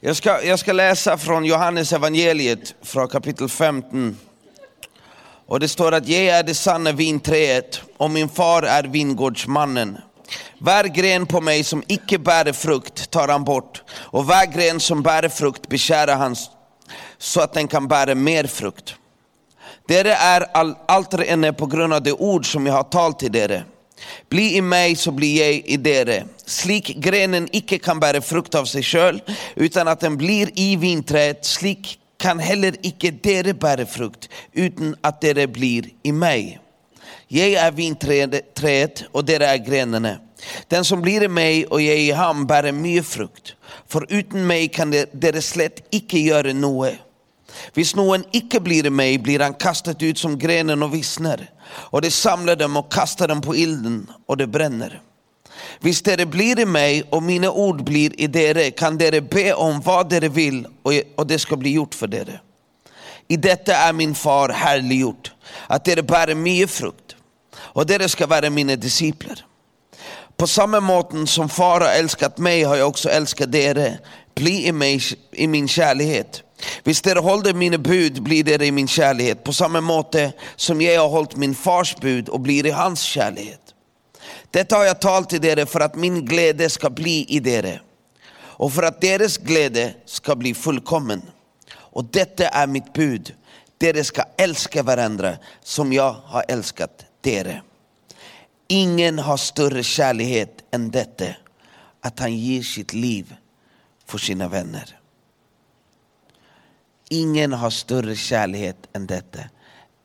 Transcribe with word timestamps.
Jag 0.00 0.16
ska, 0.16 0.44
jag 0.44 0.58
ska 0.58 0.72
läsa 0.72 1.18
från 1.18 1.44
Johannes 1.44 1.92
evangeliet 1.92 2.74
från 2.82 3.08
kapitel 3.08 3.48
15. 3.48 4.18
Och 5.46 5.60
det 5.60 5.68
står 5.68 5.92
att 5.92 6.08
jag 6.08 6.22
är 6.22 6.42
det 6.42 6.54
sanna 6.54 6.92
vinträet 6.92 7.80
och 7.96 8.10
min 8.10 8.28
far 8.28 8.62
är 8.62 8.82
vingårdsmannen. 8.82 9.98
Var 10.58 10.84
gren 10.84 11.26
på 11.26 11.40
mig 11.40 11.64
som 11.64 11.82
icke 11.86 12.18
bär 12.18 12.52
frukt 12.52 13.10
tar 13.10 13.28
han 13.28 13.44
bort 13.44 13.82
och 13.90 14.26
var 14.26 14.46
gren 14.52 14.80
som 14.80 15.02
bär 15.02 15.28
frukt 15.28 15.68
beskär 15.68 16.08
han 16.08 16.36
så 17.18 17.40
att 17.40 17.52
den 17.52 17.68
kan 17.68 17.88
bära 17.88 18.14
mer 18.14 18.46
frukt. 18.46 18.94
Dere 19.88 20.14
är 20.14 20.40
all, 20.40 20.74
allt 20.86 21.14
ännu 21.14 21.52
på 21.52 21.66
grund 21.66 21.94
av 21.94 22.02
det 22.02 22.12
ord 22.12 22.52
som 22.52 22.66
jag 22.66 22.74
har 22.74 22.82
talat 22.82 23.18
till 23.18 23.32
dere. 23.32 23.64
Bli 24.28 24.56
i 24.56 24.60
mig 24.60 24.96
så 24.96 25.10
blir 25.10 25.44
jag 25.44 25.62
i 25.66 25.76
dere. 25.76 26.24
Slik 26.46 26.96
grenen 26.96 27.48
icke 27.52 27.78
kan 27.78 28.00
bära 28.00 28.20
frukt 28.20 28.54
av 28.54 28.64
sig 28.64 28.82
själv, 28.82 29.18
utan 29.54 29.88
att 29.88 30.00
den 30.00 30.16
blir 30.16 30.50
i 30.54 30.76
vinträet, 30.76 31.44
slik 31.44 31.98
kan 32.18 32.38
heller 32.38 32.74
icke 32.82 33.10
dere 33.10 33.54
bära 33.54 33.86
frukt, 33.86 34.28
utan 34.52 34.96
att 35.00 35.20
dere 35.20 35.46
blir 35.46 35.84
i 36.02 36.12
mig. 36.12 36.60
Jag 37.28 37.52
är 37.52 37.70
vinträdet 37.70 39.04
och 39.12 39.24
dere 39.24 39.46
är 39.46 39.56
grenarna. 39.56 40.16
Den 40.68 40.84
som 40.84 41.02
blir 41.02 41.22
i 41.22 41.28
mig 41.28 41.66
och 41.66 41.82
jag 41.82 41.98
i 41.98 42.10
ham 42.10 42.46
bär 42.46 42.72
mycket 42.72 43.06
frukt, 43.06 43.54
för 43.88 44.06
utan 44.08 44.46
mig 44.46 44.68
kan 44.68 44.90
dere 45.12 45.42
slätt 45.42 45.86
icke 45.90 46.18
göra 46.18 46.52
något. 46.52 46.92
Hvis 47.74 47.96
någon 47.96 48.24
icke 48.32 48.60
blir 48.60 48.86
i 48.86 48.90
mig 48.90 49.18
blir 49.18 49.40
han 49.40 49.54
kastad 49.54 49.94
ut 50.00 50.18
som 50.18 50.38
grenen 50.38 50.82
och 50.82 50.94
vissnar, 50.94 51.50
och 51.70 52.02
det 52.02 52.10
samlar 52.10 52.56
dem 52.56 52.76
och 52.76 52.92
kastar 52.92 53.28
dem 53.28 53.40
på 53.40 53.56
ilden 53.56 54.10
och 54.26 54.36
det 54.36 54.46
bränner. 54.46 55.02
Hvis 55.80 56.02
dere 56.02 56.26
blir 56.26 56.60
i 56.60 56.64
mig 56.64 57.02
och 57.10 57.22
mina 57.22 57.50
ord 57.50 57.84
blir 57.84 58.20
i 58.20 58.26
dere 58.26 58.70
kan 58.70 58.98
dere 58.98 59.20
be 59.20 59.54
om 59.54 59.80
vad 59.80 60.10
dere 60.10 60.28
vill 60.28 60.66
och 61.16 61.26
det 61.26 61.38
ska 61.38 61.56
bli 61.56 61.70
gjort 61.72 61.94
för 61.94 62.06
dere. 62.06 62.40
I 63.28 63.36
detta 63.36 63.76
är 63.76 63.92
min 63.92 64.14
far 64.14 64.48
härliggjort, 64.48 65.32
att 65.66 65.84
dere 65.84 66.02
bär 66.02 66.34
mycket 66.34 66.70
frukt 66.70 67.16
och 67.56 67.86
dere 67.86 68.08
ska 68.08 68.26
vara 68.26 68.50
mina 68.50 68.76
discipler. 68.76 69.44
På 70.36 70.46
samma 70.46 70.80
måten 70.80 71.26
som 71.26 71.48
far 71.48 71.80
har 71.80 71.88
älskat 71.88 72.38
mig 72.38 72.62
har 72.62 72.76
jag 72.76 72.88
också 72.88 73.08
älskat 73.08 73.52
dere. 73.52 73.98
Bli 74.34 74.66
i, 74.66 74.72
mig, 74.72 75.00
i 75.32 75.46
min 75.46 75.68
kärlighet. 75.68 76.42
Visst 76.84 77.06
er 77.06 77.16
håller 77.16 77.54
mina 77.54 77.78
bud 77.78 78.22
blir 78.22 78.44
det 78.44 78.66
i 78.66 78.70
min 78.72 78.88
kärlighet 78.88 79.44
på 79.44 79.52
samma 79.52 79.80
måte 79.80 80.32
som 80.56 80.80
jag 80.80 81.00
har 81.00 81.08
hållit 81.08 81.36
min 81.36 81.54
fars 81.54 81.96
bud 81.96 82.28
och 82.28 82.40
blir 82.40 82.66
i 82.66 82.70
hans 82.70 83.00
kärlighet. 83.00 83.74
Detta 84.50 84.76
har 84.76 84.84
jag 84.84 85.00
talat 85.00 85.30
till 85.30 85.40
dere 85.40 85.66
för 85.66 85.80
att 85.80 85.94
min 85.94 86.24
glädje 86.24 86.70
ska 86.70 86.90
bli 86.90 87.26
i 87.28 87.40
dere 87.40 87.80
och 88.58 88.72
för 88.72 88.82
att 88.82 89.00
deras 89.00 89.38
glädje 89.38 89.94
ska 90.04 90.36
bli 90.36 90.54
fullkommen. 90.54 91.22
Och 91.74 92.04
detta 92.04 92.48
är 92.48 92.66
mitt 92.66 92.92
bud, 92.92 93.34
dere 93.78 94.04
ska 94.04 94.22
älska 94.36 94.82
varandra 94.82 95.36
som 95.62 95.92
jag 95.92 96.12
har 96.12 96.44
älskat 96.48 97.04
dere. 97.20 97.62
Ingen 98.68 99.18
har 99.18 99.36
större 99.36 99.82
kärlighet 99.82 100.64
än 100.70 100.90
detta, 100.90 101.24
att 102.00 102.18
han 102.18 102.36
ger 102.36 102.62
sitt 102.62 102.92
liv 102.94 103.34
för 104.06 104.18
sina 104.18 104.48
vänner. 104.48 104.97
Ingen 107.08 107.52
har 107.52 107.70
större 107.70 108.16
kärlek 108.16 108.76
än 108.92 109.06
detta, 109.06 109.38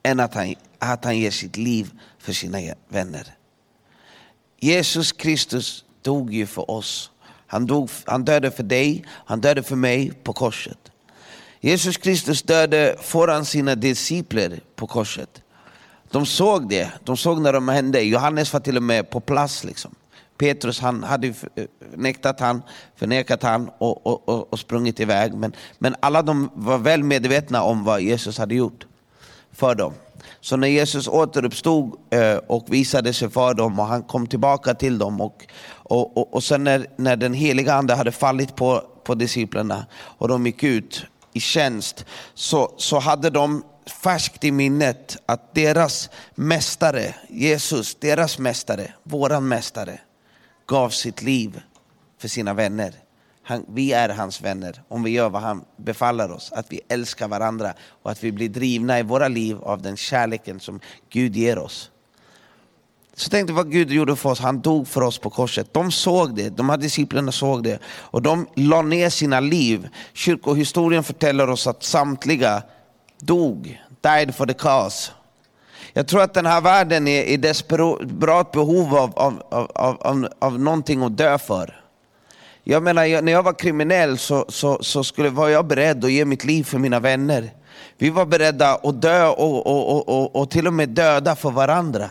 än 0.04 0.20
att 0.20 0.34
han, 0.34 0.56
att 0.80 1.06
han 1.06 1.18
ger 1.18 1.32
sitt 1.32 1.58
liv 1.58 1.92
för 2.20 2.34
sina 2.34 2.58
vänner. 2.90 3.28
Jesus 4.60 5.12
Kristus 5.12 5.86
dog 6.02 6.34
ju 6.34 6.46
för 6.46 6.72
oss. 6.72 7.12
Han, 7.48 7.66
dog, 7.66 7.90
han 8.06 8.26
dödade 8.26 8.52
för 8.52 8.64
dig, 8.64 9.06
han 9.08 9.42
dödade 9.42 9.64
för 9.64 9.76
mig 9.76 10.12
på 10.24 10.34
korset. 10.34 10.78
Jesus 11.62 11.98
Kristus 11.98 12.42
dödade 12.42 12.98
föran 13.02 13.46
sina 13.46 13.76
discipler 13.76 14.62
på 14.76 14.88
korset. 14.88 15.42
De 16.12 16.26
såg 16.26 16.70
det, 16.70 16.92
de 17.04 17.18
såg 17.18 17.42
när 17.42 17.54
de 17.54 17.68
hände. 17.68 18.02
Johannes 18.02 18.54
var 18.54 18.60
till 18.60 18.78
och 18.78 18.84
med 18.84 19.10
på 19.10 19.20
plats. 19.20 19.64
Liksom. 19.64 19.96
Petrus 20.44 20.80
han 20.80 21.04
hade 21.04 21.28
eh, 21.28 21.66
nektat 21.96 22.40
han, 22.40 22.62
förnekat 22.96 23.44
han 23.44 23.70
och, 23.78 24.08
och, 24.08 24.30
och, 24.30 24.54
och 24.54 24.60
sprungit 24.60 25.00
iväg. 25.00 25.34
Men, 25.34 25.56
men 25.80 25.96
alla 26.00 26.22
de 26.22 26.50
var 26.54 26.78
väl 26.78 27.04
medvetna 27.04 27.64
om 27.64 27.84
vad 27.84 28.02
Jesus 28.02 28.38
hade 28.38 28.56
gjort 28.56 28.88
för 29.52 29.76
dem. 29.76 29.94
Så 30.42 30.58
när 30.58 30.68
Jesus 30.68 31.08
återuppstod 31.08 31.96
eh, 32.10 32.36
och 32.48 32.66
visade 32.68 33.14
sig 33.14 33.30
för 33.30 33.54
dem 33.54 33.80
och 33.80 33.86
han 33.86 34.04
kom 34.04 34.28
tillbaka 34.28 34.74
till 34.74 34.98
dem 34.98 35.22
och, 35.22 35.46
och, 35.68 36.18
och, 36.18 36.34
och 36.34 36.44
sen 36.44 36.64
när, 36.64 36.88
när 36.96 37.16
den 37.16 37.34
heliga 37.34 37.74
ande 37.74 37.96
hade 37.96 38.12
fallit 38.12 38.56
på, 38.56 38.84
på 39.04 39.16
disciplerna 39.16 39.86
och 40.18 40.28
de 40.28 40.46
gick 40.46 40.64
ut 40.64 41.06
i 41.34 41.40
tjänst 41.40 42.06
så, 42.34 42.74
så 42.78 43.00
hade 43.00 43.30
de 43.30 43.64
färskt 44.04 44.44
i 44.44 44.52
minnet 44.52 45.18
att 45.26 45.56
deras 45.56 46.10
mästare, 46.36 47.16
Jesus, 47.30 47.96
deras 47.96 48.40
mästare, 48.40 48.94
våran 49.04 49.48
mästare, 49.48 50.00
gav 50.74 50.90
sitt 50.90 51.22
liv 51.22 51.62
för 52.20 52.28
sina 52.28 52.54
vänner. 52.54 52.94
Han, 53.44 53.66
vi 53.70 53.94
är 53.94 54.10
hans 54.10 54.42
vänner 54.42 54.82
om 54.88 55.04
vi 55.04 55.12
gör 55.12 55.30
vad 55.30 55.42
han 55.42 55.64
befaller 55.78 56.32
oss, 56.32 56.52
att 56.52 56.72
vi 56.72 56.82
älskar 56.90 57.28
varandra 57.28 57.74
och 58.04 58.12
att 58.12 58.24
vi 58.24 58.32
blir 58.32 58.50
drivna 58.50 59.00
i 59.00 59.04
våra 59.04 59.28
liv 59.28 59.64
av 59.64 59.82
den 59.82 59.98
kärleken 59.98 60.60
som 60.60 60.80
Gud 61.10 61.36
ger 61.36 61.58
oss. 61.58 61.92
Så 63.16 63.30
tänkte 63.30 63.54
vad 63.54 63.72
Gud 63.72 63.92
gjorde 63.92 64.16
för 64.16 64.30
oss, 64.30 64.40
han 64.40 64.62
dog 64.62 64.88
för 64.88 65.02
oss 65.02 65.18
på 65.18 65.30
korset. 65.30 65.74
De 65.74 65.92
såg 65.92 66.36
det, 66.36 66.50
de 66.50 66.70
här 66.70 66.78
disciplerna 66.78 67.32
såg 67.32 67.64
det 67.64 67.80
och 67.86 68.22
de 68.22 68.48
la 68.56 68.82
ner 68.82 69.10
sina 69.10 69.40
liv. 69.40 69.90
Kyrkohistorien 70.14 71.04
förtäller 71.04 71.50
oss 71.50 71.68
att 71.68 71.84
samtliga 71.84 72.64
dog, 73.20 73.82
died 74.02 74.36
for 74.36 74.46
the 74.46 74.54
cause. 74.54 75.12
Jag 75.94 76.08
tror 76.08 76.22
att 76.22 76.34
den 76.34 76.46
här 76.46 76.62
världen 76.62 77.08
är 77.08 77.24
i 77.24 77.38
desperat 77.38 78.52
behov 78.52 78.96
av, 78.96 79.20
av, 79.20 79.44
av, 79.50 79.98
av, 80.02 80.28
av 80.40 80.60
någonting 80.60 81.04
att 81.04 81.18
dö 81.18 81.38
för. 81.38 81.80
Jag 82.64 82.84
menar, 82.84 83.22
när 83.22 83.32
jag 83.32 83.44
var 83.44 83.54
kriminell 83.54 84.18
så, 84.18 84.46
så, 84.50 84.84
så 84.84 85.04
skulle, 85.04 85.30
var 85.30 85.50
jag 85.50 85.68
beredd 85.68 86.06
att 86.06 86.12
ge 86.12 86.26
mitt 86.26 86.46
liv 86.46 86.64
för 86.64 86.80
mina 86.80 87.00
vänner. 87.00 87.52
Vi 87.98 88.10
var 88.10 88.26
beredda 88.26 88.76
att 88.76 89.02
dö 89.02 89.28
och, 89.28 89.68
och, 89.68 90.10
och, 90.10 90.36
och, 90.36 90.50
till 90.50 90.68
och 90.68 90.74
med 90.74 90.90
döda 90.90 91.36
för 91.36 91.52
varandra. 91.52 92.10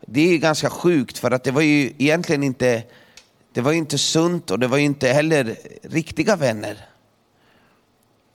Det 0.00 0.34
är 0.34 0.38
ganska 0.38 0.70
sjukt 0.70 1.18
för 1.18 1.30
att 1.30 1.44
det 1.44 1.50
var 1.50 1.62
ju 1.62 1.92
egentligen 1.98 2.42
inte, 2.42 2.82
det 3.52 3.60
var 3.60 3.72
inte 3.72 3.98
sunt 3.98 4.50
och 4.50 4.58
det 4.58 4.66
var 4.66 4.78
inte 4.78 5.08
heller 5.08 5.56
riktiga 5.82 6.36
vänner. 6.36 6.86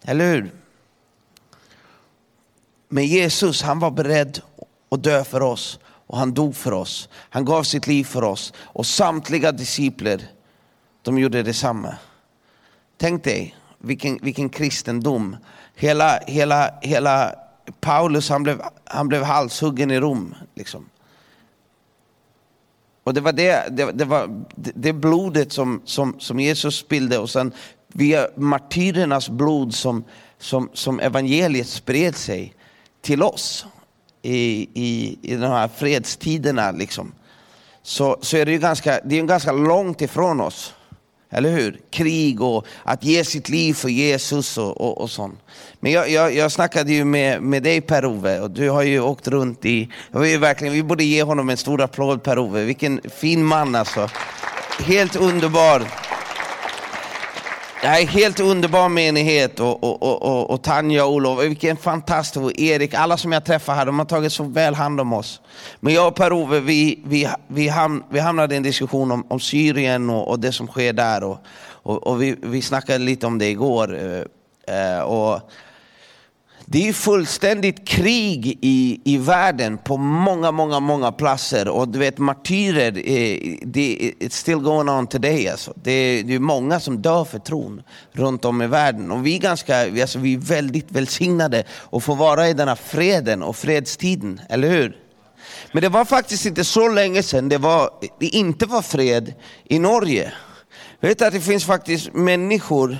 Eller 0.05 0.31
hur? 0.33 0.51
Men 2.89 3.05
Jesus 3.05 3.61
han 3.61 3.79
var 3.79 3.91
beredd 3.91 4.41
och 4.93 4.99
dö 4.99 5.23
för 5.23 5.41
oss. 5.41 5.79
Och 6.07 6.17
han 6.17 6.33
dog 6.33 6.55
för 6.55 6.71
oss. 6.71 7.09
Han 7.29 7.45
gav 7.45 7.63
sitt 7.63 7.87
liv 7.87 8.03
för 8.03 8.23
oss. 8.23 8.53
Och 8.57 8.85
samtliga 8.85 9.51
discipler, 9.51 10.21
de 11.01 11.17
gjorde 11.17 11.43
detsamma. 11.43 11.95
Tänk 12.97 13.23
dig 13.23 13.55
vilken, 13.77 14.19
vilken 14.21 14.49
kristendom. 14.49 15.37
Hela, 15.75 16.19
hela, 16.27 16.73
hela 16.81 17.35
Paulus 17.79 18.29
han 18.29 18.43
blev, 18.43 18.61
han 18.85 19.07
blev 19.07 19.23
halshuggen 19.23 19.91
i 19.91 19.99
Rom. 19.99 20.35
Liksom. 20.55 20.89
Och 23.03 23.13
det 23.13 23.21
var 23.21 23.31
det, 23.31 23.67
det, 23.71 23.91
det, 23.91 24.05
var 24.05 24.45
det 24.55 24.93
blodet 24.93 25.51
som, 25.51 25.81
som, 25.85 26.15
som 26.19 26.39
Jesus 26.39 26.77
spillde 26.77 27.17
och 27.17 27.29
sen 27.29 27.51
via 27.87 28.27
martyrernas 28.35 29.29
blod 29.29 29.73
som, 29.73 30.03
som, 30.37 30.69
som 30.73 30.99
evangeliet 30.99 31.67
spred 31.67 32.15
sig 32.15 32.53
till 33.01 33.23
oss 33.23 33.65
i, 34.23 34.69
i, 34.73 35.17
i 35.21 35.35
de 35.35 35.47
här 35.47 35.67
fredstiderna 35.67 36.71
liksom, 36.71 37.11
så, 37.83 38.17
så 38.21 38.37
är 38.37 38.45
det 38.45 38.51
ju 38.51 38.59
ganska, 38.59 38.99
det 39.05 39.19
är 39.19 39.23
ganska 39.23 39.51
långt 39.51 40.01
ifrån 40.01 40.41
oss. 40.41 40.73
Eller 41.35 41.51
hur? 41.51 41.79
Krig 41.91 42.41
och 42.41 42.65
att 42.83 43.03
ge 43.03 43.25
sitt 43.25 43.49
liv 43.49 43.73
för 43.73 43.89
Jesus 43.89 44.57
och, 44.57 44.81
och, 44.81 45.01
och 45.01 45.09
sånt. 45.09 45.39
Men 45.79 45.91
jag, 45.91 46.09
jag, 46.09 46.35
jag 46.35 46.51
snackade 46.51 46.93
ju 46.93 47.05
med, 47.05 47.41
med 47.41 47.63
dig 47.63 47.81
Per-Ove 47.81 48.39
och 48.39 48.51
du 48.51 48.69
har 48.69 48.83
ju 48.83 48.99
åkt 48.99 49.27
runt 49.27 49.65
i... 49.65 49.89
Vi, 50.11 50.37
verkligen, 50.37 50.73
vi 50.73 50.83
borde 50.83 51.03
ge 51.03 51.23
honom 51.23 51.49
en 51.49 51.57
stor 51.57 51.81
applåd 51.81 52.23
Per-Ove. 52.23 52.63
Vilken 52.63 53.01
fin 53.15 53.45
man 53.45 53.75
alltså. 53.75 54.09
Helt 54.79 55.15
underbar. 55.15 55.87
Det 57.83 57.89
här 57.89 58.01
är 58.01 58.07
helt 58.07 58.39
underbar 58.39 58.89
menighet 58.89 59.59
och, 59.59 59.83
och, 59.83 60.03
och, 60.03 60.21
och, 60.21 60.49
och 60.49 60.63
Tanja 60.63 61.05
och 61.05 61.13
Olof, 61.13 61.43
vilken 61.43 61.77
fantastisk, 61.77 62.45
och 62.45 62.59
Erik, 62.59 62.93
alla 62.93 63.17
som 63.17 63.31
jag 63.31 63.45
träffar 63.45 63.75
här, 63.75 63.85
de 63.85 63.99
har 63.99 64.05
tagit 64.05 64.33
så 64.33 64.43
väl 64.43 64.75
hand 64.75 65.01
om 65.01 65.13
oss. 65.13 65.41
Men 65.79 65.93
jag 65.93 66.07
och 66.07 66.15
Per-Ove, 66.15 66.59
vi, 66.59 66.99
vi, 67.05 67.27
vi, 67.47 67.67
ham, 67.67 68.03
vi 68.09 68.19
hamnade 68.19 68.53
i 68.53 68.57
en 68.57 68.63
diskussion 68.63 69.11
om, 69.11 69.25
om 69.29 69.39
Syrien 69.39 70.09
och, 70.09 70.27
och 70.27 70.39
det 70.39 70.51
som 70.51 70.67
sker 70.67 70.93
där. 70.93 71.23
Och, 71.23 71.37
och, 71.65 72.07
och 72.07 72.21
vi, 72.21 72.35
vi 72.41 72.61
snackade 72.61 72.99
lite 72.99 73.27
om 73.27 73.37
det 73.37 73.49
igår. 73.49 73.97
Eh, 74.67 74.95
eh 74.95 75.01
och 75.01 75.51
det 76.73 76.89
är 76.89 76.93
fullständigt 76.93 77.87
krig 77.87 78.57
i, 78.61 79.01
i 79.03 79.17
världen 79.17 79.77
på 79.77 79.97
många, 79.97 80.51
många, 80.51 80.79
många 80.79 81.11
platser. 81.11 81.67
Och 81.67 81.87
du 81.87 81.99
vet 81.99 82.17
martyrer, 82.17 82.97
eh, 82.97 83.57
det 83.61 84.13
är 84.19 84.29
still 84.29 84.57
going 84.57 84.89
on 84.89 85.07
today. 85.07 85.47
Alltså. 85.47 85.73
Det, 85.83 85.91
är, 85.91 86.23
det 86.23 86.35
är 86.35 86.39
många 86.39 86.79
som 86.79 87.01
dör 87.01 87.25
för 87.25 87.39
tron 87.39 87.81
runt 88.11 88.45
om 88.45 88.61
i 88.61 88.67
världen. 88.67 89.11
Och 89.11 89.25
vi 89.25 89.35
är, 89.35 89.39
ganska, 89.39 90.01
alltså, 90.01 90.19
vi 90.19 90.33
är 90.33 90.37
väldigt 90.37 90.91
välsignade 90.91 91.63
att 91.91 92.03
få 92.03 92.15
vara 92.15 92.49
i 92.49 92.53
den 92.53 92.67
här 92.67 92.75
freden 92.75 93.43
och 93.43 93.55
fredstiden, 93.55 94.41
eller 94.49 94.69
hur? 94.69 94.97
Men 95.71 95.81
det 95.81 95.89
var 95.89 96.05
faktiskt 96.05 96.45
inte 96.45 96.63
så 96.63 96.89
länge 96.89 97.23
sedan 97.23 97.49
det, 97.49 97.57
var, 97.57 97.89
det 98.19 98.27
inte 98.27 98.65
var 98.65 98.81
fred 98.81 99.33
i 99.63 99.79
Norge. 99.79 100.33
Jag 100.99 101.09
Vet 101.09 101.21
att 101.21 101.33
det 101.33 101.41
finns 101.41 101.65
faktiskt 101.65 102.13
människor 102.13 102.97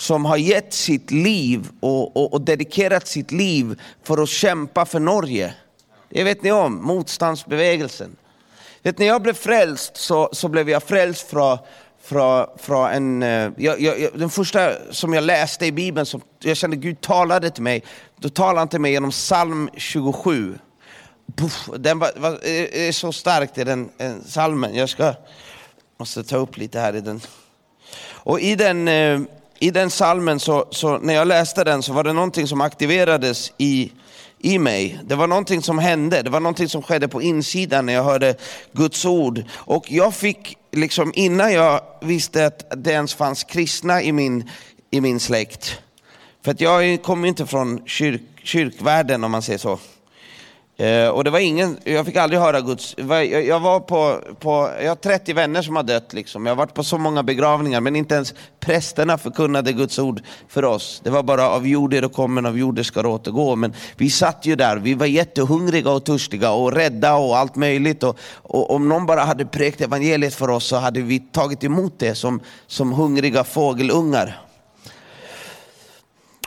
som 0.00 0.24
har 0.24 0.36
gett 0.36 0.72
sitt 0.72 1.10
liv 1.10 1.68
och, 1.80 2.16
och, 2.16 2.32
och, 2.32 2.40
dedikerat 2.40 3.08
sitt 3.08 3.32
liv 3.32 3.80
för 4.02 4.22
att 4.22 4.28
kämpa 4.28 4.86
för 4.86 5.00
Norge. 5.00 5.54
Det 6.08 6.24
vet 6.24 6.42
ni 6.42 6.52
om, 6.52 6.84
motståndsbevägelsen. 6.84 8.16
Vet, 8.82 8.98
när 8.98 9.06
jag 9.06 9.22
blev 9.22 9.34
frälst 9.34 9.96
så, 9.96 10.28
så 10.32 10.48
blev 10.48 10.70
jag 10.70 10.82
frälst 10.82 11.30
från, 11.30 11.58
från, 12.02 12.46
från 12.58 12.90
en... 12.90 13.22
Eh, 13.22 13.50
jag, 13.56 13.80
jag, 13.80 14.10
den 14.14 14.30
första 14.30 14.72
som 14.90 15.14
jag 15.14 15.24
läste 15.24 15.66
i 15.66 15.72
Bibeln, 15.72 16.06
som 16.06 16.20
jag 16.38 16.56
kände 16.56 16.76
Gud 16.76 17.00
talade 17.00 17.50
till 17.50 17.62
mig, 17.62 17.84
då 18.16 18.28
talade 18.28 18.58
han 18.58 18.68
till 18.68 18.80
mig 18.80 18.92
genom 18.92 19.10
psalm 19.10 19.70
27. 19.76 20.58
Puff, 21.36 21.68
den 21.78 21.98
var, 21.98 22.10
var, 22.16 22.44
är 22.44 22.92
så 22.92 23.12
stark 23.12 23.58
i 23.58 23.64
den 23.64 23.90
eh, 23.98 24.12
psalmen, 24.26 24.74
Jag 24.74 24.88
ska, 24.88 25.14
måste 25.98 26.24
ta 26.24 26.36
upp 26.36 26.56
lite 26.56 26.80
här 26.80 26.96
i 26.96 27.00
den. 27.00 27.20
Och 28.08 28.40
i 28.40 28.54
den, 28.54 28.88
eh, 28.88 29.20
i 29.62 29.70
den 29.70 29.90
salmen, 29.90 30.40
så, 30.40 30.66
så, 30.70 30.98
när 30.98 31.14
jag 31.14 31.28
läste 31.28 31.64
den, 31.64 31.82
så 31.82 31.92
var 31.92 32.04
det 32.04 32.12
någonting 32.12 32.46
som 32.46 32.60
aktiverades 32.60 33.52
i, 33.58 33.92
i 34.38 34.58
mig. 34.58 34.98
Det 35.04 35.14
var 35.14 35.26
någonting 35.26 35.62
som 35.62 35.78
hände, 35.78 36.22
det 36.22 36.30
var 36.30 36.40
någonting 36.40 36.68
som 36.68 36.82
skedde 36.82 37.08
på 37.08 37.22
insidan 37.22 37.86
när 37.86 37.92
jag 37.92 38.04
hörde 38.04 38.34
Guds 38.72 39.04
ord. 39.04 39.44
Och 39.52 39.92
jag 39.92 40.14
fick, 40.14 40.56
liksom 40.72 41.12
innan 41.14 41.52
jag 41.52 41.80
visste 42.00 42.46
att 42.46 42.84
det 42.84 42.90
ens 42.90 43.14
fanns 43.14 43.44
kristna 43.44 44.02
i 44.02 44.12
min, 44.12 44.50
i 44.90 45.00
min 45.00 45.20
släkt, 45.20 45.80
för 46.44 46.50
att 46.50 46.60
jag 46.60 47.02
kommer 47.02 47.28
inte 47.28 47.46
från 47.46 47.86
kyrk, 47.86 48.22
kyrkvärlden 48.42 49.24
om 49.24 49.30
man 49.30 49.42
säger 49.42 49.58
så. 49.58 49.78
Eh, 50.80 51.08
och 51.08 51.24
det 51.24 51.30
var 51.30 51.38
ingen, 51.38 51.78
jag 51.84 52.06
fick 52.06 52.16
aldrig 52.16 52.40
höra 52.40 52.60
Guds... 52.60 52.94
Jag, 53.46 53.60
var 53.60 53.80
på, 53.80 54.20
på, 54.38 54.70
jag 54.82 54.88
har 54.88 54.94
30 54.94 55.32
vänner 55.32 55.62
som 55.62 55.76
har 55.76 55.82
dött, 55.82 56.12
liksom. 56.12 56.46
jag 56.46 56.50
har 56.50 56.56
varit 56.56 56.74
på 56.74 56.84
så 56.84 56.98
många 56.98 57.22
begravningar, 57.22 57.80
men 57.80 57.96
inte 57.96 58.14
ens 58.14 58.34
prästerna 58.60 59.18
förkunnade 59.18 59.72
Guds 59.72 59.98
ord 59.98 60.20
för 60.48 60.64
oss. 60.64 61.00
Det 61.04 61.10
var 61.10 61.22
bara 61.22 61.50
av 61.50 61.66
jord 61.66 61.94
är 61.94 62.02
det 62.02 62.08
kommen, 62.08 62.46
av 62.46 62.58
jord 62.58 62.86
ska 62.86 63.02
det 63.02 63.08
återgå. 63.08 63.56
Men 63.56 63.74
vi 63.96 64.10
satt 64.10 64.46
ju 64.46 64.56
där, 64.56 64.76
vi 64.76 64.94
var 64.94 65.06
jättehungriga 65.06 65.90
och 65.90 66.04
törstiga 66.04 66.50
och 66.50 66.72
rädda 66.72 67.14
och 67.14 67.36
allt 67.36 67.56
möjligt. 67.56 68.02
Och, 68.02 68.18
och 68.42 68.74
om 68.74 68.88
någon 68.88 69.06
bara 69.06 69.20
hade 69.20 69.46
präkt 69.46 69.80
evangeliet 69.80 70.34
för 70.34 70.50
oss 70.50 70.64
så 70.66 70.76
hade 70.76 71.00
vi 71.00 71.18
tagit 71.18 71.64
emot 71.64 71.98
det 71.98 72.14
som, 72.14 72.40
som 72.66 72.92
hungriga 72.92 73.44
fågelungar. 73.44 74.49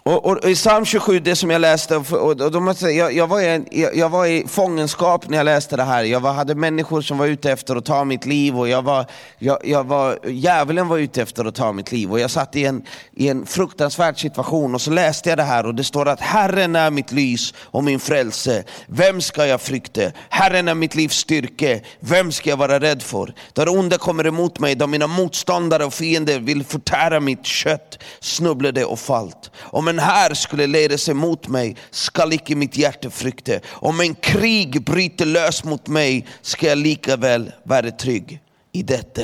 Och, 0.06 0.26
och, 0.26 0.50
I 0.50 0.56
psalm 0.56 0.86
27, 0.86 1.20
det 1.20 1.36
som 1.36 1.50
jag 1.50 1.62
läste, 1.62 1.98
och, 1.98 2.12
och, 2.14 2.52
de, 2.52 2.76
jag, 2.82 3.14
jag, 3.14 3.28
var 3.28 3.42
i, 3.42 3.90
jag, 3.94 4.10
var 4.10 4.26
i 4.26 4.46
fångenskap 4.48 5.30
när 5.30 5.38
jag 5.38 5.46
läste 5.46 5.78
det 5.78 5.84
här. 5.84 6.04
Jag 6.04 6.20
var, 6.20 6.34
hade 6.34 6.56
människor 6.56 7.02
som 7.02 7.18
var 7.18 7.26
ute 7.26 7.52
efter 7.52 7.76
att 7.76 7.86
ta 7.86 8.04
mitt 8.04 8.26
liv 8.26 8.60
och 8.60 8.70
jag 8.70 8.82
var, 8.82 9.06
jag, 9.40 9.58
jag 9.64 9.84
var, 9.84 10.20
djävulen 10.28 10.88
var 10.88 10.98
ute 10.98 11.22
efter 11.22 11.46
att 11.46 11.56
ta 11.56 11.72
mitt 11.72 11.92
liv. 11.92 12.12
Och 12.12 12.20
jag 12.20 12.32
satt 12.32 12.56
i 12.56 12.66
en, 12.66 12.84
i 13.12 13.30
en 13.30 13.46
fruktansvärd 13.46 14.20
situation 14.20 14.76
och 14.76 14.82
så 14.82 14.92
läste 14.92 15.30
jag 15.30 15.38
det 15.38 15.44
här 15.44 15.66
och 15.66 15.76
det 15.76 15.84
står 15.84 16.08
att 16.08 16.20
Herren 16.20 16.76
är 16.76 16.92
mitt 16.92 17.12
lys 17.12 17.54
och 17.58 17.84
min 17.84 18.00
frälse. 18.00 18.64
Vem 18.88 19.22
ska 19.22 19.46
jag 19.46 19.62
frykta? 19.62 20.02
Herren 20.30 20.68
är 20.68 20.76
mitt 20.76 20.96
livs 20.96 21.16
styrke. 21.16 21.82
Vem 22.00 22.32
ska 22.32 22.50
jag 22.50 22.58
vara 22.58 22.80
rädd 22.80 23.02
för? 23.02 23.34
Där 23.54 23.66
det 23.66 23.72
onda 23.72 23.98
kommer 23.98 24.28
emot 24.28 24.60
mig, 24.60 24.76
då 24.76 24.88
mina 24.88 25.08
motståndare 25.08 25.86
och 25.86 25.94
fiender 25.94 26.40
vill 26.40 26.64
förtära 26.64 27.20
mitt 27.20 27.46
kött, 27.46 28.00
snubblade 28.20 28.86
och 28.86 29.00
fallt. 29.00 29.52
Om 29.60 29.93
en 29.94 30.00
här 30.00 30.34
skulle 30.34 30.68
leda 30.68 30.98
sig 30.98 31.14
mot 31.14 31.48
mig 31.48 31.76
skall 31.92 32.34
icke 32.34 32.56
mitt 32.56 32.78
hjärta 32.78 33.10
frykta. 33.10 33.60
Om 33.70 34.00
en 34.00 34.16
krig 34.16 34.84
bryter 34.86 35.26
lös 35.26 35.64
mot 35.64 35.88
mig 35.88 36.28
ska 36.42 36.68
jag 36.68 36.78
lika 36.78 37.18
väl 37.18 37.52
vara 37.64 37.92
trygg 37.92 38.40
i 38.72 38.84
detta. 38.84 39.22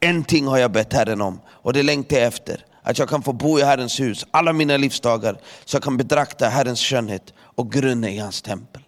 En 0.00 0.24
ting 0.24 0.46
har 0.46 0.58
jag 0.58 0.72
bett 0.72 0.92
Herren 0.92 1.20
om 1.20 1.40
och 1.48 1.72
det 1.72 1.82
längtar 1.82 2.16
jag 2.16 2.26
efter. 2.26 2.64
Att 2.82 2.98
jag 2.98 3.08
kan 3.08 3.22
få 3.22 3.32
bo 3.32 3.58
i 3.58 3.62
Herrens 3.62 4.00
hus 4.00 4.26
alla 4.30 4.52
mina 4.52 4.76
livsdagar 4.76 5.40
så 5.64 5.76
jag 5.76 5.82
kan 5.82 5.96
betrakta 5.96 6.48
Herrens 6.48 6.80
skönhet 6.80 7.34
och 7.38 7.72
grunna 7.72 8.10
i 8.10 8.18
hans 8.18 8.42
tempel. 8.42 8.82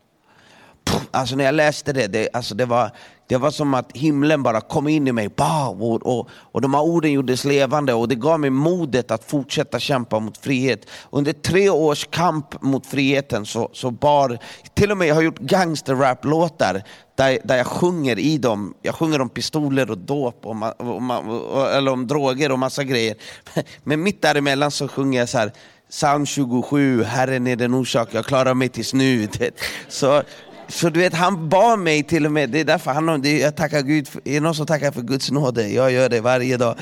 Puh, 0.85 1.01
Alltså 1.11 1.37
när 1.37 1.45
jag 1.45 1.55
läste 1.55 1.93
det, 1.93 2.07
det, 2.07 2.29
alltså 2.33 2.55
det, 2.55 2.67
var, 2.67 2.91
det 3.31 3.39
var 3.39 3.51
som 3.51 3.75
att 3.75 3.93
himlen 3.93 4.43
bara 4.43 4.61
kom 4.61 4.89
in 4.89 5.09
i 5.09 5.13
mig. 5.13 5.31
Och, 5.79 6.07
och, 6.07 6.29
och 6.31 6.61
de 6.61 6.75
här 6.75 6.83
orden 6.83 7.13
gjordes 7.13 7.45
levande 7.45 7.95
och 7.95 8.09
det 8.09 8.15
gav 8.15 8.41
mig 8.41 8.51
modet 8.51 9.11
att 9.11 9.25
fortsätta 9.25 9.79
kämpa 9.79 10.21
mot 10.21 10.39
frihet. 10.39 10.87
Under 11.11 11.33
tre 11.33 11.71
års 11.71 12.07
kamp 12.11 12.63
mot 12.63 12.87
friheten 12.87 13.47
så, 13.47 13.71
så 13.73 13.91
bar, 13.91 14.39
till 14.75 14.91
och 14.91 14.97
med 14.97 15.09
jag 15.09 15.15
har 15.15 15.23
gjort 15.23 15.39
gangsterrap-låtar 15.39 16.83
där, 17.15 17.39
där 17.45 17.57
jag 17.57 17.67
sjunger 17.67 18.19
i 18.19 18.39
dem. 18.39 18.75
Jag 18.83 18.95
sjunger 18.95 19.21
om 19.21 19.29
pistoler 19.29 19.91
och 19.91 19.99
dåp, 19.99 20.47
och, 20.47 20.57
och, 20.77 21.57
och, 21.57 21.71
eller 21.71 21.93
om 21.93 22.07
droger 22.07 22.53
och 22.53 22.59
massa 22.59 22.85
grejer. 22.85 23.15
Men 23.85 24.03
mitt 24.03 24.23
däremellan 24.23 24.71
så 24.71 24.89
sjunger 24.89 25.19
jag 25.19 25.29
så 25.29 25.39
här, 25.39 25.53
Psalm 25.91 26.27
27, 26.27 27.03
Herren 27.03 27.47
är 27.47 27.57
den 27.57 27.75
orsak 27.75 28.09
jag 28.13 28.25
klarar 28.25 28.55
mig 28.55 28.69
tills 28.69 28.95
nu. 28.95 29.29
Så, 29.89 30.23
så 30.71 30.91
du 30.91 31.01
vet, 31.01 31.15
han 31.15 31.49
bad 31.49 31.79
mig 31.79 32.03
till 32.03 32.27
och 32.27 32.33
med, 32.33 32.51
det 32.51 32.61
är 32.61 32.65
därför 32.65 32.91
han, 32.91 33.25
jag 33.25 33.57
tackar 33.57 33.83
Gud, 33.83 34.09
är 34.25 34.33
det 34.33 34.41
någon 34.41 34.55
som 34.55 34.67
tackar 34.67 34.93
för 34.93 35.03
Guds 35.03 35.31
nåde? 35.31 35.69
Jag 35.69 35.93
gör 35.93 36.09
det 36.09 36.21
varje 36.21 36.57
dag. 36.57 36.77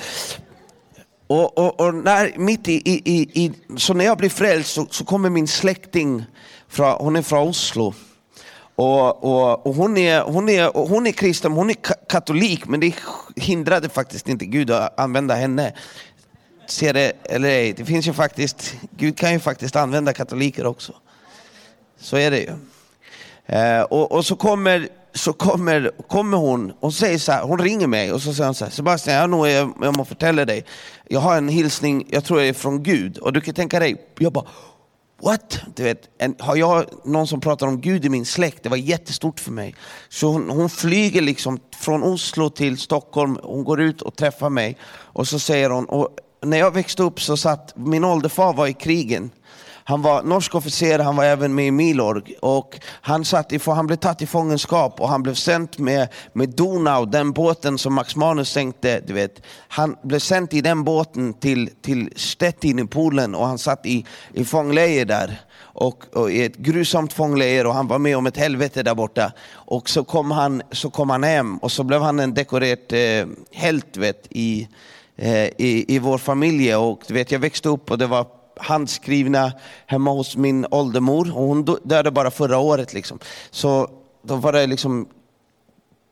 Och, 1.26 1.58
och, 1.58 1.80
och 1.80 1.94
när, 1.94 2.38
mitt 2.38 2.68
i, 2.68 2.72
i, 2.88 3.44
i, 3.44 3.52
så 3.76 3.94
när 3.94 4.04
jag 4.04 4.18
blir 4.18 4.28
frälst 4.28 4.70
så, 4.70 4.86
så 4.90 5.04
kommer 5.04 5.30
min 5.30 5.48
släkting, 5.48 6.24
fra, 6.68 6.96
hon 6.96 7.16
är 7.16 7.22
från 7.22 7.48
Oslo. 7.48 7.94
Och, 8.74 9.24
och, 9.24 9.66
och, 9.66 9.74
hon, 9.74 9.96
är, 9.96 10.20
hon, 10.20 10.48
är, 10.48 10.70
hon 10.74 11.06
är 11.06 11.12
kristen, 11.12 11.52
hon 11.52 11.70
är 11.70 11.76
katolik, 12.08 12.66
men 12.66 12.80
det 12.80 12.94
hindrade 13.36 13.88
faktiskt 13.88 14.28
inte 14.28 14.46
Gud 14.46 14.70
att 14.70 15.00
använda 15.00 15.34
henne. 15.34 15.72
Ser 16.66 16.94
det 16.94 17.12
eller 17.24 17.48
ej, 17.48 17.72
det 17.72 17.84
finns 17.84 18.08
ju 18.08 18.12
faktiskt, 18.12 18.74
Gud 18.90 19.18
kan 19.18 19.32
ju 19.32 19.40
faktiskt 19.40 19.76
använda 19.76 20.12
katoliker 20.12 20.66
också. 20.66 20.92
Så 22.00 22.16
är 22.16 22.30
det 22.30 22.38
ju. 22.38 22.52
Eh, 23.48 23.82
och, 23.82 24.12
och, 24.12 24.26
så, 24.26 24.36
kommer, 24.36 24.88
så 25.14 25.32
kommer, 25.32 25.90
kommer 26.08 26.36
hon 26.36 26.72
och 26.80 26.94
säger 26.94 27.18
så 27.18 27.32
här, 27.32 27.42
hon 27.42 27.58
ringer 27.58 27.86
mig 27.86 28.12
och 28.12 28.22
så 28.22 28.34
säger 28.34 28.46
hon 28.46 28.54
så 28.54 28.64
här, 28.64 28.72
Sebastian, 28.72 29.16
jag, 29.16 29.30
nog, 29.30 29.48
jag, 29.48 29.72
jag 29.82 29.96
måste 29.96 30.14
förtälla 30.14 30.44
dig, 30.44 30.64
jag 31.08 31.20
har 31.20 31.36
en 31.36 31.48
hälsning, 31.48 32.06
jag 32.10 32.24
tror 32.24 32.38
det 32.38 32.44
är 32.44 32.52
från 32.52 32.82
Gud. 32.82 33.18
Och 33.18 33.32
du 33.32 33.40
kan 33.40 33.54
tänka 33.54 33.78
dig, 33.78 33.96
jag 34.18 34.32
bara, 34.32 34.44
What? 35.22 35.60
Du 35.74 35.82
vet, 35.82 36.08
en, 36.18 36.34
har 36.38 36.56
jag 36.56 36.84
någon 37.04 37.26
som 37.26 37.40
pratar 37.40 37.66
om 37.66 37.80
Gud 37.80 38.04
i 38.04 38.08
min 38.08 38.26
släkt? 38.26 38.62
Det 38.62 38.68
var 38.68 38.76
jättestort 38.76 39.40
för 39.40 39.52
mig. 39.52 39.74
Så 40.08 40.28
hon, 40.28 40.50
hon, 40.50 40.70
flyger 40.70 41.22
liksom 41.22 41.60
från 41.76 42.02
Oslo 42.02 42.50
till 42.50 42.78
Stockholm, 42.78 43.38
hon 43.42 43.64
går 43.64 43.80
ut 43.80 44.02
och 44.02 44.16
träffar 44.16 44.50
mig. 44.50 44.76
Och 44.86 45.28
så 45.28 45.38
säger 45.38 45.70
hon, 45.70 45.84
och 45.84 46.08
när 46.42 46.58
jag 46.58 46.74
växte 46.74 47.02
upp 47.02 47.20
så 47.20 47.36
satt, 47.36 47.76
min 47.76 48.04
ålderfar 48.04 48.52
var 48.52 48.66
i 48.66 48.72
krigen. 48.72 49.30
Han 49.88 50.02
var 50.02 50.22
norsk 50.22 50.54
officer, 50.54 50.98
han 50.98 51.16
var 51.16 51.24
även 51.24 51.54
med 51.54 51.66
i 51.66 51.70
Milorg. 51.70 52.34
Och 52.40 52.80
han, 53.00 53.24
satt 53.24 53.52
i, 53.52 53.60
han 53.66 53.86
blev 53.86 53.96
tatt 53.96 54.22
i 54.22 54.26
fångenskap 54.26 55.00
och 55.00 55.08
han 55.08 55.22
blev 55.22 55.34
sänd 55.34 55.68
med, 55.76 56.08
med 56.32 56.48
Donau, 56.48 57.06
den 57.06 57.32
båten 57.32 57.78
som 57.78 57.94
Max 57.94 58.16
Manus 58.16 58.50
sänkte. 58.50 59.00
Du 59.00 59.12
vet. 59.12 59.42
Han 59.68 59.96
blev 60.02 60.18
sänd 60.18 60.54
i 60.54 60.60
den 60.60 60.84
båten 60.84 61.34
till, 61.34 61.70
till 61.82 62.12
Stettin 62.16 62.78
i 62.78 62.86
Polen 62.86 63.34
och 63.34 63.46
han 63.46 63.58
satt 63.58 63.86
i, 63.86 64.06
i 64.32 64.44
fångläger 64.44 65.04
där. 65.04 65.40
Och, 65.60 66.04
och, 66.12 66.30
i 66.30 66.44
ett 66.44 66.56
grusamt 66.56 67.12
fångläger 67.12 67.66
och 67.66 67.74
han 67.74 67.88
var 67.88 67.98
med 67.98 68.16
om 68.16 68.26
ett 68.26 68.36
helvete 68.36 68.82
där 68.82 68.94
borta. 68.94 69.32
Och 69.52 69.88
så 69.88 70.04
kom 70.04 70.30
han, 70.30 70.62
så 70.72 70.90
kom 70.90 71.10
han 71.10 71.22
hem 71.22 71.58
och 71.58 71.72
så 71.72 71.84
blev 71.84 72.02
han 72.02 72.20
en 72.20 72.34
dekorerad 72.34 72.92
eh, 72.92 73.26
helt 73.52 73.96
vet, 73.96 74.26
i, 74.30 74.68
eh, 75.16 75.44
i, 75.44 75.84
i 75.88 75.98
vår 75.98 76.18
familj. 76.18 76.74
Och, 76.74 77.02
du 77.08 77.14
vet, 77.14 77.32
jag 77.32 77.38
växte 77.38 77.68
upp 77.68 77.90
och 77.90 77.98
det 77.98 78.06
var 78.06 78.37
handskrivna 78.60 79.52
hemma 79.86 80.10
hos 80.10 80.36
min 80.36 80.66
åldermor. 80.70 81.36
Och 81.36 81.44
hon 81.44 81.64
dödade 81.64 82.10
bara 82.10 82.30
förra 82.30 82.58
året. 82.58 82.94
Liksom. 82.94 83.18
Så 83.50 83.90
då 84.22 84.36
var 84.36 84.52
det 84.52 84.66
liksom 84.66 85.08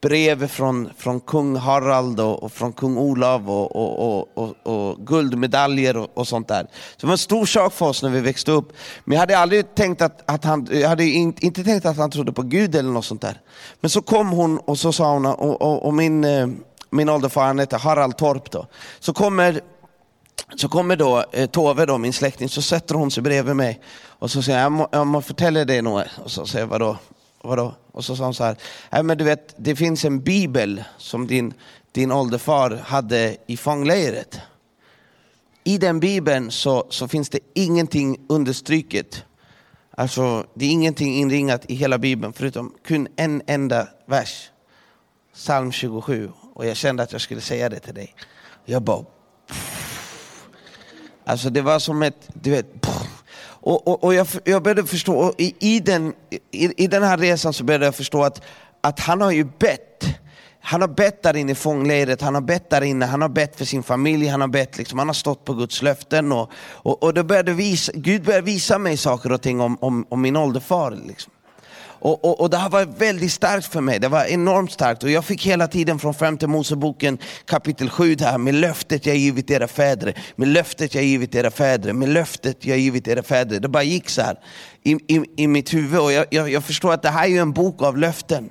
brev 0.03 0.49
från, 0.49 0.91
från 0.97 1.21
kung 1.21 1.57
Harald 1.57 2.21
och, 2.21 2.43
och 2.43 2.53
från 2.53 2.73
kung 2.73 2.97
Olav 2.99 3.51
och, 3.51 3.77
och, 3.77 4.29
och, 4.39 4.55
och 4.63 5.07
guldmedaljer 5.07 5.97
och, 5.97 6.11
och, 6.15 6.29
sånt 6.29 6.49
där. 6.49 6.63
Så 6.63 7.01
det 7.01 7.07
var 7.07 7.13
en 7.13 7.19
stor 7.19 7.47
sak 7.47 7.73
för 7.73 7.87
oss 7.87 8.03
när 8.03 8.11
vi 8.11 8.21
växte 8.21 8.53
upp. 8.53 8.73
Men 9.05 9.13
jag 9.13 9.21
hade 9.21 9.39
aldrig 9.39 9.75
tänkt 9.75 10.03
att, 10.03 10.31
att 10.31 10.45
han, 10.45 10.69
jag 10.71 10.89
hade 10.89 11.05
inte, 11.05 11.47
inte 11.47 11.65
tänkt 11.65 11.87
att 11.87 11.97
han 11.97 12.11
trodde 12.11 12.33
på 12.33 12.43
Gud 12.43 12.75
eller 12.75 12.91
något 12.91 13.05
sånt 13.05 13.21
där. 13.21 13.41
Men 13.81 13.91
så 13.91 14.03
kom 14.03 14.29
hon 14.31 14.59
och 14.59 14.79
så 14.79 14.93
sa 14.93 15.13
hon, 15.13 15.27
och, 15.27 15.87
och, 15.87 15.95
min, 15.95 16.25
eh, 16.25 16.47
min 16.91 17.09
ålderfar 17.09 17.47
han 17.47 17.59
hette 17.59 17.77
Harald 17.77 18.17
Torp 18.17 18.51
då. 18.51 18.67
Så 19.01 19.13
kommer 19.13 19.61
så 20.57 20.69
kommer 20.69 20.97
då 20.97 21.25
eh, 21.33 21.47
Tove, 21.51 21.87
då, 21.87 21.99
min 21.99 22.13
släkting, 22.13 22.49
så 22.49 22.63
sätter 22.63 22.95
hon 22.95 23.11
sig 23.11 23.23
bredvid 23.23 23.57
mig 23.57 23.81
och 24.19 24.31
så 24.31 24.43
säger 24.43 24.59
jag, 24.59 24.65
jag 24.65 24.73
må, 24.73 24.89
jag 24.93 25.07
må 25.07 25.23
förtälla 25.23 25.65
dig 25.65 25.83
något. 25.83 26.07
Och 26.25 26.31
så 26.31 26.47
säger 26.47 26.65
jag, 26.65 26.69
vadå? 26.69 26.97
vadå? 27.43 27.75
Och 27.93 28.05
så 28.05 28.17
sa 28.17 28.25
hon 28.25 28.35
så 28.35 28.45
här, 28.45 28.57
Nej, 28.91 29.03
men 29.03 29.19
du 29.19 29.25
vet, 29.25 29.55
det 29.57 29.77
finns 29.77 30.05
en 30.05 30.21
bibel 30.21 30.85
som 30.99 31.27
din, 31.27 31.55
din 31.93 32.13
ålderfar 32.13 32.71
hade 32.85 33.37
i 33.47 33.57
fånglägret. 33.57 34.41
I 35.65 35.79
den 35.79 36.01
bibeln 36.01 36.51
så, 36.51 36.87
så 36.91 37.09
finns 37.09 37.29
det 37.29 37.39
ingenting 37.55 38.21
understryket. 38.29 39.25
Alltså, 39.91 40.47
det 40.55 40.65
är 40.65 40.71
ingenting 40.71 41.15
inringat 41.15 41.65
i 41.69 41.75
hela 41.75 41.99
bibeln 41.99 42.33
förutom 42.33 42.75
kun 42.85 43.09
en 43.17 43.43
enda 43.47 43.89
vers. 44.07 44.51
Psalm 45.35 45.73
27. 45.73 46.31
Och 46.55 46.67
jag 46.67 46.77
kände 46.77 47.03
att 47.03 47.13
jag 47.13 47.21
skulle 47.21 47.41
säga 47.41 47.69
det 47.69 47.79
till 47.79 47.95
dig. 47.95 48.15
Jag 48.65 48.83
bara... 48.83 49.05
Alltså 51.27 51.51
det 51.51 51.63
var 51.63 51.79
som 51.79 52.03
ett, 52.03 52.29
du 52.35 52.51
vet... 52.51 52.67
Och, 53.67 53.89
och, 53.89 54.05
och 54.05 54.15
jag, 54.15 54.27
jag 54.45 54.63
började 54.63 54.87
förstå, 54.87 55.35
i, 55.39 55.55
i, 55.75 55.81
den, 55.81 56.13
i, 56.51 56.85
i 56.85 56.87
den 56.87 57.03
här 57.03 57.19
resan 57.19 57.53
så 57.53 57.65
började 57.65 57.85
jag 57.85 57.95
förstå 57.95 58.25
att, 58.25 58.43
att 58.81 59.01
han 59.01 59.21
har 59.21 59.31
ju 59.31 59.45
bett. 59.45 60.05
Han 60.61 60.81
har 60.81 60.89
bett 60.89 61.23
där 61.23 61.37
inne 61.37 61.53
i 61.53 61.55
fånglägret, 61.55 62.23
han 62.23 62.35
har 62.35 62.41
bett 62.41 62.71
där 62.71 62.83
inne, 62.83 63.07
han 63.07 63.23
har 63.23 63.29
bett 63.29 63.57
för 63.57 63.65
sin 63.65 63.83
familj, 63.83 64.27
han 64.27 64.41
har 64.41 64.49
bett, 64.49 64.79
liksom, 64.79 64.99
han 64.99 65.09
har 65.09 65.15
stått 65.15 65.45
på 65.45 65.55
Guds 65.55 65.83
löften. 65.83 66.33
Och, 66.33 66.51
och, 66.69 67.03
och 67.03 67.15
då 67.15 67.23
började 67.23 67.53
visa, 67.53 67.93
Gud 67.95 68.25
började 68.25 68.45
visa 68.47 68.79
mig 68.79 68.97
saker 68.97 69.33
och 69.33 69.43
ting 69.43 69.61
om, 69.61 69.79
om, 69.81 70.07
om 70.09 70.21
min 70.21 70.37
ålderfar. 70.37 70.99
Liksom. 71.07 71.33
Och, 72.07 72.25
och, 72.25 72.41
och, 72.41 72.51
det 72.51 72.57
här 72.57 72.69
var 72.69 72.85
väldigt 72.85 73.33
starkt 73.33 73.67
för 73.67 73.81
mig, 73.81 73.99
det 73.99 74.09
var 74.09 74.25
enormt 74.25 74.73
starkt. 74.73 75.03
Och 75.03 75.11
jag 75.11 75.25
fick 75.25 75.47
hela 75.47 75.69
tiden 75.69 75.99
från 75.99 76.15
femte 76.15 76.47
Moseboken 76.47 77.19
kapitel 77.45 77.91
7 77.91 78.15
det 78.15 78.25
här 78.25 78.39
med 78.39 78.55
löftet 78.55 79.07
jag 79.07 79.17
givit 79.17 79.51
era 79.51 79.69
fäder, 79.69 80.19
med 80.37 80.49
löftet 80.49 80.95
jag 80.95 81.05
givit 81.05 81.35
era 81.35 81.51
fäder, 81.51 81.93
med 81.93 82.09
löftet 82.09 82.65
jag 82.65 82.79
givit 82.79 83.09
era 83.09 83.23
fäder. 83.23 83.61
Det 83.61 83.69
bara 83.69 83.83
gick 83.83 84.09
så 84.09 84.23
här 84.23 84.39
i, 84.83 84.93
i, 84.93 85.25
i 85.37 85.47
mitt 85.47 85.75
huvud 85.75 86.01
och 86.01 86.13
jag, 86.13 86.27
jag, 86.31 86.51
jag 86.51 86.65
förstår 86.65 86.93
att 86.93 87.03
det 87.03 87.11
här 87.11 87.29
är 87.29 87.41
en 87.41 87.53
bok 87.53 87.83
av 87.83 87.99
löften. 87.99 88.51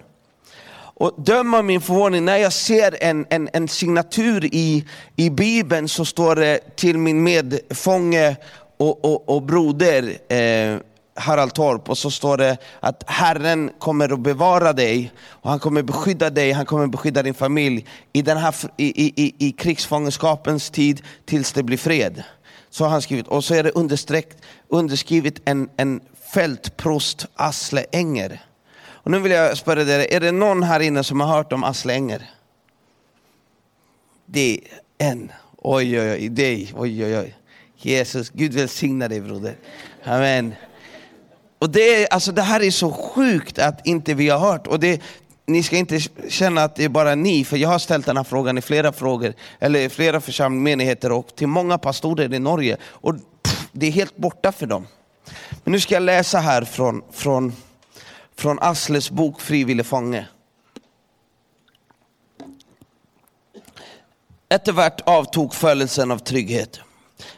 Och 0.76 1.14
döm 1.18 1.54
av 1.54 1.66
min 1.66 1.82
förvåning, 1.82 2.26
när 2.26 2.38
jag 2.38 2.54
ser 2.54 3.04
en, 3.04 3.26
en, 3.30 3.50
en 3.54 3.68
signatur 3.68 4.46
i, 4.46 4.86
i 5.16 5.30
Bibeln 5.30 5.90
så 5.90 6.06
står 6.06 6.36
det 6.36 6.76
till 6.76 6.98
min 6.98 7.24
medfånge 7.24 8.36
och, 8.78 9.06
och, 9.06 9.30
och 9.30 9.42
broder 9.42 10.18
eh, 10.34 10.80
Harald 11.16 11.54
Torp 11.54 11.90
och 11.90 11.98
så 11.98 12.12
står 12.12 12.38
det 12.38 12.58
att 12.80 13.04
Herren 13.08 13.72
kommer 13.80 14.14
att 14.14 14.20
bevara 14.20 14.74
dig 14.74 15.12
och 15.28 15.50
han 15.50 15.60
kommer 15.60 15.82
beskydda 15.82 16.30
dig, 16.30 16.52
han 16.52 16.66
kommer 16.66 16.88
beskydda 16.88 17.24
din 17.24 17.34
familj 17.34 17.86
i, 18.14 18.22
den 18.22 18.38
här, 18.38 18.56
i, 18.78 19.24
i, 19.24 19.36
i 19.38 19.52
krigsfångenskapens 19.52 20.70
tid 20.70 21.02
tills 21.26 21.54
det 21.54 21.64
blir 21.64 21.78
fred. 21.78 22.24
Så 22.70 22.84
har 22.84 22.92
han 22.92 23.02
skrivit. 23.02 23.28
Och 23.28 23.44
så 23.44 23.54
är 23.54 23.64
det 23.64 23.72
underskrivet 24.70 25.42
en, 25.46 25.70
en 25.78 26.02
fältprost 26.34 27.26
Asle 27.36 27.86
Enger. 27.92 28.42
Och 28.88 29.12
nu 29.12 29.20
vill 29.20 29.32
jag 29.32 29.58
spöra 29.58 29.84
dig, 29.84 30.08
är 30.12 30.20
det 30.20 30.32
någon 30.32 30.64
här 30.64 30.80
inne 30.80 31.04
som 31.04 31.20
har 31.20 31.28
hört 31.28 31.54
om 31.54 31.64
Asle 31.64 31.94
Enger? 31.94 32.30
Det 34.26 34.54
är 34.98 35.08
en. 35.12 35.32
Oj, 35.58 36.00
oj, 36.00 36.12
oj, 36.12 36.30
dig. 36.30 36.74
Oj, 36.76 37.06
oj, 37.06 37.18
oj. 37.18 37.38
Jesus, 37.78 38.30
Gud 38.30 38.54
välsigna 38.54 39.08
dig 39.08 39.22
broder. 39.22 39.56
Amen. 40.04 40.54
Och 41.60 41.70
det, 41.70 42.04
är, 42.04 42.14
alltså, 42.14 42.32
det 42.32 42.42
här 42.42 42.64
är 42.64 42.72
så 42.72 42.92
sjukt 42.92 43.60
att 43.60 43.88
inte 43.88 44.14
vi 44.14 44.30
har 44.30 44.40
hört. 44.40 44.68
Och 44.68 44.80
det, 44.80 45.02
ni 45.46 45.64
ska 45.64 45.78
inte 45.78 46.00
känna 46.30 46.64
att 46.64 46.76
det 46.76 46.84
är 46.84 46.90
bara 46.90 47.16
ni, 47.16 47.46
för 47.46 47.58
jag 47.58 47.70
har 47.70 47.80
ställt 47.80 48.06
den 48.06 48.18
här 48.18 48.24
frågan 48.24 48.58
i 48.58 48.62
flera 48.62 48.92
frågor, 48.92 49.34
eller 49.60 49.80
i 49.80 49.90
flera 49.90 50.22
församlingsmenigheter 50.22 51.12
och 51.12 51.36
till 51.36 51.48
många 51.48 51.78
pastorer 51.78 52.34
i 52.34 52.40
Norge. 52.40 52.78
Och 52.84 53.16
pff, 53.44 53.68
det 53.72 53.88
är 53.88 53.92
helt 53.92 54.18
borta 54.18 54.52
för 54.52 54.66
dem. 54.66 54.88
Men 55.64 55.72
nu 55.72 55.80
ska 55.80 55.94
jag 55.94 56.04
läsa 56.04 56.40
här 56.40 56.62
från, 56.62 57.02
från, 57.12 57.54
från 58.36 58.60
Asles 58.62 59.12
bok 59.12 59.42
Frivillig 59.42 59.86
fånge. 59.86 60.28
Eftervärt 64.50 65.02
avtog 65.06 65.54
födelsen 65.54 66.12
av 66.12 66.18
trygghet. 66.18 66.80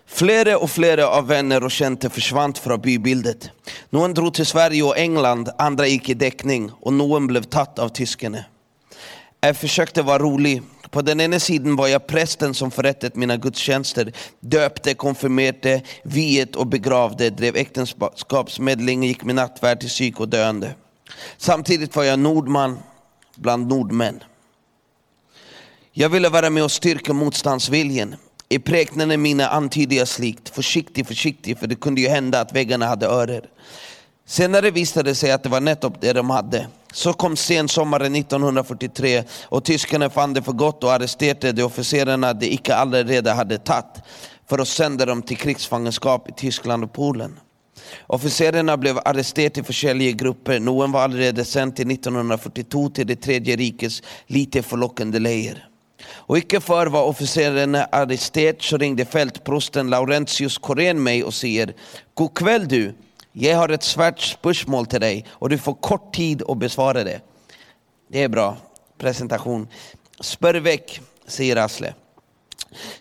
Flera 0.09 0.57
och 0.57 0.71
flera 0.71 1.07
av 1.07 1.27
vänner 1.27 1.63
och 1.63 1.71
kända 1.71 2.09
försvann 2.09 2.53
från 2.53 2.81
bybildet. 2.81 3.49
Någon 3.89 4.13
drog 4.13 4.33
till 4.33 4.45
Sverige 4.45 4.83
och 4.83 4.97
England, 4.97 5.49
andra 5.57 5.87
gick 5.87 6.09
i 6.09 6.13
däckning 6.13 6.71
och 6.81 6.93
någon 6.93 7.27
blev 7.27 7.43
tatt 7.43 7.79
av 7.79 7.89
tyskarna. 7.89 8.43
Jag 9.39 9.57
försökte 9.57 10.01
vara 10.01 10.19
rolig. 10.19 10.61
På 10.89 11.01
den 11.01 11.21
ena 11.21 11.39
sidan 11.39 11.75
var 11.75 11.87
jag 11.87 12.07
prästen 12.07 12.53
som 12.53 12.71
förrättat 12.71 13.15
mina 13.15 13.37
gudstjänster, 13.37 14.13
döpte, 14.39 14.93
konfirmerade, 14.93 15.81
viet 16.03 16.55
och 16.55 16.67
begravde, 16.67 17.29
drev 17.29 17.55
äktenskapsmedling, 17.55 19.03
gick 19.03 19.23
med 19.23 19.35
nattvärd 19.35 19.79
till 19.79 19.89
psyk 19.89 20.19
och 20.19 20.29
döende. 20.29 20.75
Samtidigt 21.37 21.95
var 21.95 22.03
jag 22.03 22.19
nordman 22.19 22.79
bland 23.35 23.67
nordmän. 23.67 24.23
Jag 25.91 26.09
ville 26.09 26.29
vara 26.29 26.49
med 26.49 26.63
och 26.63 26.71
styrka 26.71 27.13
motståndsviljan. 27.13 28.15
I 28.49 28.59
präknaden 28.59 29.21
mina 29.21 29.47
antydde 29.47 29.95
jag 29.95 30.07
slikt, 30.07 30.49
försiktig, 30.49 31.07
försiktig, 31.07 31.57
för 31.57 31.67
det 31.67 31.75
kunde 31.75 32.01
ju 32.01 32.07
hända 32.07 32.41
att 32.41 32.53
väggarna 32.53 32.85
hade 32.85 33.05
örer. 33.05 33.49
Senare 34.25 34.71
visade 34.71 35.09
det 35.09 35.15
sig 35.15 35.31
att 35.31 35.43
det 35.43 35.49
var 35.49 35.61
nettopp 35.61 36.01
det 36.01 36.13
de 36.13 36.29
hade. 36.29 36.67
Så 36.93 37.13
kom 37.13 37.35
sensommaren 37.35 38.15
1943 38.15 39.23
och 39.43 39.63
tyskarna 39.63 40.09
fann 40.09 40.33
det 40.33 40.41
för 40.41 40.51
gott 40.51 40.83
och 40.83 40.93
arresterade 40.93 41.51
de 41.51 41.63
officerarna 41.63 42.33
de 42.33 42.45
icke 42.45 42.75
allaredan 42.75 43.37
hade 43.37 43.57
tagit 43.57 44.01
för 44.49 44.59
att 44.59 44.67
sända 44.67 45.05
dem 45.05 45.21
till 45.21 45.37
krigsfångenskap 45.37 46.29
i 46.29 46.31
Tyskland 46.31 46.83
och 46.83 46.93
Polen. 46.93 47.39
Officerarna 48.07 48.77
blev 48.77 48.99
arresterade 49.05 49.59
i 49.59 49.91
olika 49.91 50.17
grupper. 50.17 50.59
Någon 50.59 50.91
var 50.91 51.01
allerede 51.01 51.45
sänd 51.45 51.75
till 51.75 51.91
1942 51.91 52.89
till 52.89 53.07
det 53.07 53.15
tredje 53.15 53.55
rikets 53.55 54.03
lite 54.27 54.63
förlockande 54.63 55.19
läger. 55.19 55.66
Och 56.05 56.37
icke 56.37 56.59
för 56.59 56.87
var 56.87 57.03
officeren 57.03 57.75
arresterad 57.75 58.55
så 58.61 58.77
ringde 58.77 59.05
fältprosten 59.05 59.89
Laurentius 59.89 60.57
Korén 60.57 61.03
mig 61.03 61.23
och 61.23 61.33
säger 61.33 61.73
God 62.13 62.33
kväll 62.33 62.67
du, 62.67 62.93
jag 63.31 63.57
har 63.57 63.69
ett 63.69 63.83
svärt 63.83 64.19
spörsmål 64.19 64.85
till 64.85 65.01
dig 65.01 65.25
och 65.29 65.49
du 65.49 65.57
får 65.57 65.73
kort 65.73 66.13
tid 66.13 66.43
att 66.47 66.57
besvara 66.57 67.03
det. 67.03 67.21
Det 68.09 68.23
är 68.23 68.29
bra 68.29 68.57
presentation. 68.97 69.67
Spör 70.19 70.53
väck, 70.53 71.01
säger 71.27 71.55
Asle. 71.55 71.93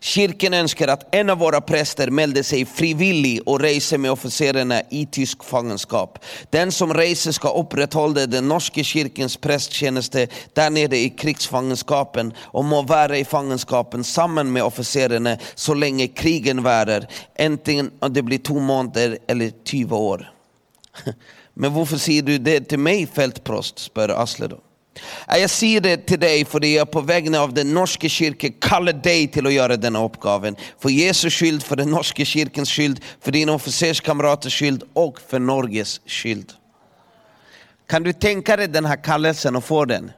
Kyrkan 0.00 0.54
önskar 0.54 0.88
att 0.88 1.14
en 1.14 1.30
av 1.30 1.38
våra 1.38 1.60
präster 1.60 2.10
mälde 2.10 2.44
sig 2.44 2.64
frivillig 2.64 3.40
och 3.46 3.60
reser 3.60 3.98
med 3.98 4.10
officerarna 4.10 4.82
i 4.90 5.06
tysk 5.06 5.44
fångenskap. 5.44 6.18
Den 6.50 6.72
som 6.72 6.94
reser 6.94 7.32
ska 7.32 7.48
upprätthålla 7.48 8.26
den 8.26 8.48
norska 8.48 8.82
kyrkans 8.82 9.36
prästtjänste 9.36 10.28
där 10.52 10.70
nere 10.70 10.96
i 10.96 11.10
krigsfångenskapen 11.10 12.32
och 12.38 12.64
må 12.64 12.82
vara 12.82 13.18
i 13.18 13.24
fångenskapen 13.24 14.04
samman 14.04 14.52
med 14.52 14.64
officerarna 14.64 15.38
så 15.54 15.74
länge 15.74 16.08
krigen 16.08 16.62
varar, 16.62 17.06
antingen 17.38 17.90
det 18.10 18.22
blir 18.22 18.38
två 18.38 18.58
månader 18.58 19.18
eller 19.28 19.52
20 19.64 19.96
år. 19.96 20.32
Men 21.54 21.74
varför 21.74 21.96
säger 21.96 22.22
du 22.22 22.38
det 22.38 22.60
till 22.60 22.78
mig 22.78 23.06
fältprost, 23.06 23.78
spör 23.78 24.08
Asle 24.08 24.46
då. 24.46 24.60
Jag 25.26 25.50
säger 25.50 25.80
det 25.80 25.96
till 25.96 26.20
dig 26.20 26.44
för 26.44 26.60
det 26.60 26.78
är 26.78 26.84
på 26.84 27.00
vägnar 27.00 27.40
av 27.40 27.54
den 27.54 27.74
norska 27.74 28.08
kyrkan 28.08 28.52
kallar 28.52 28.92
dig 28.92 29.28
till 29.28 29.46
att 29.46 29.52
göra 29.52 29.76
denna 29.76 30.04
uppgaven. 30.04 30.56
För 30.78 30.88
Jesu 30.88 31.30
skyld, 31.30 31.62
för 31.62 31.76
den 31.76 31.90
norska 31.90 32.24
kyrkans 32.24 32.70
skyld, 32.70 33.00
för 33.20 33.32
dina 33.32 33.52
officerskamraters 33.52 34.58
skyld 34.58 34.82
och 34.92 35.20
för 35.28 35.38
Norges 35.38 36.00
skyld. 36.06 36.52
Kan 37.88 38.02
du 38.02 38.12
tänka 38.12 38.56
dig 38.56 38.68
den 38.68 38.84
här 38.84 39.04
kallelsen 39.04 39.56
och 39.56 39.64
få 39.64 39.84
den? 39.84 40.12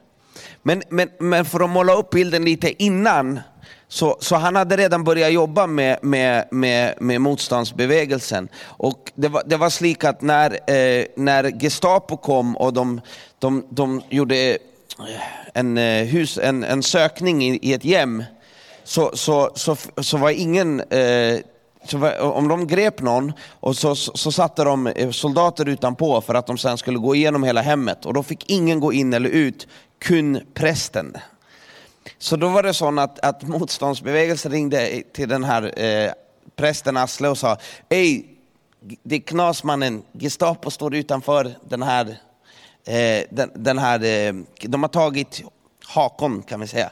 Men, 0.63 0.83
men, 0.89 1.09
men 1.19 1.45
för 1.45 1.59
att 1.59 1.69
måla 1.69 1.93
upp 1.93 2.09
bilden 2.09 2.45
lite 2.45 2.83
innan, 2.83 3.39
så, 3.87 4.17
så 4.19 4.35
han 4.35 4.55
hade 4.55 4.77
redan 4.77 5.03
börjat 5.03 5.33
jobba 5.33 5.67
med, 5.67 5.99
med, 6.01 6.47
med, 6.51 6.95
med 7.01 7.21
motståndsbevägelsen. 7.21 8.49
Och 8.63 9.11
det 9.15 9.27
var, 9.27 9.43
det 9.45 9.57
var 9.57 9.69
slik 9.69 10.03
att 10.03 10.21
när, 10.21 10.51
eh, 10.51 11.05
när 11.15 11.59
Gestapo 11.61 12.17
kom 12.17 12.57
och 12.57 12.73
de, 12.73 13.01
de, 13.39 13.65
de 13.69 14.01
gjorde 14.09 14.57
en, 15.53 15.77
eh, 15.77 16.05
hus, 16.05 16.37
en, 16.37 16.63
en 16.63 16.83
sökning 16.83 17.43
i, 17.43 17.59
i 17.61 17.73
ett 17.73 17.83
hem 17.83 18.23
så, 18.83 19.11
så, 19.13 19.51
så, 19.55 19.75
så 20.01 20.17
var 20.17 20.29
ingen 20.29 20.79
eh, 20.79 21.39
var, 21.93 22.19
om 22.19 22.47
de 22.47 22.67
grep 22.67 23.01
någon 23.01 23.33
och 23.59 23.77
så, 23.77 23.95
så, 23.95 24.11
så 24.17 24.31
satte 24.31 24.63
de 24.63 24.87
eh, 24.87 25.11
soldater 25.11 25.69
utanpå 25.69 26.21
för 26.21 26.33
att 26.33 26.47
de 26.47 26.57
sen 26.57 26.77
skulle 26.77 26.97
gå 26.97 27.15
igenom 27.15 27.43
hela 27.43 27.61
hemmet 27.61 28.05
och 28.05 28.13
då 28.13 28.23
fick 28.23 28.49
ingen 28.49 28.79
gå 28.79 28.93
in 28.93 29.13
eller 29.13 29.29
ut, 29.29 29.67
kun 29.99 30.39
prästen. 30.53 31.17
Så 32.17 32.35
då 32.35 32.47
var 32.47 32.63
det 32.63 32.73
så 32.73 32.99
att, 32.99 33.19
att 33.19 33.43
motståndsbevägelsen 33.43 34.51
ringde 34.51 35.03
till 35.13 35.29
den 35.29 35.43
här 35.43 35.83
eh, 35.83 36.11
prästen 36.55 36.97
Asle 36.97 37.29
och 37.29 37.37
sa 37.37 37.57
Ej, 37.89 38.25
det 39.03 39.15
är 39.15 39.19
knasmannen, 39.19 40.03
Gestapo 40.11 40.71
står 40.71 40.95
utanför 40.95 41.55
den 41.69 41.83
här 41.83 42.17
Eh, 42.85 43.23
den, 43.29 43.51
den, 43.55 43.77
här, 43.77 44.03
eh, 44.03 44.33
de 44.61 44.83
har 44.83 44.89
tagit 44.89 45.43
Hakon 45.85 46.41
kan 46.41 46.59
vi 46.59 46.67
säga. 46.67 46.91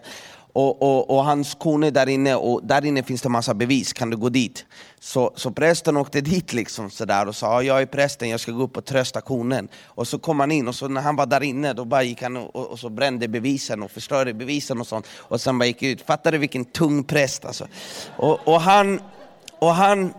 och, 0.53 0.81
och, 0.81 1.09
och 1.09 1.23
hans 1.25 1.55
kone 1.55 1.87
är 1.87 1.91
där 1.91 2.09
inne 2.09 2.35
och 2.35 2.63
där 2.63 2.85
inne 2.85 3.03
finns 3.03 3.21
det 3.21 3.29
massa 3.29 3.53
bevis, 3.53 3.93
kan 3.93 4.09
du 4.09 4.17
gå 4.17 4.29
dit? 4.29 4.65
Så, 4.99 5.31
så 5.35 5.51
prästen 5.51 5.97
åkte 5.97 6.21
dit 6.21 6.53
liksom 6.53 6.89
sådär 6.89 7.27
och 7.27 7.35
sa, 7.35 7.61
jag 7.61 7.81
är 7.81 7.85
prästen, 7.85 8.29
jag 8.29 8.39
ska 8.39 8.51
gå 8.51 8.63
upp 8.63 8.77
och 8.77 8.85
trösta 8.85 9.21
konen. 9.21 9.67
Och 9.85 10.07
så 10.07 10.19
kom 10.19 10.39
han 10.39 10.51
in 10.51 10.67
och 10.67 10.75
så 10.75 10.87
när 10.87 11.01
han 11.01 11.15
var 11.15 11.25
där 11.25 11.43
inne 11.43 11.73
då 11.73 11.85
bara 11.85 12.03
gick 12.03 12.21
han 12.21 12.37
och, 12.37 12.55
och, 12.55 12.65
och 12.67 12.79
så 12.79 12.89
brände 12.89 13.27
bevisen 13.27 13.83
och 13.83 13.91
förstörde 13.91 14.33
bevisen 14.33 14.81
och 14.81 14.87
sånt. 14.87 15.07
Och 15.17 15.41
sen 15.41 15.59
bara 15.59 15.65
gick 15.65 15.83
ut, 15.83 16.01
fattar 16.01 16.31
du 16.31 16.37
vilken 16.37 16.65
tung 16.65 17.03
präst 17.03 17.45
alltså? 17.45 17.67
Och, 18.17 18.47
och 18.47 18.61
han, 18.61 19.01
och 19.59 19.75
han 19.75 20.13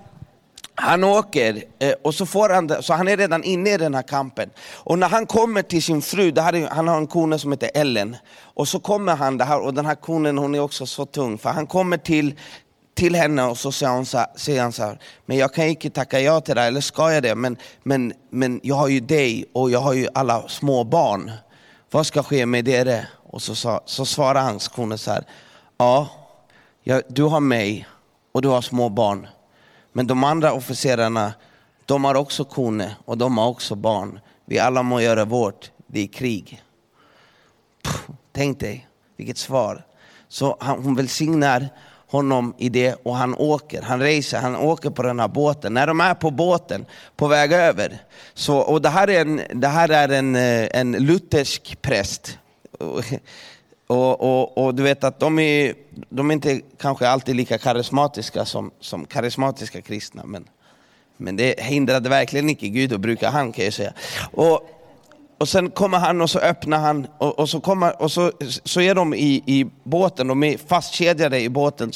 han 0.80 1.04
åker 1.04 1.64
eh, 1.78 1.92
och 2.02 2.14
så 2.14 2.26
får 2.26 2.49
han 2.49 2.82
så 2.82 2.94
han 2.94 3.08
är 3.08 3.16
redan 3.16 3.44
inne 3.44 3.70
i 3.70 3.76
den 3.76 3.94
här 3.94 4.02
kampen. 4.02 4.50
Och 4.75 4.99
när 4.99 5.08
han 5.08 5.26
kommer 5.26 5.62
till 5.62 5.82
sin 5.82 6.02
fru, 6.02 6.30
det 6.30 6.42
här 6.42 6.54
är, 6.54 6.68
han 6.68 6.88
har 6.88 6.97
en 6.97 7.06
kone 7.06 7.38
som 7.38 7.52
heter 7.52 7.70
Ellen. 7.75 8.16
Och 8.40 8.68
så 8.68 8.80
kommer 8.80 9.16
han, 9.16 9.38
det 9.38 9.44
här, 9.44 9.61
och 9.61 9.75
den 9.75 9.87
här 9.87 9.94
konen 9.94 10.38
hon 10.38 10.54
är 10.54 10.61
också 10.61 10.87
så 10.87 11.06
tung, 11.06 11.38
för 11.38 11.50
han 11.50 11.66
kommer 11.66 11.97
till, 11.97 12.35
till 12.94 13.14
henne 13.14 13.44
och 13.44 13.58
så 13.58 13.73
säger, 13.73 13.92
hon 13.92 14.06
så, 14.06 14.25
säger 14.37 14.62
han 14.62 14.73
så 14.73 14.82
här, 14.82 14.99
men 15.26 15.37
jag 15.37 15.54
kan 15.54 15.64
inte 15.64 15.90
tacka 15.90 16.20
ja 16.20 16.40
till 16.40 16.54
det 16.54 16.62
eller 16.62 16.80
ska 16.80 17.12
jag 17.12 17.23
det? 17.23 17.35
Men, 17.35 17.56
men, 17.82 18.12
men 18.30 18.61
jag 18.62 18.76
har 18.76 18.88
ju 18.88 19.00
dig 19.00 19.44
och 19.52 19.70
jag 19.70 19.80
har 19.80 19.92
ju 19.92 20.08
alla 20.14 20.49
små 20.49 20.85
barn. 20.85 21.30
Vad 21.90 22.06
ska 22.06 22.23
ske 22.23 22.47
med 22.47 22.68
er? 22.68 23.08
Och 23.30 23.42
så, 23.42 23.54
så, 23.54 23.80
så 23.85 24.04
svarar 24.04 24.42
hans 24.42 24.68
kone 24.68 24.99
så 24.99 25.11
här, 25.11 25.25
ja, 25.78 26.08
jag, 26.82 27.02
du 27.08 27.23
har 27.23 27.40
mig 27.40 27.88
och 28.32 28.42
du 28.42 28.49
har 28.49 28.62
små 28.62 28.88
barn. 28.88 29.26
Men 29.92 30.07
de 30.07 30.25
andra 30.25 30.52
officerarna, 30.52 31.33
de 31.87 32.04
har 32.04 32.14
också 32.14 32.45
kone 32.45 32.97
och 33.04 33.18
de 33.18 33.38
har 33.38 33.49
också 33.49 33.75
barn. 33.75 34.21
Vi 34.45 34.59
alla 34.59 34.83
må 34.83 35.00
göra 35.00 35.25
vårt, 35.25 35.71
det 35.87 36.00
är 36.00 36.07
krig. 36.07 36.62
Puh, 37.83 38.14
tänk 38.33 38.61
dig, 38.61 38.88
vilket 39.16 39.38
svar. 39.38 39.85
Så 40.28 40.57
han, 40.61 40.83
hon 40.83 40.95
välsignar 40.95 41.68
honom 42.11 42.54
i 42.59 42.68
det 42.68 42.95
och 43.02 43.16
han 43.16 43.35
åker, 43.35 43.83
han 43.83 44.00
reser, 44.00 44.38
han 44.38 44.57
åker 44.57 44.90
på 44.90 45.02
den 45.02 45.21
här 45.21 45.28
båten. 45.28 45.75
När 45.75 45.87
de 45.87 46.00
är 46.00 46.14
på 46.14 46.30
båten, 46.30 46.87
på 47.16 47.28
väg 47.28 47.52
över, 47.52 47.99
så, 48.35 48.59
och 48.59 48.83
det 48.83 48.88
här 48.88 49.11
är 49.11 49.21
en, 49.21 49.42
det 49.54 49.68
här 49.68 49.88
är 49.88 50.09
en, 50.09 50.37
eh, 50.37 50.68
en 50.73 50.92
luthersk 50.92 51.83
präst. 51.83 52.38
Och, 53.88 54.21
och, 54.21 54.59
och, 54.59 54.75
du 54.75 54.83
vet 54.83 55.04
att 55.04 55.21
de 55.21 55.38
är, 55.38 55.75
de 56.09 56.30
är 56.30 56.35
inte 56.35 56.61
kanske 56.78 57.09
alltid 57.09 57.37
lika 57.37 57.59
karismatiska 57.59 58.45
som, 58.45 58.71
som 58.80 59.04
karismatiska 59.04 59.83
kristna, 59.83 60.25
men, 60.25 60.49
men 61.16 61.37
det 61.37 61.61
hindrade 61.61 62.09
verkligen 62.09 62.50
inte 62.50 62.68
Gud 62.68 62.92
att 62.92 63.00
bruka 63.00 63.30
han 63.30 63.52
kan 63.52 63.64
jag 63.64 63.75
säga. 63.75 63.92
Och, 64.33 64.61
och 65.38 65.49
sen 65.49 65.71
kommer 65.71 65.99
han 65.99 66.21
och 66.21 66.30
så 66.30 66.38
öppnar 66.38 66.78
han 66.78 67.07
och, 67.18 67.38
och 67.38 67.49
så, 67.49 67.61
kommer, 67.61 68.02
och 68.02 68.12
så, 68.12 68.33
så 68.64 68.80
är 68.80 68.95
de 68.95 69.14
i, 69.14 69.42
i 69.47 69.66
båten, 69.83 70.26
de 70.26 70.42
är 70.42 70.59
fastkedjade 70.59 71.40
i 71.40 71.49
båten, 71.49 71.92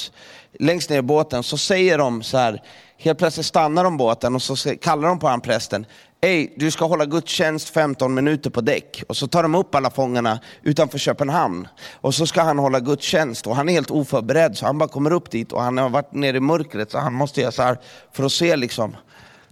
längst 0.58 0.90
ner 0.90 0.98
i 0.98 1.02
båten, 1.02 1.42
så 1.42 1.58
säger 1.58 1.98
de 1.98 2.22
så 2.22 2.38
här, 2.38 2.62
helt 2.98 3.18
plötsligt 3.18 3.46
stannar 3.46 3.84
de 3.84 3.96
båten 3.96 4.34
och 4.34 4.42
så 4.42 4.76
kallar 4.76 5.08
de 5.08 5.18
på 5.18 5.28
han 5.28 5.40
prästen, 5.40 5.86
Ey, 6.24 6.52
du 6.56 6.70
ska 6.70 6.84
hålla 6.84 7.06
gudstjänst 7.06 7.68
15 7.68 8.14
minuter 8.14 8.50
på 8.50 8.60
däck. 8.60 9.02
Och 9.08 9.16
så 9.16 9.26
tar 9.26 9.42
de 9.42 9.54
upp 9.54 9.74
alla 9.74 9.90
fångarna 9.90 10.40
utanför 10.62 10.98
Köpenhamn. 10.98 11.68
Och 11.92 12.14
så 12.14 12.26
ska 12.26 12.42
han 12.42 12.58
hålla 12.58 12.80
gudstjänst 12.80 13.46
och 13.46 13.56
han 13.56 13.68
är 13.68 13.72
helt 13.72 13.90
oförberedd 13.90 14.58
så 14.58 14.66
han 14.66 14.78
bara 14.78 14.88
kommer 14.88 15.12
upp 15.12 15.30
dit 15.30 15.52
och 15.52 15.62
han 15.62 15.78
har 15.78 15.88
varit 15.88 16.12
nere 16.12 16.36
i 16.36 16.40
mörkret 16.40 16.90
så 16.90 16.98
han 16.98 17.12
måste 17.12 17.40
göra 17.40 17.52
så 17.52 17.62
här 17.62 17.78
för 18.12 18.24
att 18.24 18.32
se 18.32 18.56
liksom. 18.56 18.96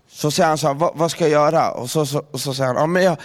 Så 0.09 0.31
säger 0.31 0.49
han 0.49 0.59
så 0.59 0.67
här, 0.67 0.75
vad, 0.75 0.93
vad 0.95 1.11
ska 1.11 1.25
jag 1.25 1.31
göra? 1.31 1.71
Och 1.71 1.91
så, 1.91 2.07
så, 2.07 2.25
och 2.31 2.41
så 2.41 2.55
säger 2.55 2.69
han, 2.69 2.77
ja, 2.77 2.87
men 2.87 3.03
jag, 3.03 3.17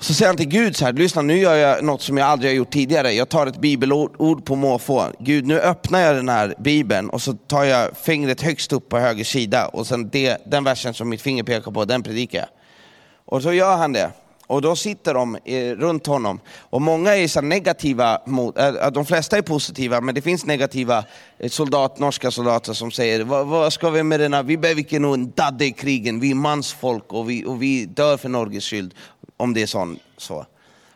så 0.00 0.14
säger 0.14 0.28
han 0.28 0.36
till 0.36 0.48
Gud 0.48 0.76
så 0.76 0.84
här, 0.84 0.92
lyssna 0.92 1.22
nu 1.22 1.38
gör 1.38 1.54
jag 1.54 1.84
något 1.84 2.02
som 2.02 2.16
jag 2.16 2.28
aldrig 2.28 2.50
har 2.50 2.56
gjort 2.56 2.70
tidigare. 2.70 3.12
Jag 3.12 3.28
tar 3.28 3.46
ett 3.46 3.60
bibelord 3.60 4.44
på 4.44 4.56
måfå. 4.56 5.04
Gud 5.18 5.46
nu 5.46 5.60
öppnar 5.60 6.00
jag 6.00 6.16
den 6.16 6.28
här 6.28 6.54
bibeln 6.58 7.10
och 7.10 7.22
så 7.22 7.32
tar 7.32 7.64
jag 7.64 7.96
fingret 7.96 8.42
högst 8.42 8.72
upp 8.72 8.88
på 8.88 8.98
höger 8.98 9.24
sida 9.24 9.68
och 9.68 9.86
sen 9.86 10.08
det, 10.08 10.38
den 10.46 10.64
versen 10.64 10.94
som 10.94 11.08
mitt 11.08 11.22
finger 11.22 11.42
pekar 11.42 11.72
på, 11.72 11.84
den 11.84 12.02
predikar 12.02 12.38
jag. 12.38 12.48
Och 13.24 13.42
så 13.42 13.52
gör 13.52 13.76
han 13.76 13.92
det. 13.92 14.10
Och 14.48 14.62
då 14.62 14.76
sitter 14.76 15.14
de 15.14 15.38
eh, 15.44 15.76
runt 15.76 16.06
honom. 16.06 16.40
Och 16.58 16.82
många 16.82 17.16
är 17.16 17.28
så 17.28 17.40
negativa, 17.40 18.20
mot, 18.26 18.58
äh, 18.58 18.90
de 18.92 19.06
flesta 19.06 19.38
är 19.38 19.42
positiva, 19.42 20.00
men 20.00 20.14
det 20.14 20.22
finns 20.22 20.46
negativa 20.46 21.04
soldat, 21.48 21.98
norska 21.98 22.30
soldater 22.30 22.72
som 22.72 22.90
säger, 22.90 23.24
vad, 23.24 23.46
vad 23.46 23.72
ska 23.72 23.90
vi 23.90 24.02
med 24.02 24.20
denna, 24.20 24.42
vi 24.42 24.56
behöver 24.56 24.98
nog 25.00 25.14
en 25.14 25.32
dadde 25.36 25.64
i 25.64 25.72
krigen, 25.72 26.20
vi 26.20 26.30
är 26.30 26.34
mansfolk 26.34 27.12
och 27.12 27.30
vi, 27.30 27.44
och 27.44 27.62
vi 27.62 27.84
dör 27.84 28.16
för 28.16 28.28
Norges 28.28 28.64
skyld 28.64 28.94
om 29.38 29.54
det 29.54 29.62
är 29.62 29.66
sån, 29.66 29.98
så. 30.16 30.46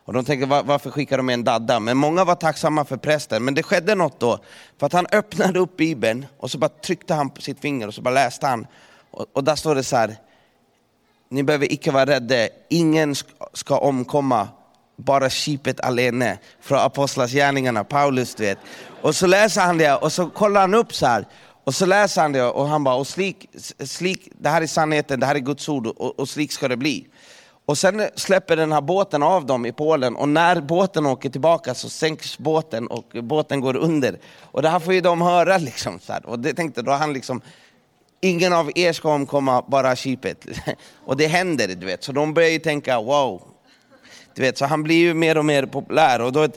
Och 0.04 0.12
de 0.12 0.24
tänker 0.24 0.46
varför 0.62 0.90
skickar 0.90 1.16
de 1.16 1.26
med 1.26 1.34
en 1.34 1.44
dadda? 1.44 1.80
Men 1.80 1.96
många 1.96 2.24
var 2.24 2.34
tacksamma 2.34 2.84
för 2.84 2.96
prästen. 2.96 3.44
Men 3.44 3.54
det 3.54 3.62
skedde 3.62 3.94
något 3.94 4.20
då. 4.20 4.38
För 4.78 4.86
att 4.86 4.92
han 4.92 5.06
öppnade 5.12 5.58
upp 5.58 5.76
bibeln 5.76 6.26
och 6.38 6.50
så 6.50 6.58
bara 6.58 6.68
tryckte 6.68 7.14
han 7.14 7.30
på 7.30 7.42
sitt 7.42 7.60
finger 7.60 7.86
och 7.86 7.94
så 7.94 8.02
bara 8.02 8.14
läste 8.14 8.46
han. 8.46 8.66
Och, 9.10 9.26
och 9.32 9.44
där 9.44 9.56
står 9.56 9.74
det 9.74 9.84
så 9.84 9.96
här. 9.96 10.16
Ni 11.28 11.42
behöver 11.42 11.72
icke 11.72 11.90
vara 11.90 12.06
rädda, 12.06 12.48
ingen 12.68 13.14
ska 13.52 13.78
omkomma, 13.78 14.48
bara 14.96 15.30
skipet 15.30 15.80
alene. 15.80 16.38
Från 16.60 16.78
Apostlagärningarna, 16.78 17.84
Paulus 17.84 18.34
du 18.34 18.44
vet. 18.44 18.58
Och 19.02 19.16
så 19.16 19.26
läser 19.26 19.60
han 19.60 19.78
det 19.78 19.94
och 19.94 20.12
så 20.12 20.30
kollar 20.30 20.60
han 20.60 20.74
upp 20.74 20.94
så 20.94 21.06
här. 21.06 21.26
Och 21.64 21.74
så 21.74 21.86
läser 21.86 22.22
han 22.22 22.32
det 22.32 22.44
och 22.44 22.68
han 22.68 22.84
bara, 22.84 22.94
och 22.94 23.06
slik, 23.06 23.48
slik, 23.84 24.28
det 24.38 24.48
här 24.48 24.62
är 24.62 24.66
sanningen, 24.66 25.04
det 25.08 25.26
här 25.26 25.34
är 25.34 25.38
Guds 25.38 25.68
ord 25.68 25.86
och, 25.86 26.18
och 26.20 26.28
slik 26.28 26.52
ska 26.52 26.68
det 26.68 26.76
bli. 26.76 27.06
Och 27.66 27.78
sen 27.78 28.08
släpper 28.14 28.56
den 28.56 28.72
här 28.72 28.80
båten 28.80 29.22
av 29.22 29.46
dem 29.46 29.66
i 29.66 29.72
Polen 29.72 30.16
och 30.16 30.28
när 30.28 30.60
båten 30.60 31.06
åker 31.06 31.30
tillbaka 31.30 31.74
så 31.74 31.88
sänks 31.88 32.38
båten 32.38 32.86
och 32.86 33.16
båten 33.22 33.60
går 33.60 33.76
under. 33.76 34.18
Och 34.40 34.62
det 34.62 34.68
här 34.68 34.78
får 34.78 34.94
ju 34.94 35.00
de 35.00 35.20
höra 35.20 35.58
liksom. 35.58 36.00
Så 36.00 36.12
här. 36.12 36.26
Och 36.26 36.38
det 36.38 36.54
tänkte 36.54 36.82
då 36.82 36.92
han 36.92 37.12
liksom, 37.12 37.40
ingen 38.20 38.52
av 38.52 38.70
er 38.74 38.92
ska 38.92 39.14
omkomma, 39.14 39.64
bara 39.68 39.96
skipet. 39.96 40.46
Och 41.04 41.16
det 41.16 41.26
händer, 41.26 41.68
du 41.68 41.86
vet. 41.86 42.04
Så 42.04 42.12
de 42.12 42.34
börjar 42.34 42.50
ju 42.50 42.58
tänka, 42.58 43.00
wow. 43.00 43.42
Du 44.34 44.42
vet, 44.42 44.58
så 44.58 44.66
han 44.66 44.82
blir 44.82 44.96
ju 44.96 45.14
mer 45.14 45.38
och 45.38 45.44
mer 45.44 45.66
populär. 45.66 46.20
Och 46.20 46.32
då, 46.32 46.48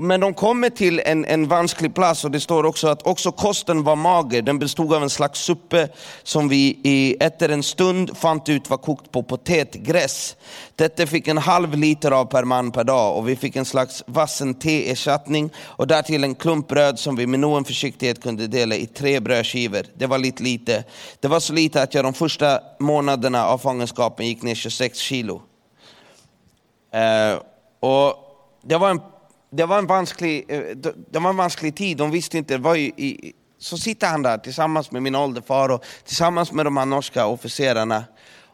men 0.00 0.20
de 0.20 0.34
kommer 0.34 0.70
till 0.70 1.02
en, 1.04 1.24
en 1.24 1.48
vansklig 1.48 1.94
plats 1.94 2.24
och 2.24 2.30
det 2.30 2.40
står 2.40 2.66
också 2.66 2.88
att 2.88 3.06
också 3.06 3.32
kosten 3.32 3.82
var 3.82 3.96
mager. 3.96 4.42
Den 4.42 4.58
bestod 4.58 4.94
av 4.94 5.02
en 5.02 5.10
slags 5.10 5.40
suppe 5.40 5.88
som 6.22 6.48
vi 6.48 6.80
i, 6.84 7.16
efter 7.20 7.48
en 7.48 7.62
stund 7.62 8.16
fann 8.16 8.40
ut 8.46 8.70
var 8.70 8.78
kokt 8.78 9.10
på 9.10 9.22
potetgräs. 9.22 10.36
Detta 10.74 11.06
fick 11.06 11.28
en 11.28 11.38
halv 11.38 11.74
liter 11.74 12.10
av 12.10 12.24
per 12.24 12.44
man 12.44 12.72
per 12.72 12.84
dag 12.84 13.16
och 13.16 13.28
vi 13.28 13.36
fick 13.36 13.56
en 13.56 13.64
slags 13.64 14.04
vassen 14.06 14.54
teersättning 14.54 15.50
och 15.58 15.86
därtill 15.86 16.24
en 16.24 16.34
klump 16.34 16.68
bröd 16.68 16.98
som 16.98 17.16
vi 17.16 17.26
med 17.26 17.40
någon 17.40 17.64
försiktighet 17.64 18.22
kunde 18.22 18.46
dela 18.46 18.74
i 18.74 18.86
tre 18.86 19.20
brödskivor. 19.20 19.82
Det 19.94 20.06
var 20.06 20.18
lite 20.18 20.42
lite. 20.42 20.84
Det 21.20 21.28
var 21.28 21.40
så 21.40 21.52
lite 21.52 21.82
att 21.82 21.94
jag 21.94 22.04
de 22.04 22.14
första 22.14 22.60
månaderna 22.78 23.46
av 23.46 23.58
fångenskapen 23.58 24.26
gick 24.26 24.42
ner 24.42 24.54
26 24.54 24.98
kilo. 24.98 25.42
Uh, 26.94 27.40
och 27.80 28.14
det 28.62 28.76
var 28.76 28.90
en 28.90 29.00
det 29.56 29.66
var 29.66 29.78
en 29.78 29.86
vansklig, 29.86 30.44
eh, 30.48 30.60
det 31.10 31.18
var 31.18 31.30
en 31.30 31.36
vansklig 31.36 31.76
tid, 31.76 31.96
de 31.96 32.10
visste 32.10 32.38
inte, 32.38 32.58
var 32.58 32.76
i, 32.76 33.32
så 33.58 33.78
sitter 33.78 34.06
han 34.06 34.22
där 34.22 34.38
tillsammans 34.38 34.90
med 34.90 35.02
min 35.02 35.14
ålderfar 35.14 35.68
och 35.68 35.84
tillsammans 36.04 36.52
med 36.52 36.66
de 36.66 36.76
här 36.76 36.86
norska 36.86 37.26
officerarna. 37.26 38.04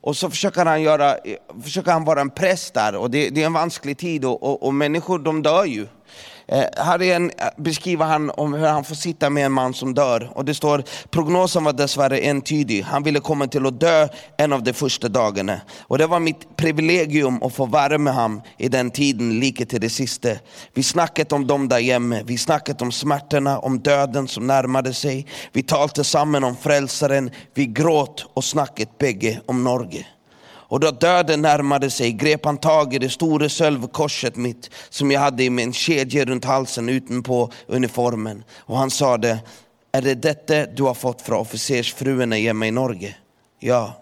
Och 0.01 0.17
så 0.17 0.31
försöker 0.31 0.65
han, 0.65 0.83
göra, 0.83 1.15
eh, 1.15 1.37
försöker 1.63 1.93
han 1.93 2.05
vara 2.05 2.21
en 2.21 2.31
präst 2.31 2.75
där 2.75 2.97
och 2.97 3.11
det, 3.11 3.31
det 3.31 3.43
är 3.43 3.47
en 3.47 3.53
vansklig 3.53 3.99
tid 3.99 4.25
och, 4.25 4.43
och, 4.43 4.63
och 4.63 4.75
människor 4.75 5.19
de 5.19 5.43
dör 5.43 5.65
ju. 5.65 5.87
Eh, 6.49 6.65
här 6.77 7.03
är 7.03 7.17
en, 7.17 7.31
beskriver 7.57 8.05
han 8.05 8.31
om 8.31 8.55
hur 8.55 8.67
han 8.67 8.85
får 8.85 8.95
sitta 8.95 9.31
med 9.31 9.47
en 9.47 9.53
man 9.53 9.75
som 9.75 9.95
dör. 9.95 10.31
Och 10.35 10.45
det 10.45 10.55
står, 10.55 10.85
prognosen 11.11 11.65
var 11.65 11.73
dessvärre 11.73 12.19
entydig. 12.19 12.83
Han 12.83 13.03
ville 13.03 13.21
komma 13.21 13.47
till 13.47 13.67
att 13.67 13.81
dö 13.81 14.09
en 14.37 14.53
av 14.53 14.63
de 14.63 14.73
första 14.73 15.09
dagarna. 15.09 15.61
Och 15.81 15.99
det 15.99 16.07
var 16.07 16.21
mitt 16.21 16.57
privilegium 16.57 17.43
att 17.43 17.55
få 17.55 17.67
vara 17.67 17.99
med 17.99 18.15
honom 18.15 18.43
i 18.59 18.69
den 18.69 18.91
tiden, 18.91 19.41
lika 19.41 19.67
till 19.67 19.81
det 19.81 19.91
sista. 19.91 20.29
Vi 20.75 20.83
snackat 20.83 21.33
om 21.33 21.47
dem 21.47 21.69
där 21.69 21.81
hemma, 21.81 22.17
vi 22.25 22.39
snackat 22.39 22.83
om 22.83 22.93
smärtorna, 22.93 23.59
om 23.59 23.79
döden 23.79 24.29
som 24.29 24.47
närmade 24.47 24.95
sig. 24.95 25.27
Vi 25.53 25.63
talade 25.63 26.05
samman 26.05 26.45
om 26.45 26.57
frälsaren, 26.57 27.31
vi 27.55 27.67
gråt 27.67 28.27
och 28.35 28.45
snackat 28.45 28.99
bägge 28.99 29.41
om 29.47 29.65
Norge. 29.65 30.07
Och 30.73 30.81
då 30.81 30.91
döden 30.91 31.43
närmade 31.43 31.91
sig 31.91 32.13
grep 32.13 32.45
han 32.45 32.59
tag 32.59 32.95
i 32.95 32.99
det 32.99 33.09
stora 33.09 33.49
sölvkorset 33.49 34.37
mitt 34.37 34.71
som 34.91 35.11
jag 35.11 35.21
hade 35.21 35.45
i 35.45 35.51
min 35.51 35.73
kedja 35.73 36.25
runt 36.25 36.45
halsen 36.45 36.89
utanpå 36.89 37.51
uniformen. 37.67 38.45
Och 38.59 38.79
han 38.79 38.91
sade, 38.91 39.39
är 39.93 40.03
det 40.03 40.15
detta 40.15 40.67
du 40.67 40.83
har 40.83 40.95
fått 40.95 41.23
från 41.23 41.39
officersfruarna 41.39 42.37
hemma 42.37 42.67
i 42.67 42.71
Norge? 42.71 43.17
Ja. 43.59 43.93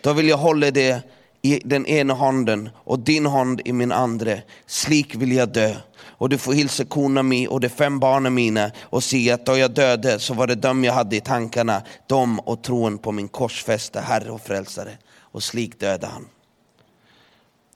Då 0.00 0.12
vill 0.12 0.28
jag 0.28 0.36
hålla 0.36 0.70
det 0.70 1.02
i 1.42 1.60
den 1.64 1.86
ena 1.86 2.14
handen 2.14 2.70
och 2.74 2.98
din 2.98 3.26
hand 3.26 3.60
i 3.64 3.72
min 3.72 3.92
andra. 3.92 4.36
Slik 4.66 5.14
vill 5.14 5.32
jag 5.32 5.48
dö. 5.48 5.74
Och 5.98 6.28
du 6.28 6.38
får 6.38 6.52
hilsa 6.52 6.84
kona 6.84 7.22
mi 7.22 7.48
och 7.48 7.60
de 7.60 7.68
fem 7.68 8.00
barnen 8.00 8.34
mina 8.34 8.70
och 8.82 9.04
se 9.04 9.30
att 9.30 9.46
då 9.46 9.56
jag 9.56 9.70
döde 9.70 10.18
så 10.18 10.34
var 10.34 10.46
det 10.46 10.54
dem 10.54 10.84
jag 10.84 10.92
hade 10.92 11.16
i 11.16 11.20
tankarna, 11.20 11.82
dem 12.06 12.38
och 12.38 12.62
tron 12.62 12.98
på 12.98 13.12
min 13.12 13.28
korsfäste 13.28 14.00
Herre 14.00 14.30
och 14.30 14.40
Frälsare 14.40 14.98
och 15.36 15.42
slik 15.42 15.80
dödade 15.80 16.06
han. 16.06 16.28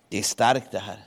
Det 0.08 0.18
är 0.18 0.22
starkt 0.22 0.72
det 0.72 0.78
här. 0.78 0.98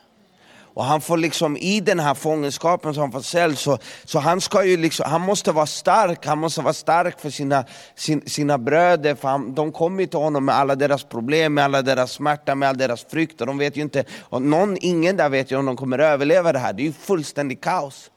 Och 0.73 0.83
han 0.83 1.01
får 1.01 1.17
liksom 1.17 1.57
i 1.57 1.79
den 1.79 1.99
här 1.99 2.13
fångenskapen 2.13 2.93
som 2.93 3.01
han 3.01 3.11
får 3.11 3.21
sälj, 3.21 3.55
så, 3.55 3.77
så 4.03 4.19
han, 4.19 4.41
ska 4.41 4.65
ju 4.65 4.77
liksom, 4.77 5.05
han 5.09 5.21
måste 5.21 5.51
vara 5.51 5.65
stark, 5.65 6.25
han 6.25 6.37
måste 6.37 6.61
vara 6.61 6.73
stark 6.73 7.19
för 7.19 7.29
sina, 7.29 7.65
sin, 7.95 8.29
sina 8.29 8.57
bröder, 8.57 9.15
för 9.15 9.27
han, 9.27 9.55
de 9.55 9.71
kommer 9.71 10.05
till 10.05 10.19
honom 10.19 10.45
med 10.45 10.55
alla 10.55 10.75
deras 10.75 11.03
problem, 11.03 11.53
med 11.53 11.63
alla 11.63 11.81
deras 11.81 12.11
smärta, 12.11 12.55
med 12.55 12.69
all 12.69 12.77
deras 12.77 13.03
frykt. 13.03 13.41
Och 13.41 13.47
de 13.47 13.57
vet 13.57 13.77
ju 13.77 13.81
inte, 13.81 14.05
och 14.21 14.41
någon, 14.41 14.77
ingen 14.81 15.17
där 15.17 15.29
vet 15.29 15.51
ju 15.51 15.57
om 15.57 15.65
de 15.65 15.77
kommer 15.77 15.99
överleva 15.99 16.53
det 16.53 16.59
här, 16.59 16.73
det 16.73 16.83
är 16.83 16.85
ju 16.85 16.93
fullständigt 16.93 17.61
kaos. 17.61 18.11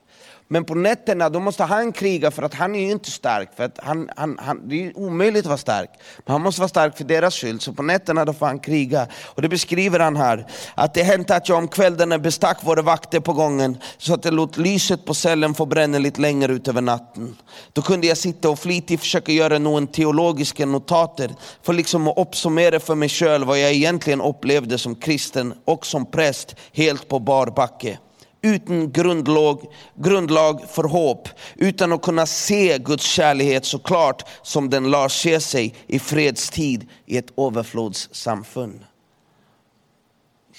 Men 0.48 0.64
på 0.64 0.74
nätterna 0.74 1.28
då 1.28 1.40
måste 1.40 1.64
han 1.64 1.92
kriga 1.92 2.30
för 2.30 2.42
att 2.42 2.54
han 2.54 2.74
är 2.74 2.80
ju 2.80 2.90
inte 2.90 3.10
stark. 3.10 3.56
För 3.56 3.64
att 3.64 3.78
han, 3.82 4.10
han, 4.16 4.38
han, 4.42 4.68
det 4.68 4.86
är 4.86 4.98
omöjligt 4.98 5.44
att 5.44 5.46
vara 5.46 5.58
stark. 5.58 5.90
Men 6.24 6.32
han 6.32 6.42
måste 6.42 6.60
vara 6.60 6.68
stark 6.68 6.96
för 6.96 7.04
deras 7.04 7.34
skull. 7.34 7.60
Så 7.60 7.72
på 7.72 7.82
nätterna 7.82 8.24
då 8.24 8.32
får 8.32 8.46
han 8.46 8.58
kriga. 8.58 9.06
Och 9.24 9.42
det 9.42 9.48
beskriver 9.48 9.98
han 9.98 10.16
här. 10.16 10.46
Att 10.74 10.94
det 10.94 11.02
hänt 11.02 11.30
att 11.30 11.48
jag 11.48 11.58
om 11.58 11.68
kvällarna 11.68 12.18
bestack 12.18 12.58
våra 12.64 12.82
vakter 12.82 13.20
på 13.20 13.32
gången. 13.32 13.78
Så 13.98 14.14
att 14.14 14.22
det 14.22 14.30
låt 14.30 14.56
lyset 14.56 15.04
på 15.04 15.14
cellen 15.14 15.54
få 15.54 15.66
bränna 15.66 15.98
lite 15.98 16.20
längre 16.20 16.52
ut 16.52 16.68
över 16.68 16.80
natten. 16.80 17.36
Då 17.72 17.82
kunde 17.82 18.06
jag 18.06 18.16
sitta 18.16 18.50
och 18.50 18.58
flitigt 18.58 19.00
försöka 19.00 19.32
göra 19.32 19.58
någon 19.58 19.86
teologiska 19.86 20.66
notater. 20.66 21.30
För 21.62 21.72
liksom 21.72 22.08
att 22.08 22.18
uppsummera 22.18 22.80
för 22.80 22.94
mig 22.94 23.08
själv 23.08 23.46
vad 23.46 23.60
jag 23.60 23.72
egentligen 23.72 24.20
upplevde 24.20 24.78
som 24.78 24.94
kristen 24.94 25.54
och 25.64 25.86
som 25.86 26.10
präst 26.10 26.56
helt 26.72 27.08
på 27.08 27.18
bar 27.18 27.46
backe 27.46 27.98
utan 28.46 28.92
grundlag, 28.92 29.66
grundlag 29.94 30.60
för 30.70 30.84
hopp, 30.84 31.28
utan 31.56 31.92
att 31.92 32.02
kunna 32.02 32.26
se 32.26 32.78
Guds 32.78 33.04
kärlek 33.04 33.64
så 33.64 33.78
klart 33.78 34.28
som 34.42 34.70
den 34.70 34.90
lär 34.90 35.08
se 35.08 35.40
sig 35.40 35.74
i 35.86 35.98
fredstid 35.98 36.88
i 37.06 37.16
ett 37.16 37.38
överflodssamfund. 37.38 38.84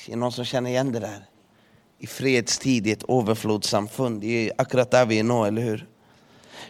Är 0.08 0.12
det 0.12 0.16
någon 0.16 0.32
som 0.32 0.46
känner 0.46 0.70
igen 0.70 0.92
det 0.92 1.00
där? 1.00 1.26
I 2.00 2.08
fredstid 2.08 2.88
i 2.88 2.92
ett 2.92 3.10
överflodssamfund, 3.10 4.22
det 4.22 4.48
är 4.48 4.54
akkurat 4.58 4.92
där 4.92 5.06
vi 5.06 5.20
är 5.20 5.24
nu, 5.24 5.48
eller 5.48 5.62
hur? 5.62 5.88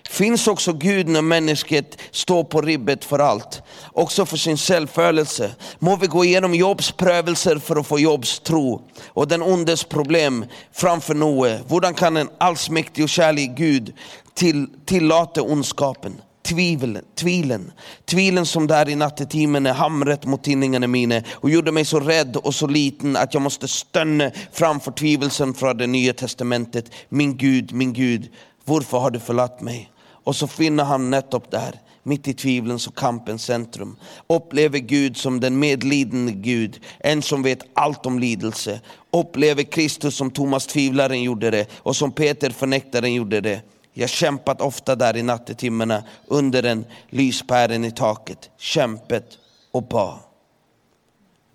Finns 0.10 0.48
också 0.48 0.74
Gud 0.74 1.08
när 1.08 1.22
människan 1.22 1.84
står 2.12 2.44
på 2.44 2.62
ribbet 2.62 3.06
för 3.06 3.20
allt, 3.20 3.62
också 3.94 4.26
för 4.26 4.38
sin 4.38 4.58
självförelse. 4.58 5.52
Må 5.80 5.96
vi 5.96 6.08
gå 6.08 6.26
igenom 6.26 6.56
Jobs 6.56 6.92
prövelser 6.92 7.58
för 7.58 7.76
att 7.76 7.88
få 7.88 8.00
Jobs 8.00 8.40
tro 8.40 8.82
och 9.08 9.28
den 9.28 9.42
ondes 9.42 9.84
problem 9.84 10.46
framför 10.72 11.14
Noe. 11.14 11.62
Hur 11.70 11.94
kan 11.94 12.18
en 12.18 12.30
allsmäktig 12.38 13.04
och 13.04 13.10
kärlig 13.10 13.56
Gud 13.56 13.94
till, 14.34 14.68
tillåta 14.86 15.42
ondskapen? 15.42 16.22
Tvivel, 16.44 17.00
tvilen, 17.16 17.72
tvilen 18.06 18.46
som 18.46 18.68
där 18.68 18.90
i 18.90 18.96
nattetimmen 18.96 19.66
hamret 19.66 20.26
mot 20.26 20.44
tinningarna 20.44 20.88
mina 20.88 21.22
och 21.34 21.50
gjorde 21.50 21.72
mig 21.72 21.86
så 21.86 22.00
rädd 22.00 22.36
och 22.36 22.56
så 22.56 22.68
liten 22.68 23.16
att 23.16 23.34
jag 23.34 23.42
måste 23.42 23.68
stönna 23.68 24.32
framför 24.52 24.92
tvivelsen 24.92 25.54
från 25.54 25.78
det 25.78 25.88
nya 25.88 26.14
testamentet. 26.14 26.86
Min 27.10 27.38
Gud, 27.38 27.74
min 27.74 27.94
Gud, 27.94 28.30
varför 28.66 28.98
har 28.98 29.12
du 29.12 29.20
förlatt 29.20 29.62
mig? 29.62 29.92
Och 30.28 30.36
så 30.36 30.48
finner 30.48 30.84
han 30.84 31.10
nettopp 31.10 31.52
där, 31.52 31.80
mitt 32.04 32.28
i 32.28 32.34
tvivlens 32.34 32.88
och 32.88 32.98
kampens 32.98 33.44
centrum. 33.44 33.96
Upplever 34.28 34.80
Gud 34.80 35.18
som 35.18 35.40
den 35.40 35.60
medlidande 35.60 36.32
Gud, 36.32 36.80
en 37.00 37.22
som 37.22 37.44
vet 37.44 37.60
allt 37.74 38.06
om 38.06 38.20
lidelse. 38.20 38.82
Upplever 39.12 39.64
Kristus 39.64 40.16
som 40.16 40.32
Thomas 40.32 40.68
tvivlaren 40.68 41.24
gjorde 41.24 41.52
det 41.52 41.68
och 41.74 41.96
som 41.96 42.12
Peter 42.12 42.50
förnektaren 42.50 43.14
gjorde 43.14 43.42
det. 43.42 43.62
Jag 43.94 44.10
kämpat 44.10 44.62
ofta 44.62 44.96
där 44.96 45.18
i 45.18 45.24
nattetimmarna 45.24 46.04
under 46.26 46.62
den 46.62 46.86
lyspären 47.10 47.86
i 47.86 47.92
taket, 47.92 48.50
kämpet 48.58 49.38
och 49.72 49.84
bad. 49.84 50.20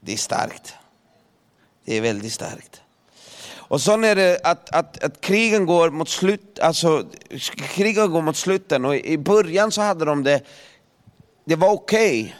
Det 0.00 0.12
är 0.12 0.16
starkt. 0.16 0.74
Det 1.84 1.96
är 1.96 2.00
väldigt 2.00 2.32
starkt. 2.32 2.81
Och 3.72 3.80
så 3.80 3.92
är 4.02 4.14
det 4.14 4.40
att, 4.44 4.70
att, 4.74 5.04
att 5.04 5.20
krigen 5.20 5.66
går 5.66 5.90
mot 5.90 6.08
slut, 6.08 6.58
alltså 6.62 7.04
krigen 7.56 8.10
går 8.10 8.22
mot 8.22 8.36
slutet 8.36 8.84
och 8.84 8.96
i 8.96 9.18
början 9.18 9.72
så 9.72 9.82
hade 9.82 10.04
de 10.04 10.22
det, 10.22 10.40
det 11.44 11.56
var 11.56 11.68
okej. 11.68 12.22
Okay. 12.22 12.32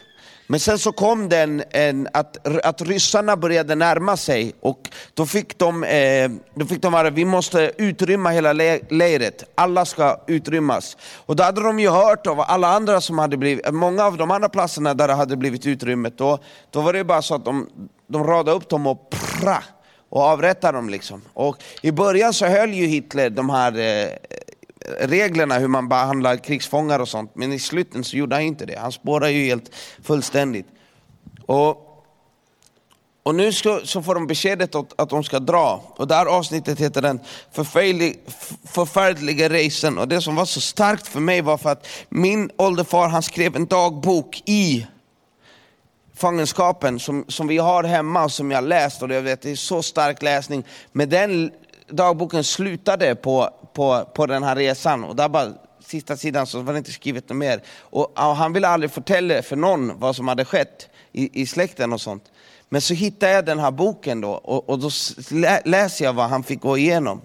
Men 0.47 0.61
sen 0.61 0.79
så 0.79 0.93
kom 0.93 1.29
den 1.29 1.63
en, 1.71 2.09
att, 2.13 2.47
att 2.67 2.83
ryssarna 2.83 3.37
började 3.37 3.75
närma 3.75 4.17
sig 4.17 4.55
och 4.61 4.91
då 5.15 5.27
fick 5.27 5.59
de, 5.59 5.85
eh, 5.85 6.31
då 6.55 6.67
fick 6.67 6.83
de 6.83 6.93
vara, 6.93 7.11
vi 7.11 7.25
måste 7.25 7.73
utrymma 7.79 8.31
hela 8.31 8.53
lägret, 8.53 9.45
alla 9.55 9.85
ska 9.85 10.21
utrymmas. 10.27 10.97
Och 11.27 11.37
då 11.37 11.43
hade 11.43 11.63
de 11.63 11.81
ju 11.81 11.89
hört 11.89 12.27
av 12.27 12.41
alla 12.41 12.69
andra 12.69 13.01
som 13.01 13.19
hade 13.19 13.37
blivit, 13.37 13.73
många 13.73 14.05
av 14.05 14.17
de 14.17 14.31
andra 14.31 14.49
platserna 14.49 14.95
där 14.95 15.09
det 15.09 15.15
hade 15.15 15.37
blivit 15.37 15.67
utrymmet, 15.67 16.19
då, 16.19 16.39
då 16.71 16.81
var 16.81 16.93
det 16.93 17.05
bara 17.05 17.23
så 17.23 17.35
att 17.35 17.45
de, 17.45 17.69
de 18.07 18.25
radade 18.25 18.57
upp 18.57 18.69
dem 18.69 18.87
och 18.87 19.11
pra 19.41 19.63
och 20.13 20.23
avrätta 20.23 20.73
dem. 20.73 20.89
Liksom. 20.89 21.23
Och 21.35 21.57
I 21.83 21.93
början 21.93 22.33
så 22.33 22.47
höll 22.47 22.73
ju 22.73 22.87
Hitler 22.87 23.31
de 23.31 23.51
här 23.51 23.79
eh, 23.79 24.09
reglerna 25.01 25.59
hur 25.59 25.69
man 25.69 25.89
behandlar 25.89 26.37
krigsfångar 26.37 26.99
och 26.99 27.09
sånt, 27.09 27.31
men 27.35 27.53
i 27.53 27.59
slutet 27.59 28.07
så 28.07 28.17
gjorde 28.17 28.35
han 28.35 28.43
inte 28.43 28.67
det. 28.67 28.79
Han 28.79 28.93
spårade 28.93 29.33
ju 29.33 29.45
helt 29.45 29.71
fullständigt. 30.03 30.67
Och, 31.47 31.77
och 33.23 33.35
nu 33.35 33.53
ska, 33.53 33.81
så 33.85 34.03
får 34.03 34.15
de 34.15 34.27
beskedet 34.27 34.75
att, 34.75 35.01
att 35.01 35.11
de 35.11 35.25
ska 35.25 35.39
dra. 35.39 35.95
Och 35.97 36.09
det 36.09 36.15
här 36.15 36.27
avsnittet 36.27 36.81
heter 36.81 37.03
den 37.03 37.21
förfärliga 38.67 39.49
resan. 39.49 39.99
Och 39.99 40.09
det 40.09 40.21
som 40.21 40.35
var 40.37 40.45
så 40.45 40.61
starkt 40.61 41.09
för 41.09 41.21
mig 41.21 41.41
var 41.41 41.59
för 41.59 41.71
att 41.71 41.87
min 42.09 42.51
ålderfar 42.57 43.09
han 43.09 43.23
skrev 43.23 43.57
en 43.57 43.67
dagbok 43.67 44.43
i 44.47 44.87
fångenskapen 46.23 46.99
som, 46.99 47.25
som 47.29 47.47
vi 47.47 47.59
har 47.59 47.85
hemma 47.85 48.25
och 48.25 48.33
som 48.33 48.51
jag 48.51 48.65
läst, 48.65 49.03
och 49.03 49.11
jag 49.11 49.23
vet, 49.23 49.43
det 49.43 49.51
är 49.51 49.57
så 49.57 49.83
stark 49.83 50.23
läsning. 50.23 50.65
Men 50.93 51.09
den 51.09 51.51
dagboken 51.89 52.45
slutade 52.45 53.15
på, 53.15 53.51
på, 53.73 54.05
på 54.15 54.27
den 54.27 54.43
här 54.43 54.57
resan 54.57 55.05
och 55.05 55.17
där 55.17 55.29
bara 55.29 55.53
sista 55.85 56.17
sidan 56.17 56.47
så 56.47 56.61
var 56.61 56.73
det 56.73 56.79
inte 56.79 56.93
skrivet 56.93 57.29
något 57.29 57.37
mer. 57.37 57.63
Och, 57.81 58.19
och 58.19 58.37
han 58.37 58.53
ville 58.53 58.69
aldrig 58.69 58.91
förtälla 58.91 59.43
för 59.43 59.57
någon 59.57 59.99
vad 59.99 60.17
som 60.17 60.29
hade 60.29 60.45
skett 60.45 60.89
i, 61.13 61.43
i 61.43 61.47
släkten 61.47 61.93
och 61.93 62.01
sånt. 62.01 62.25
Men 62.69 62.81
så 62.81 62.95
hittade 62.95 63.33
jag 63.33 63.45
den 63.45 63.59
här 63.59 63.71
boken 63.71 64.21
då 64.21 64.31
och, 64.31 64.69
och 64.71 64.79
då 64.79 64.91
läser 65.65 66.05
jag 66.05 66.13
vad 66.13 66.29
han 66.29 66.43
fick 66.43 66.61
gå 66.61 66.79
igenom. 66.79 67.21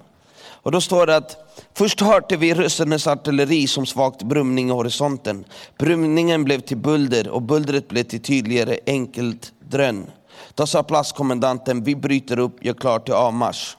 Och 0.47 0.71
då 0.71 0.81
står 0.81 1.05
det 1.05 1.15
att 1.15 1.37
först 1.73 2.01
hörde 2.01 2.37
vi 2.37 2.53
ryssarnas 2.53 3.07
artilleri 3.07 3.67
som 3.67 3.85
svagt 3.85 4.23
brumning 4.23 4.69
i 4.69 4.71
horisonten. 4.71 5.45
Brumningen 5.77 6.43
blev 6.43 6.59
till 6.59 6.77
bulder 6.77 7.27
och 7.27 7.41
bullret 7.41 7.87
blev 7.87 8.03
till 8.03 8.21
tydligare 8.21 8.79
enkelt 8.85 9.53
drön. 9.59 10.05
Då 10.53 10.67
sa 10.67 10.83
plastkommendanten, 10.83 11.83
vi 11.83 11.95
bryter 11.95 12.39
upp, 12.39 12.65
gör 12.65 12.73
klart 12.73 13.05
till 13.05 13.13
avmarsch. 13.13 13.77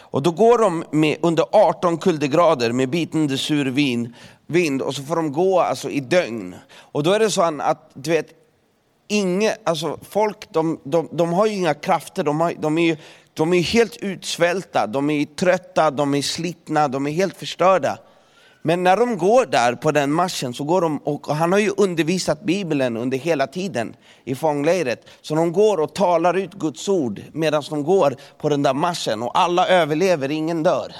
Och 0.00 0.22
då 0.22 0.30
går 0.30 0.58
de 0.58 0.84
med, 0.90 1.16
under 1.20 1.44
18 1.52 1.98
kuldegrader 1.98 2.72
med 2.72 2.88
bitande 2.88 3.38
sur 3.38 3.66
vin, 3.66 4.14
vind 4.46 4.82
och 4.82 4.94
så 4.94 5.02
får 5.02 5.16
de 5.16 5.32
gå 5.32 5.60
alltså, 5.60 5.90
i 5.90 6.00
dögn. 6.00 6.54
Och 6.76 7.02
då 7.02 7.12
är 7.12 7.18
det 7.18 7.30
så 7.30 7.42
att 7.42 7.90
du 7.94 8.10
vet, 8.10 8.26
inge, 9.08 9.56
alltså 9.64 9.98
folk 10.10 10.52
de, 10.52 10.80
de, 10.84 11.08
de 11.12 11.32
har 11.32 11.46
ju 11.46 11.54
inga 11.54 11.74
krafter, 11.74 12.24
de, 12.24 12.40
har, 12.40 12.54
de 12.58 12.78
är 12.78 12.82
ju 12.82 12.96
de 13.38 13.52
är 13.52 13.62
helt 13.62 13.96
utsvälta, 13.96 14.86
de 14.86 15.10
är 15.10 15.24
trötta, 15.24 15.90
de 15.90 16.14
är 16.14 16.22
slitna, 16.22 16.88
de 16.88 17.06
är 17.06 17.10
helt 17.10 17.36
förstörda. 17.36 17.98
Men 18.62 18.82
när 18.82 18.96
de 18.96 19.18
går 19.18 19.46
där 19.46 19.74
på 19.74 19.90
den 19.90 20.12
marschen 20.12 20.54
så 20.54 20.64
går 20.64 20.80
de, 20.80 20.98
och 20.98 21.26
han 21.26 21.52
har 21.52 21.58
ju 21.58 21.72
undervisat 21.76 22.42
Bibeln 22.42 22.96
under 22.96 23.18
hela 23.18 23.46
tiden 23.46 23.96
i 24.24 24.34
fånglägret. 24.34 25.06
Så 25.22 25.34
de 25.34 25.52
går 25.52 25.80
och 25.80 25.94
talar 25.94 26.36
ut 26.36 26.54
Guds 26.54 26.88
ord 26.88 27.22
medan 27.32 27.62
de 27.70 27.84
går 27.84 28.16
på 28.38 28.48
den 28.48 28.62
där 28.62 28.74
marschen 28.74 29.22
och 29.22 29.38
alla 29.38 29.68
överlever, 29.68 30.30
ingen 30.30 30.62
dör. 30.62 30.92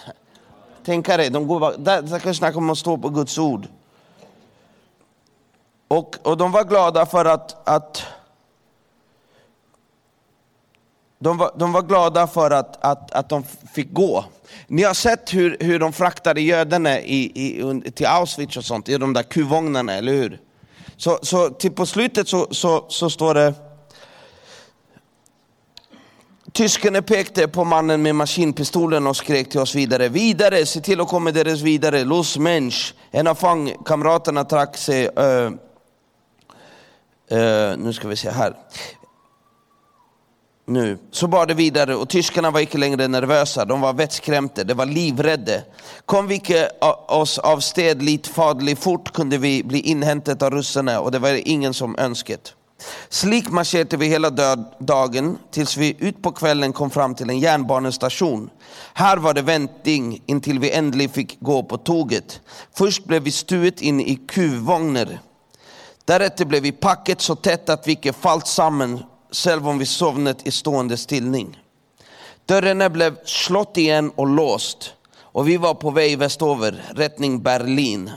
Tänk 0.84 1.06
dig, 1.06 1.30
de 1.30 1.46
går, 1.46 1.74
där, 1.78 2.02
där 2.02 2.18
kan 2.18 2.30
vi 2.30 2.34
snacka 2.34 2.58
om 2.58 2.70
att 2.70 2.78
stå 2.78 2.98
på 2.98 3.08
Guds 3.08 3.38
ord. 3.38 3.66
Och, 5.88 6.16
och 6.22 6.36
de 6.36 6.52
var 6.52 6.64
glada 6.64 7.06
för 7.06 7.24
att, 7.24 7.68
att 7.68 8.04
de 11.18 11.36
var, 11.38 11.50
de 11.56 11.72
var 11.72 11.82
glada 11.82 12.26
för 12.26 12.50
att, 12.50 12.84
att, 12.84 13.10
att 13.10 13.28
de 13.28 13.44
fick 13.74 13.92
gå. 13.92 14.24
Ni 14.66 14.82
har 14.82 14.94
sett 14.94 15.34
hur, 15.34 15.56
hur 15.60 15.78
de 15.78 15.92
fraktade 15.92 16.40
judarna 16.40 17.00
i, 17.00 17.32
i, 17.34 17.90
till 17.90 18.06
Auschwitz 18.06 18.56
och 18.56 18.64
sånt, 18.64 18.88
i 18.88 18.98
de 18.98 19.12
där 19.12 19.22
kuvagnarna, 19.22 19.94
eller 19.94 20.12
hur? 20.12 20.40
Så, 20.96 21.18
så 21.22 21.50
till 21.50 21.72
på 21.72 21.86
slutet 21.86 22.28
så, 22.28 22.46
så, 22.50 22.84
så 22.88 23.10
står 23.10 23.34
det 23.34 23.54
Tyskarna 26.52 27.02
pekade 27.02 27.48
på 27.48 27.64
mannen 27.64 28.02
med 28.02 28.14
maskinpistolen 28.14 29.06
och 29.06 29.16
skrek 29.16 29.50
till 29.50 29.60
oss 29.60 29.74
vidare. 29.74 30.08
Vidare, 30.08 30.66
se 30.66 30.80
till 30.80 31.00
att 31.00 31.08
komma 31.08 31.30
deras 31.30 31.60
vidare. 31.60 32.04
Los 32.04 32.38
mensch. 32.38 32.94
En 33.10 33.26
av 33.26 33.34
fångkamraterna 33.34 34.44
trak 34.44 34.76
sig, 34.76 35.08
uh, 35.08 35.50
uh, 37.32 37.76
nu 37.78 37.92
ska 37.92 38.08
vi 38.08 38.16
se 38.16 38.30
här 38.30 38.54
nu. 40.68 40.98
Så 41.10 41.26
bar 41.26 41.46
det 41.46 41.54
vidare 41.54 41.94
och 41.94 42.08
tyskarna 42.08 42.50
var 42.50 42.60
inte 42.60 42.78
längre 42.78 43.08
nervösa, 43.08 43.64
de 43.64 43.80
var 43.80 43.92
vettskrämte, 43.92 44.64
de 44.64 44.74
var 44.74 44.86
livrädda. 44.86 45.60
Kom 46.06 46.26
vi 46.26 46.34
icke 46.34 46.68
oss 47.08 47.38
av 47.38 47.60
sted 47.60 48.02
lit 48.02 48.26
fadlig 48.26 48.78
fort 48.78 49.12
kunde 49.12 49.38
vi 49.38 49.64
bli 49.64 49.80
inhämtade 49.80 50.46
av 50.46 50.50
russarna 50.50 51.00
och 51.00 51.10
det 51.10 51.18
var 51.18 51.48
ingen 51.48 51.74
som 51.74 51.98
önskat. 51.98 52.54
Slik 53.08 53.50
marscherade 53.50 53.96
vi 53.96 54.06
hela 54.06 54.30
dagen 54.78 55.38
tills 55.50 55.76
vi 55.76 55.96
ut 55.98 56.22
på 56.22 56.32
kvällen 56.32 56.72
kom 56.72 56.90
fram 56.90 57.14
till 57.14 57.30
en 57.30 57.38
järnbanestation. 57.38 58.50
Här 58.94 59.16
var 59.16 59.34
det 59.34 59.42
väntning 59.42 60.22
intill 60.26 60.58
vi 60.58 60.70
äntligen 60.70 61.10
fick 61.10 61.40
gå 61.40 61.62
på 61.62 61.78
tåget. 61.78 62.40
Först 62.74 63.04
blev 63.04 63.22
vi 63.22 63.30
stuet 63.30 63.80
in 63.80 64.00
i 64.00 64.16
kuvvagnar. 64.16 65.18
Därefter 66.04 66.44
blev 66.44 66.62
vi 66.62 66.72
packet 66.72 67.20
så 67.20 67.34
tätt 67.34 67.68
att 67.68 67.86
vi 67.86 67.92
icke 67.92 68.12
fallt 68.12 68.46
samman, 68.46 69.02
själv 69.32 69.68
om 69.68 69.78
vi 69.78 69.86
sovnat 69.86 70.46
i 70.46 70.50
stående 70.50 70.96
stillning. 70.96 71.58
Dörrarna 72.46 72.90
blev 72.90 73.16
slått 73.24 73.76
igen 73.76 74.12
och 74.16 74.26
låst 74.26 74.94
och 75.20 75.48
vi 75.48 75.56
var 75.56 75.74
på 75.74 75.90
väg 75.90 76.18
västover, 76.18 76.82
rättning 76.94 77.42
Berlin. 77.42 78.10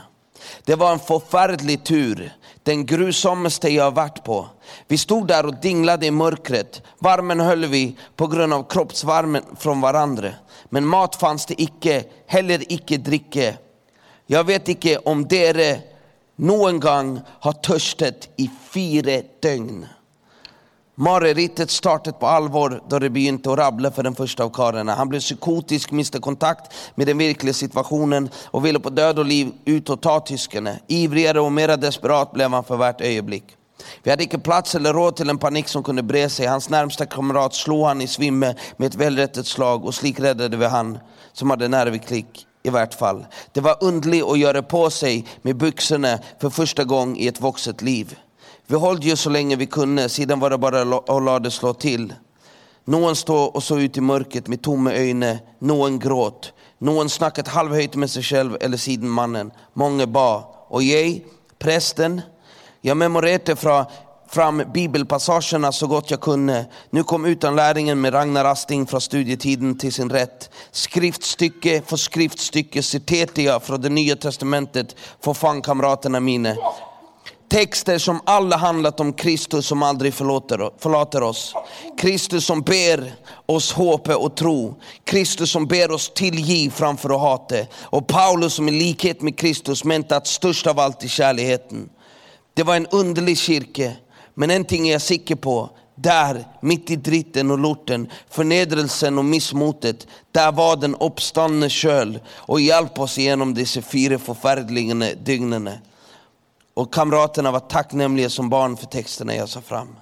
Det 0.64 0.74
var 0.74 0.92
en 0.92 0.98
förfärlig 0.98 1.84
tur, 1.84 2.32
den 2.62 2.86
grusammaste 2.86 3.68
jag 3.68 3.94
varit 3.94 4.24
på. 4.24 4.48
Vi 4.88 4.98
stod 4.98 5.26
där 5.26 5.46
och 5.46 5.60
dinglade 5.60 6.06
i 6.06 6.10
mörkret. 6.10 6.82
Varmen 6.98 7.40
höll 7.40 7.66
vi 7.66 7.96
på 8.16 8.26
grund 8.26 8.52
av 8.54 8.62
kroppsvärmen 8.68 9.42
från 9.58 9.80
varandra. 9.80 10.30
Men 10.68 10.86
mat 10.86 11.16
fanns 11.16 11.46
det 11.46 11.62
icke, 11.62 12.04
heller 12.26 12.72
icke 12.72 12.96
dricke. 12.96 13.56
Jag 14.26 14.44
vet 14.44 14.68
icke 14.68 14.98
om 14.98 15.28
dere 15.28 15.80
någon 16.36 16.80
gång 16.80 17.20
har 17.40 17.52
törstat 17.52 18.28
i 18.36 18.50
fyra 18.70 19.22
dygn. 19.42 19.86
Marerittet 20.94 21.70
startade 21.70 22.18
på 22.18 22.26
allvar 22.26 22.82
då 22.88 22.98
det 22.98 23.10
begynte 23.10 23.52
att 23.52 23.58
rabbla 23.58 23.90
för 23.90 24.02
den 24.02 24.14
första 24.14 24.44
av 24.44 24.50
karlarna. 24.50 24.94
Han 24.94 25.08
blev 25.08 25.20
psykotisk, 25.20 25.90
miste 25.90 26.18
kontakt 26.18 26.74
med 26.94 27.06
den 27.06 27.18
verkliga 27.18 27.54
situationen 27.54 28.30
och 28.44 28.66
ville 28.66 28.80
på 28.80 28.90
död 28.90 29.18
och 29.18 29.24
liv 29.24 29.52
ut 29.64 29.90
och 29.90 30.00
ta 30.00 30.20
tyskarna. 30.20 30.74
Ivrigare 30.88 31.40
och 31.40 31.52
mera 31.52 31.76
desperat 31.76 32.32
blev 32.32 32.50
han 32.50 32.64
för 32.64 32.76
vart 32.76 33.00
ögonblick. 33.00 33.44
Vi 34.02 34.10
hade 34.10 34.22
inte 34.22 34.38
plats 34.38 34.74
eller 34.74 34.92
råd 34.92 35.16
till 35.16 35.30
en 35.30 35.38
panik 35.38 35.68
som 35.68 35.82
kunde 35.82 36.02
bre 36.02 36.28
sig. 36.28 36.46
Hans 36.46 36.70
närmsta 36.70 37.06
kamrat 37.06 37.54
slog 37.54 37.86
han 37.86 38.00
i 38.00 38.06
svimme 38.06 38.54
med 38.76 38.86
ett 38.86 38.94
välrättat 38.94 39.46
slag 39.46 39.84
och 39.84 39.94
slik 39.94 40.20
räddade 40.20 40.56
vi 40.56 40.66
han 40.66 40.98
som 41.32 41.50
hade 41.50 41.68
nervklick 41.68 42.46
i 42.62 42.70
vart 42.70 42.94
fall. 42.94 43.26
Det 43.52 43.60
var 43.60 43.76
undligt 43.80 44.24
att 44.24 44.38
göra 44.38 44.62
på 44.62 44.90
sig 44.90 45.26
med 45.42 45.56
byxorna 45.56 46.18
för 46.40 46.50
första 46.50 46.84
gången 46.84 47.16
i 47.16 47.26
ett 47.26 47.40
vuxet 47.40 47.82
liv. 47.82 48.18
Vi 48.66 48.78
höll 48.78 49.04
ju 49.04 49.16
så 49.16 49.30
länge 49.30 49.56
vi 49.56 49.66
kunde, 49.66 50.08
sedan 50.08 50.40
var 50.40 50.50
det 50.50 50.58
bara 50.58 50.80
att 50.80 50.86
låta 50.86 51.38
det 51.38 51.50
slå 51.50 51.74
till. 51.74 52.14
Någon 52.84 53.16
stod 53.16 53.56
och 53.56 53.62
såg 53.62 53.80
ut 53.80 53.96
i 53.96 54.00
mörkret 54.00 54.48
med 54.48 54.62
tomma 54.62 54.92
ögon, 54.92 55.38
någon 55.58 55.98
gråt. 55.98 56.52
Någon 56.78 57.10
snackat 57.10 57.48
halvhöjt 57.48 57.94
med 57.94 58.10
sig 58.10 58.22
själv 58.22 58.56
eller 58.60 58.76
sidenmannen. 58.76 59.50
Många 59.72 60.06
bad. 60.06 60.44
Och 60.68 60.82
jag, 60.82 61.20
prästen, 61.58 62.20
jag 62.80 62.96
memorerade 62.96 63.56
från 63.56 63.84
fram 64.32 64.62
bibelpassagerna 64.74 65.72
så 65.72 65.86
gott 65.86 66.10
jag 66.10 66.20
kunde. 66.20 66.66
Nu 66.90 67.04
kom 67.04 67.24
utanläringen 67.24 68.00
med 68.00 68.14
Ragnar 68.14 68.44
Asting 68.44 68.86
från 68.86 69.00
studietiden 69.00 69.78
till 69.78 69.92
sin 69.92 70.10
rätt. 70.10 70.50
Skriftstycke 70.70 71.82
för 71.86 71.96
skriftstycke 71.96 72.82
citerade 72.82 73.42
jag 73.42 73.62
från 73.62 73.80
det 73.80 73.88
nya 73.88 74.16
testamentet 74.16 74.96
för 75.20 75.34
fan 75.34 75.62
kamraterna 75.62 76.20
mina. 76.20 76.56
Texter 77.52 77.98
som 77.98 78.20
alla 78.24 78.56
handlat 78.56 79.00
om 79.00 79.12
Kristus 79.12 79.66
som 79.66 79.82
aldrig 79.82 80.14
förlåter, 80.14 81.22
oss. 81.22 81.54
Kristus 81.98 82.46
som 82.46 82.62
ber 82.62 83.14
oss 83.46 83.72
hopp 83.72 84.08
och 84.08 84.36
tro. 84.36 84.74
Kristus 85.04 85.50
som 85.50 85.66
ber 85.66 85.90
oss 85.90 86.12
tillgiv 86.14 86.70
framför 86.70 87.10
att 87.10 87.20
hata. 87.20 87.56
Och 87.80 88.06
Paulus 88.06 88.54
som 88.54 88.68
i 88.68 88.72
likhet 88.72 89.22
med 89.22 89.38
Kristus 89.38 89.84
mente 89.84 90.16
att 90.16 90.26
störst 90.26 90.66
av 90.66 90.80
allt 90.80 91.04
är 91.04 91.08
kärleken. 91.08 91.88
Det 92.54 92.62
var 92.62 92.76
en 92.76 92.86
underlig 92.86 93.38
kyrka, 93.38 93.92
men 94.34 94.50
en 94.50 94.64
ting 94.64 94.88
är 94.88 94.92
jag 94.92 95.02
säker 95.02 95.36
på. 95.36 95.70
Där, 95.94 96.44
mitt 96.62 96.90
i 96.90 96.96
dritten 96.96 97.50
och 97.50 97.58
lorten, 97.58 98.10
förnedrelsen 98.30 99.18
och 99.18 99.24
missmotet, 99.24 100.06
där 100.30 100.52
var 100.52 100.76
den 100.76 100.94
uppståndne 100.94 101.68
köl 101.68 102.18
och 102.28 102.60
hjälp 102.60 102.98
oss 103.00 103.18
igenom 103.18 103.54
dessa 103.54 103.82
fyra 103.82 104.18
förfärliga 104.18 105.14
dygnen. 105.24 105.70
Och 106.74 106.94
kamraterna 106.94 107.50
var 107.50 107.60
tacknämliga 107.60 108.30
som 108.30 108.48
barn 108.48 108.76
för 108.76 108.86
texterna 108.86 109.34
jag 109.34 109.48
sa 109.48 109.60
fram. 109.60 109.96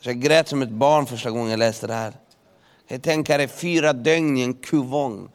Så 0.00 0.08
jag 0.08 0.20
grät 0.20 0.48
som 0.48 0.62
ett 0.62 0.70
barn 0.70 1.06
första 1.06 1.30
gången 1.30 1.50
jag 1.50 1.58
läste 1.58 1.86
det 1.86 1.94
här. 1.94 2.12
Jag 2.88 3.02
tänker 3.02 3.38
dig 3.38 3.48
fyra 3.48 3.92
dygn 3.92 4.36
i 4.36 4.42
en 4.42 4.54
kuvång. 4.54 5.28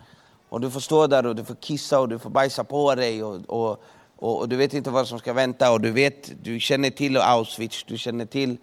Och 0.49 0.61
du 0.61 0.71
får 0.71 0.79
stå 0.79 1.07
där 1.07 1.25
och 1.25 1.35
du 1.35 1.45
får 1.45 1.55
kissa 1.55 1.99
och 1.99 2.09
du 2.09 2.19
får 2.19 2.29
bajsa 2.29 2.63
på 2.63 2.95
dig. 2.95 3.23
Och, 3.23 3.35
och, 3.47 3.83
och, 4.15 4.39
och, 4.39 4.49
du 4.49 4.55
vet 4.55 4.73
inte 4.73 4.89
vad 4.89 5.07
som 5.07 5.19
ska 5.19 5.33
vänta. 5.33 5.71
Och 5.71 5.81
du, 5.81 5.91
vet, 5.91 6.43
du 6.43 6.59
känner 6.59 6.89
till 6.89 7.17
Auschwitz, 7.17 7.83
du 7.83 7.97
känner 7.97 8.25
till 8.25 8.57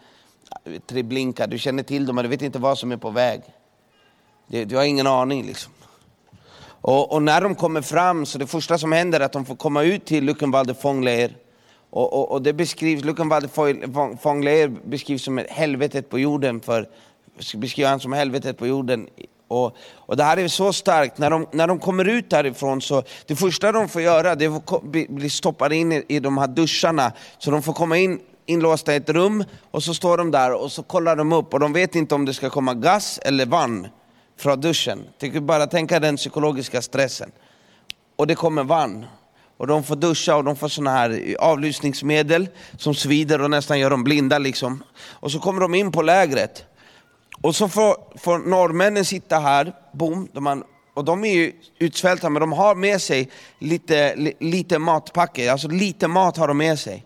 Treblinka, 0.87 1.47
du 1.47 1.59
känner 1.59 1.83
till 1.83 2.07
dem 2.07 2.17
men 2.17 2.23
du 2.23 2.29
vet 2.29 2.43
inte 2.43 2.59
vad 2.59 2.79
som 2.79 2.93
är 2.93 2.97
på 2.97 3.11
väg. 3.11 3.43
Du, 4.47 4.65
du 4.65 4.77
har 4.77 4.85
ingen 4.85 5.07
aning 5.07 5.47
liksom. 5.47 5.73
Och, 6.81 7.13
och, 7.13 7.23
när 7.23 7.41
de 7.41 7.55
kommer 7.55 7.83
fram 7.83 8.27
så 8.27 8.39
det 8.39 8.47
första 8.47 8.79
som 8.79 8.93
händer 8.93 9.21
är 9.21 9.25
att 9.25 9.33
de 9.33 9.45
får 9.45 9.57
komma 9.57 9.83
ut 9.83 10.05
till 10.05 10.25
Luckenwalde 10.25 10.75
fångläger. 10.75 11.37
Och, 11.91 12.13
och, 12.13 12.33
och, 12.33 12.43
det 12.43 12.53
beskrivs, 12.53 13.05
Luckenwalde 13.05 13.49
fångläger 14.23 14.69
beskrivs 14.85 15.23
som 15.23 15.41
helvetet 15.49 16.11
på 16.11 16.19
jorden, 16.19 16.61
för, 16.61 16.89
beskriver 17.57 17.91
han 17.91 18.01
som 18.01 18.13
helvetet 18.13 18.59
på 18.59 18.67
jorden. 18.67 19.09
Och, 19.49 19.77
och 19.95 20.17
det 20.17 20.25
här 20.25 20.37
är 20.37 20.49
så 20.49 20.73
starkt, 20.73 21.19
när 21.19 21.31
de, 21.31 21.47
när 21.53 21.67
de 21.67 21.79
kommer 21.79 22.05
ut 22.05 22.31
därifrån 22.31 22.81
så, 22.81 23.03
det 23.27 23.37
första 23.37 23.73
de 23.73 23.89
får 23.89 24.03
göra 24.03 24.35
det 24.35 24.45
är 24.45 24.57
att 24.57 24.83
bli 25.09 25.31
stoppade 25.31 25.77
in 25.77 25.93
i, 25.93 26.05
i 26.09 26.21
de 26.21 26.39
här 26.39 26.47
duscharna. 26.47 27.13
Så 27.39 27.51
de 27.51 27.63
får 27.63 27.73
komma 27.73 27.97
in 27.97 28.21
inlåsta 28.47 28.93
i 28.93 28.97
ett 28.97 29.11
rum 29.11 29.45
och 29.71 29.83
så 29.83 29.95
står 29.95 30.17
de 30.17 30.31
där 30.31 30.53
och 30.53 30.73
så 30.73 30.83
kollar 30.83 31.17
de 31.17 31.33
upp 31.33 31.55
och 31.55 31.61
de 31.61 31.73
vet 31.73 31.95
inte 31.95 32.15
om 32.15 32.25
det 32.25 32.35
ska 32.35 32.51
komma 32.51 32.75
gas 32.75 33.19
eller 33.23 33.47
vann 33.47 33.89
från 34.39 34.61
duschen. 34.61 35.05
Tycker 35.19 35.41
bara 35.41 35.67
tänka 35.67 36.01
den 36.01 36.17
psykologiska 36.17 36.83
stressen. 36.83 37.33
Och 38.17 38.27
det 38.27 38.35
kommer 38.35 38.65
vann. 38.65 39.07
Och 39.57 39.67
de 39.67 39.85
får 39.85 39.97
duscha 39.97 40.37
och 40.37 40.45
de 40.45 40.57
får 40.57 40.69
såna 40.69 40.91
här 40.91 41.37
avlysningsmedel 41.39 42.49
som 42.79 42.95
svider 42.95 43.41
och 43.41 43.51
nästan 43.51 43.79
gör 43.79 43.91
dem 43.91 44.05
blinda. 44.05 44.39
Liksom. 44.39 44.83
Och 44.99 45.33
så 45.33 45.39
kommer 45.39 45.61
de 45.61 45.75
in 45.75 45.93
på 45.93 46.03
lägret. 46.03 46.65
Och 47.41 47.57
så 47.57 47.69
får, 47.69 48.19
får 48.19 48.39
norrmännen 48.39 49.05
sitta 49.05 49.39
här, 49.39 49.73
boom, 49.93 50.29
de 50.33 50.47
har, 50.47 50.63
och 50.95 51.05
de 51.05 51.25
är 51.25 51.33
ju 51.33 51.53
utsvälta 51.79 52.31
men 52.31 52.41
de 52.41 52.53
har 52.53 52.75
med 52.75 53.03
sig 53.03 53.31
lite, 53.59 54.17
li, 54.17 54.33
lite 54.41 54.79
matpacke, 54.79 55.53
alltså 55.53 55.69
lite 55.69 56.09
mat 56.09 56.37
har 56.37 56.49
de 56.49 56.59
med 56.59 56.79
sig. 56.79 57.05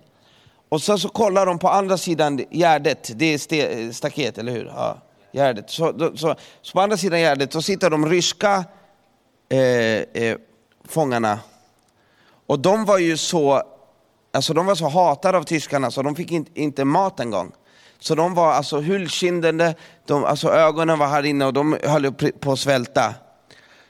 Och 0.69 0.83
sen 0.83 0.99
så 0.99 1.09
kollar 1.09 1.47
de 1.47 1.59
på 1.59 1.69
andra 1.69 1.99
sidan 1.99 2.45
gärdet, 2.51 3.11
det 3.15 3.35
är 3.35 3.93
staket, 3.93 4.39
eller 4.39 4.53
hur? 4.53 4.73
Ja. 4.77 4.99
Gärdet. 5.33 5.71
Så, 5.71 6.13
så, 6.17 6.35
så 6.63 6.73
på 6.73 6.81
andra 6.81 6.97
sidan 6.97 7.21
gärdet 7.21 7.53
så 7.53 7.63
sitter 7.63 7.91
de 7.91 8.07
ryska 8.07 8.65
eh, 9.49 10.23
eh, 10.23 10.37
fångarna. 10.89 11.39
Och 12.47 12.59
de 12.59 12.85
var 12.85 12.99
ju 12.99 13.17
så, 13.17 13.63
alltså 14.33 14.55
de 14.55 14.67
var 14.67 14.75
så 14.75 14.89
hatade 14.89 15.39
av 15.39 15.43
tyskarna 15.43 15.91
så 15.91 16.03
de 16.03 16.17
fick 16.17 16.31
inte, 16.31 16.61
inte 16.61 16.85
mat 16.85 17.21
en 17.21 17.31
gång. 17.31 17.53
Så 17.99 18.15
de 18.15 18.35
var 18.35 18.53
alltså 18.53 18.81
hullkindande, 18.81 19.75
de, 20.07 20.25
alltså 20.25 20.49
ögonen 20.49 20.99
var 20.99 21.07
här 21.07 21.23
inne 21.23 21.47
och 21.47 21.53
de 21.53 21.79
höll 21.83 22.13
på 22.13 22.53
att 22.53 22.59
svälta. 22.59 23.15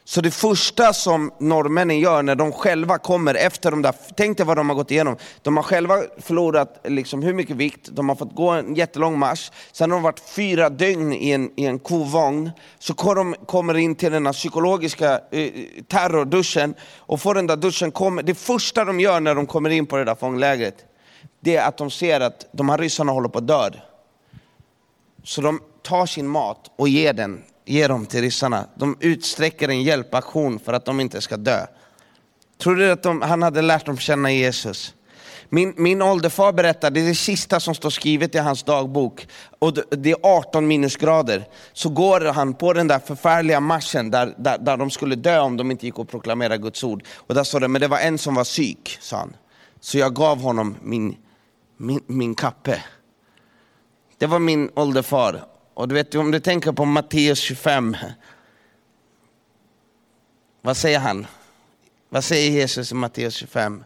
Så 0.04 0.20
det 0.20 0.30
första 0.30 0.92
som 0.92 1.32
norrmännen 1.38 1.98
gör 1.98 2.22
när 2.22 2.34
de 2.34 2.52
själva 2.52 2.98
kommer 2.98 3.34
efter 3.34 3.70
de 3.70 3.82
där, 3.82 3.94
tänk 4.16 4.36
dig 4.36 4.46
vad 4.46 4.56
de 4.56 4.68
har 4.68 4.76
gått 4.76 4.90
igenom. 4.90 5.16
De 5.42 5.56
har 5.56 5.64
själva 5.64 6.02
förlorat 6.18 6.80
liksom 6.84 7.22
hur 7.22 7.34
mycket 7.34 7.56
vikt, 7.56 7.88
de 7.92 8.08
har 8.08 8.16
fått 8.16 8.34
gå 8.34 8.50
en 8.50 8.74
jättelång 8.74 9.18
marsch, 9.18 9.50
sen 9.72 9.90
har 9.90 9.96
de 9.96 10.02
varit 10.02 10.20
fyra 10.20 10.70
dygn 10.70 11.12
i 11.12 11.30
en, 11.30 11.50
i 11.56 11.64
en 11.64 11.78
kovagn, 11.78 12.50
så 12.78 13.14
de 13.14 13.34
kommer 13.46 13.76
in 13.76 13.94
till 13.94 14.12
den 14.12 14.26
här 14.26 14.32
psykologiska 14.32 15.20
eh, 15.30 15.50
terrorduschen 15.88 16.74
och 16.96 17.20
får 17.20 17.34
den 17.34 17.46
där 17.46 17.56
duschen, 17.56 17.92
kommer, 17.92 18.22
det 18.22 18.34
första 18.34 18.84
de 18.84 19.00
gör 19.00 19.20
när 19.20 19.34
de 19.34 19.46
kommer 19.46 19.70
in 19.70 19.86
på 19.86 19.96
det 19.96 20.04
där 20.04 20.14
fånglägret, 20.14 20.84
det 21.40 21.56
är 21.56 21.68
att 21.68 21.76
de 21.76 21.90
ser 21.90 22.20
att 22.20 22.46
de 22.52 22.68
här 22.68 22.78
ryssarna 22.78 23.12
håller 23.12 23.28
på 23.28 23.38
att 23.38 23.46
dö. 23.46 23.70
Så 25.24 25.40
de 25.40 25.60
tar 25.82 26.06
sin 26.06 26.28
mat 26.28 26.70
och 26.76 26.88
ger 26.88 27.12
den 27.12 27.42
ger 27.64 27.88
dem 27.88 28.06
till 28.06 28.20
ryssarna. 28.20 28.66
De 28.74 28.96
utsträcker 29.00 29.68
en 29.68 29.82
hjälpaktion 29.82 30.58
för 30.58 30.72
att 30.72 30.84
de 30.84 31.00
inte 31.00 31.20
ska 31.20 31.36
dö. 31.36 31.66
Tror 32.58 32.76
du 32.76 32.90
att 32.90 33.02
de, 33.02 33.22
han 33.22 33.42
hade 33.42 33.62
lärt 33.62 33.86
dem 33.86 33.98
känna 33.98 34.32
Jesus? 34.32 34.94
Min, 35.48 35.74
min 35.76 36.02
ålderfar 36.02 36.52
berättar, 36.52 36.90
det 36.90 37.00
är 37.00 37.06
det 37.06 37.14
sista 37.14 37.60
som 37.60 37.74
står 37.74 37.90
skrivet 37.90 38.34
i 38.34 38.38
hans 38.38 38.62
dagbok, 38.62 39.26
och 39.58 39.74
det 39.90 40.10
är 40.10 40.16
18 40.22 40.66
minusgrader. 40.66 41.44
Så 41.72 41.88
går 41.88 42.20
han 42.20 42.54
på 42.54 42.72
den 42.72 42.88
där 42.88 42.98
förfärliga 42.98 43.60
marschen 43.60 44.10
där, 44.10 44.34
där, 44.38 44.58
där 44.58 44.76
de 44.76 44.90
skulle 44.90 45.14
dö 45.14 45.40
om 45.40 45.56
de 45.56 45.70
inte 45.70 45.86
gick 45.86 45.98
och 45.98 46.08
proklamerade 46.08 46.58
Guds 46.58 46.84
ord. 46.84 47.04
Och 47.16 47.34
där 47.34 47.44
står 47.44 47.60
det, 47.60 47.68
men 47.68 47.80
det 47.80 47.88
var 47.88 47.98
en 47.98 48.18
som 48.18 48.34
var 48.34 48.44
psyk, 48.44 48.98
sa 49.00 49.16
han. 49.16 49.36
Så 49.80 49.98
jag 49.98 50.14
gav 50.14 50.40
honom 50.40 50.76
min, 50.82 51.16
min, 51.76 52.00
min 52.06 52.34
kappe. 52.34 52.82
Det 54.18 54.26
var 54.26 54.38
min 54.38 54.70
ålderfar. 54.74 55.44
Och 55.82 55.88
du 55.88 55.94
vet, 55.94 56.14
om 56.14 56.30
du 56.30 56.40
tänker 56.40 56.72
på 56.72 56.84
Matteus 56.84 57.38
25, 57.38 57.96
vad 60.60 60.76
säger 60.76 60.98
han? 60.98 61.26
Vad 62.08 62.24
säger 62.24 62.50
Jesus 62.50 62.92
i 62.92 62.94
Matteus 62.94 63.34
25? 63.34 63.84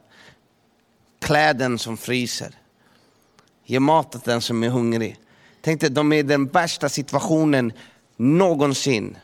klä 1.19 1.53
den 1.53 1.79
som 1.79 1.97
fryser. 1.97 2.55
Ge 3.65 3.81
mat 3.81 4.15
åt 4.15 4.25
den 4.25 4.41
som 4.41 4.63
är 4.63 4.69
hungrig. 4.69 5.17
Tänk 5.61 5.81
dig, 5.81 5.91
de 5.91 6.13
är 6.13 6.17
i 6.17 6.23
den 6.23 6.47
värsta 6.47 6.89
situationen 6.89 7.73
någonsin. 8.17 9.19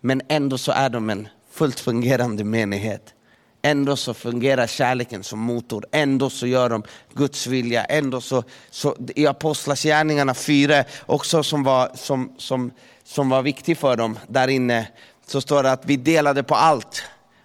Men 0.00 0.22
ändå 0.28 0.58
så 0.58 0.72
är 0.72 0.88
de 0.88 1.10
en 1.10 1.28
fullt 1.50 1.80
fungerande 1.80 2.44
menighet. 2.44 3.14
Ändå 3.62 3.96
så 3.96 4.14
fungerar 4.14 4.66
kärleken 4.66 5.24
som 5.24 5.38
motor, 5.38 5.86
ändå 5.92 6.30
så 6.30 6.46
gör 6.46 6.68
de 6.68 6.82
Guds 7.14 7.46
vilja. 7.46 7.84
Ändå 7.84 8.20
så, 8.20 8.44
så 8.70 8.96
I 9.16 9.26
Apostlagärningarna 9.26 10.34
4, 10.34 10.84
också 11.06 11.42
som 11.42 11.64
var, 11.64 11.90
som, 11.94 12.32
som, 12.36 12.70
som 13.04 13.28
var 13.28 13.42
viktig 13.42 13.78
för 13.78 13.96
dem 13.96 14.18
där 14.28 14.48
inne, 14.48 14.88
så 15.26 15.40
står 15.40 15.62
det 15.62 15.72
att 15.72 15.86
vi 15.86 15.96
delade 15.96 16.42
på 16.42 16.54
allt. 16.54 17.02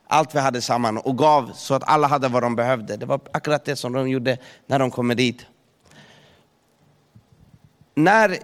Allt 0.08 0.36
vi 0.36 0.40
hade 0.40 0.62
samman 0.62 0.98
och 0.98 1.18
gav 1.18 1.52
så 1.56 1.74
att 1.74 1.84
alla 1.90 2.08
hade 2.08 2.28
vad 2.28 2.44
de 2.44 2.56
behövde. 2.56 2.98
Det 2.98 3.06
var 3.06 3.20
akkurat 3.32 3.66
det 3.66 3.76
som 3.76 3.94
de 3.94 4.10
gjorde 4.10 4.38
när 4.68 4.80
de 4.80 4.92
kom 4.92 5.08
dit. 5.08 5.46
När 7.96 8.38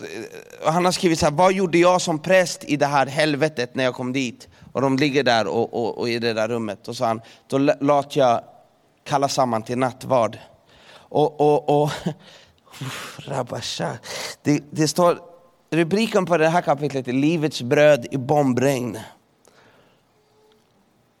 Eh, 0.00 0.72
han 0.72 0.84
har 0.84 0.92
skrivit 0.92 1.18
så 1.18 1.26
här, 1.26 1.32
vad 1.32 1.52
gjorde 1.52 1.78
jag 1.78 2.00
som 2.00 2.18
präst 2.18 2.64
i 2.64 2.76
det 2.76 2.86
här 2.86 3.06
helvetet 3.06 3.74
när 3.74 3.84
jag 3.84 3.94
kom 3.94 4.12
dit? 4.12 4.48
Och 4.72 4.80
de 4.80 4.96
ligger 4.96 5.22
där 5.22 5.46
och, 5.46 5.74
och, 5.74 5.98
och 5.98 6.08
i 6.08 6.18
det 6.18 6.32
där 6.32 6.48
rummet. 6.48 6.88
Och 6.88 6.96
så 6.96 7.04
han, 7.04 7.20
då 7.46 7.58
lät 7.58 8.16
jag 8.16 8.40
kalla 9.04 9.28
samman 9.28 9.62
till 9.62 9.78
nattvard. 9.78 10.38
Och, 10.90 11.40
och, 11.40 11.82
och 11.82 11.90
det, 14.42 14.62
det 14.70 14.88
står, 14.88 15.18
rubriken 15.70 16.26
på 16.26 16.36
det 16.36 16.48
här 16.48 16.62
kapitlet 16.62 17.08
är 17.08 17.12
Livets 17.12 17.62
bröd 17.62 18.06
i 18.10 18.16
bombregn. 18.16 18.98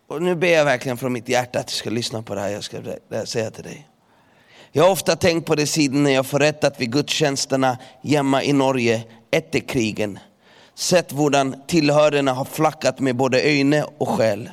Och 0.06 0.22
nu 0.22 0.34
ber 0.34 0.48
jag 0.48 0.64
verkligen 0.64 0.96
från 0.96 1.12
mitt 1.12 1.28
hjärta 1.28 1.58
att 1.58 1.66
du 1.66 1.72
ska 1.72 1.90
lyssna 1.90 2.22
på 2.22 2.34
det 2.34 2.40
här 2.40 2.48
jag 2.48 2.64
ska 2.64 2.82
säga 3.24 3.50
till 3.50 3.64
dig. 3.64 3.88
Jag 4.72 4.84
har 4.84 4.90
ofta 4.90 5.16
tänkt 5.16 5.46
på 5.46 5.54
det 5.54 5.66
sidan 5.66 6.02
när 6.02 6.10
jag 6.10 6.26
förrättat 6.26 6.80
vid 6.80 6.92
gudstjänsterna 6.92 7.78
hemma 8.02 8.42
i 8.42 8.52
Norge 8.52 9.02
efter 9.30 9.60
krigen. 9.60 10.18
Sett 10.74 11.12
hur 11.12 11.66
tillhörarna 11.66 12.32
har 12.32 12.44
flackat 12.44 13.00
med 13.00 13.16
både 13.16 13.42
öjne 13.42 13.84
och 13.98 14.08
själ. 14.08 14.50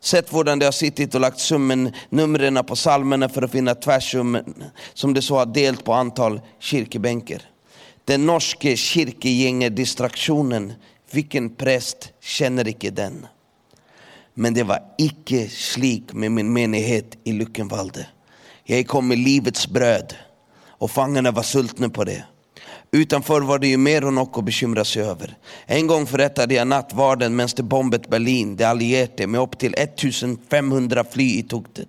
Sett 0.00 0.34
hur 0.34 0.44
de 0.44 0.64
har 0.64 0.72
suttit 0.72 1.14
och 1.14 1.20
lagt 1.20 1.40
summen, 1.40 1.92
numren 2.08 2.64
på 2.64 2.76
salmerna 2.76 3.28
för 3.28 3.42
att 3.42 3.50
finna 3.50 3.74
tvärsummen 3.74 4.64
som 4.94 5.14
de 5.14 5.22
så 5.22 5.36
har 5.36 5.46
delt 5.46 5.84
på 5.84 5.92
antal 5.92 6.40
kyrkebänkar. 6.58 7.42
Den 8.04 8.26
norske 8.26 8.76
kyrkegängerdistraktionen, 8.76 10.72
vilken 11.10 11.54
präst 11.54 12.12
känner 12.20 12.68
icke 12.68 12.90
den? 12.90 13.26
Men 14.34 14.54
det 14.54 14.62
var 14.62 14.82
icke 14.98 15.48
slik 15.48 16.12
med 16.12 16.32
min 16.32 16.52
menighet 16.52 17.18
i 17.24 17.32
Luckenvalde. 17.32 18.06
Jag 18.70 18.86
kom 18.86 19.08
med 19.08 19.18
livets 19.18 19.68
bröd 19.68 20.14
och 20.68 20.90
fångarna 20.90 21.30
var 21.30 21.42
sultna 21.42 21.88
på 21.88 22.04
det. 22.04 22.24
Utanför 22.90 23.40
var 23.40 23.58
det 23.58 23.68
ju 23.68 23.76
mer 23.76 24.04
och 24.04 24.12
något 24.12 24.38
att 24.38 24.44
bekymra 24.44 24.84
sig 24.84 25.02
över. 25.02 25.36
En 25.66 25.86
gång 25.86 26.06
förrättade 26.06 26.54
jag 26.54 26.66
nattvarden 26.66 27.36
medan 27.36 27.48
det 27.56 27.62
bombet 27.62 28.08
Berlin, 28.08 28.56
de 28.56 28.64
allierade, 28.64 29.26
med 29.26 29.40
upp 29.40 29.58
till 29.58 29.74
1500 29.74 31.04
fly 31.10 31.38
i 31.38 31.42
tuktet. 31.42 31.88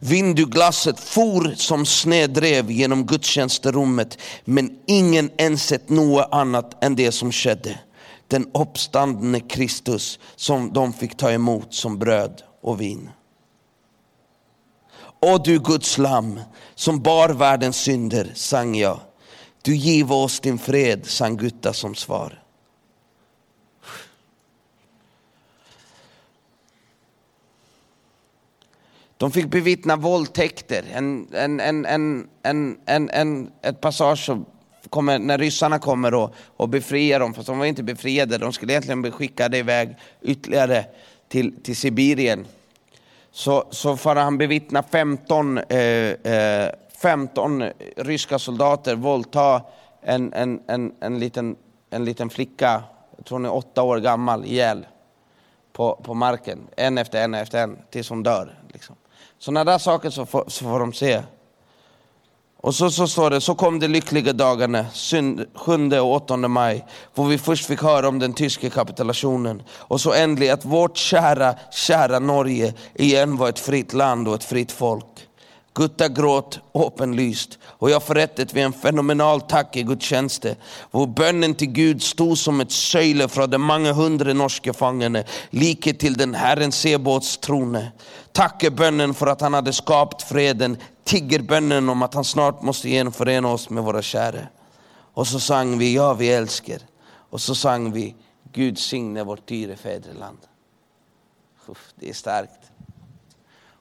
Vinduglasset 0.00 1.00
for 1.00 1.54
som 1.56 1.86
snedrev 1.86 2.70
genom 2.70 3.06
gudstjänsterummet 3.06 4.18
men 4.44 4.78
ingen 4.86 5.30
ens 5.36 5.62
sett 5.62 5.88
något 5.88 6.28
annat 6.30 6.84
än 6.84 6.96
det 6.96 7.12
som 7.12 7.32
skedde. 7.32 7.78
Den 8.28 8.46
uppstandne 8.54 9.40
Kristus 9.40 10.18
som 10.36 10.72
de 10.72 10.92
fick 10.92 11.16
ta 11.16 11.30
emot 11.30 11.74
som 11.74 11.98
bröd 11.98 12.42
och 12.62 12.80
vin. 12.80 13.10
O 15.20 15.38
du 15.38 15.58
Guds 15.58 15.98
lam 15.98 16.40
som 16.74 17.02
bar 17.02 17.28
världens 17.28 17.76
synder, 17.76 18.30
sang 18.34 18.74
jag. 18.74 19.00
Du 19.62 19.76
giv 19.76 20.12
oss 20.12 20.40
din 20.40 20.58
fred, 20.58 21.06
sang 21.06 21.36
Gutta 21.36 21.72
som 21.72 21.94
svar. 21.94 22.42
De 29.16 29.30
fick 29.30 29.46
bevittna 29.46 29.96
våldtäkter. 29.96 30.84
En, 30.92 31.28
en, 31.34 31.60
en, 31.60 31.86
en, 31.86 32.28
en, 32.42 32.78
en, 32.86 33.10
en, 33.10 33.50
ett 33.62 33.80
passage 33.80 34.24
som 34.24 34.46
kommer, 34.90 35.18
när 35.18 35.38
ryssarna 35.38 35.78
kommer 35.78 36.14
och, 36.14 36.34
och 36.56 36.68
befriar 36.68 37.20
dem, 37.20 37.34
fast 37.34 37.46
de 37.46 37.58
var 37.58 37.66
inte 37.66 37.82
befriade, 37.82 38.38
de 38.38 38.52
skulle 38.52 38.72
egentligen 38.72 39.02
bli 39.02 39.10
skickade 39.10 39.58
iväg 39.58 39.96
ytterligare 40.22 40.84
till, 41.28 41.62
till 41.62 41.76
Sibirien 41.76 42.46
så, 43.30 43.64
så 43.70 43.96
får 43.96 44.16
han 44.16 44.38
bevittna 44.38 44.82
15, 44.82 45.58
eh, 45.58 45.78
eh, 45.78 46.70
15 47.02 47.64
ryska 47.96 48.38
soldater 48.38 48.94
våldta 48.94 49.62
en, 50.02 50.32
en, 50.32 50.60
en, 50.66 50.94
en, 51.00 51.18
liten, 51.18 51.56
en 51.90 52.04
liten 52.04 52.30
flicka, 52.30 52.82
jag 53.16 53.26
tror 53.26 53.38
hon 53.38 53.44
är 53.44 53.54
åtta 53.54 53.82
år 53.82 53.98
gammal, 53.98 54.44
ihjäl 54.44 54.86
på, 55.72 56.00
på 56.02 56.14
marken. 56.14 56.58
En 56.76 56.98
efter 56.98 57.24
en 57.24 57.34
efter 57.34 57.62
en, 57.62 57.78
tills 57.90 58.10
hon 58.10 58.22
dör. 58.22 58.58
Liksom. 58.72 58.96
Sådana 59.38 59.64
där 59.64 59.78
saker 59.78 60.10
så 60.10 60.26
får, 60.26 60.44
så 60.46 60.64
får 60.64 60.80
de 60.80 60.92
se. 60.92 61.22
Och 62.62 62.74
så, 62.74 62.90
så 62.90 63.08
står 63.08 63.30
det, 63.30 63.40
så 63.40 63.54
kom 63.54 63.78
de 63.78 63.88
lyckliga 63.88 64.32
dagarna, 64.32 64.86
7 65.54 65.98
och 66.00 66.12
8 66.12 66.36
maj, 66.36 66.86
då 67.14 67.24
vi 67.24 67.38
först 67.38 67.66
fick 67.66 67.82
höra 67.82 68.08
om 68.08 68.18
den 68.18 68.32
tyska 68.32 68.70
kapitulationen. 68.70 69.62
Och 69.70 70.00
så 70.00 70.12
äntligen 70.12 70.54
att 70.54 70.64
vårt 70.64 70.96
kära, 70.96 71.54
kära 71.70 72.18
Norge 72.18 72.74
igen 72.94 73.36
var 73.36 73.48
ett 73.48 73.58
fritt 73.58 73.92
land 73.92 74.28
och 74.28 74.34
ett 74.34 74.44
fritt 74.44 74.72
folk. 74.72 75.27
Gutta 75.78 76.08
gråt 76.08 76.60
öppenlyst 76.74 77.58
och 77.64 77.90
jag 77.90 78.02
förrättet 78.02 78.54
vid 78.54 78.64
en 78.64 78.72
fenomenal 78.72 79.40
tack 79.40 79.76
i 79.76 79.82
gudstjänsten. 79.82 80.56
Vår 80.90 81.06
bönnen 81.06 81.54
till 81.54 81.70
Gud 81.70 82.02
stod 82.02 82.38
som 82.38 82.60
ett 82.60 82.72
söjle 82.72 83.28
från 83.28 83.50
de 83.50 83.58
många 83.58 83.92
hundra 83.92 84.32
norska 84.32 84.72
fångarna, 84.72 85.22
like 85.50 85.94
till 85.94 86.14
den 86.14 86.34
Herren 86.34 86.72
Sebåts 86.72 87.38
trone. 87.38 87.92
Tacke 88.32 88.70
bönnen 88.70 89.14
för 89.14 89.26
att 89.26 89.40
han 89.40 89.54
hade 89.54 89.72
skapat 89.72 90.22
freden, 90.22 90.76
tigger 91.04 91.42
bönen 91.42 91.88
om 91.88 92.02
att 92.02 92.14
han 92.14 92.24
snart 92.24 92.62
måste 92.62 92.88
genomförena 92.88 93.48
oss 93.48 93.70
med 93.70 93.84
våra 93.84 94.02
kära. 94.02 94.46
Och 95.14 95.26
så 95.26 95.40
sang 95.40 95.78
vi, 95.78 95.94
ja 95.94 96.14
vi 96.14 96.30
älskar. 96.32 96.78
Och 97.30 97.40
så 97.40 97.54
sang 97.54 97.92
vi, 97.92 98.14
Gud 98.52 98.78
signe 98.78 99.24
vårt 99.24 99.46
dyre 99.46 99.76
fäderland. 99.76 100.38
Det 101.94 102.08
är 102.08 102.14
starkt. 102.14 102.67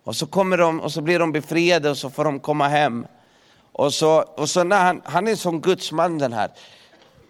Och 0.08 0.16
så, 0.16 0.28
kommer 0.28 0.58
de, 0.58 0.80
och 0.80 0.92
så 0.92 1.02
blir 1.02 1.20
de 1.20 1.32
befriade 1.32 1.90
och 1.90 1.98
så 1.98 2.10
får 2.10 2.24
de 2.24 2.40
komma 2.40 2.68
hem. 2.68 3.08
Och 3.72 3.94
så, 3.94 4.22
och 4.22 4.50
så 4.50 4.64
när 4.64 4.84
han, 4.84 5.02
han 5.06 5.28
är 5.28 5.36
som 5.36 5.62
gudsman 5.62 6.18
den 6.18 6.34
här. 6.34 6.52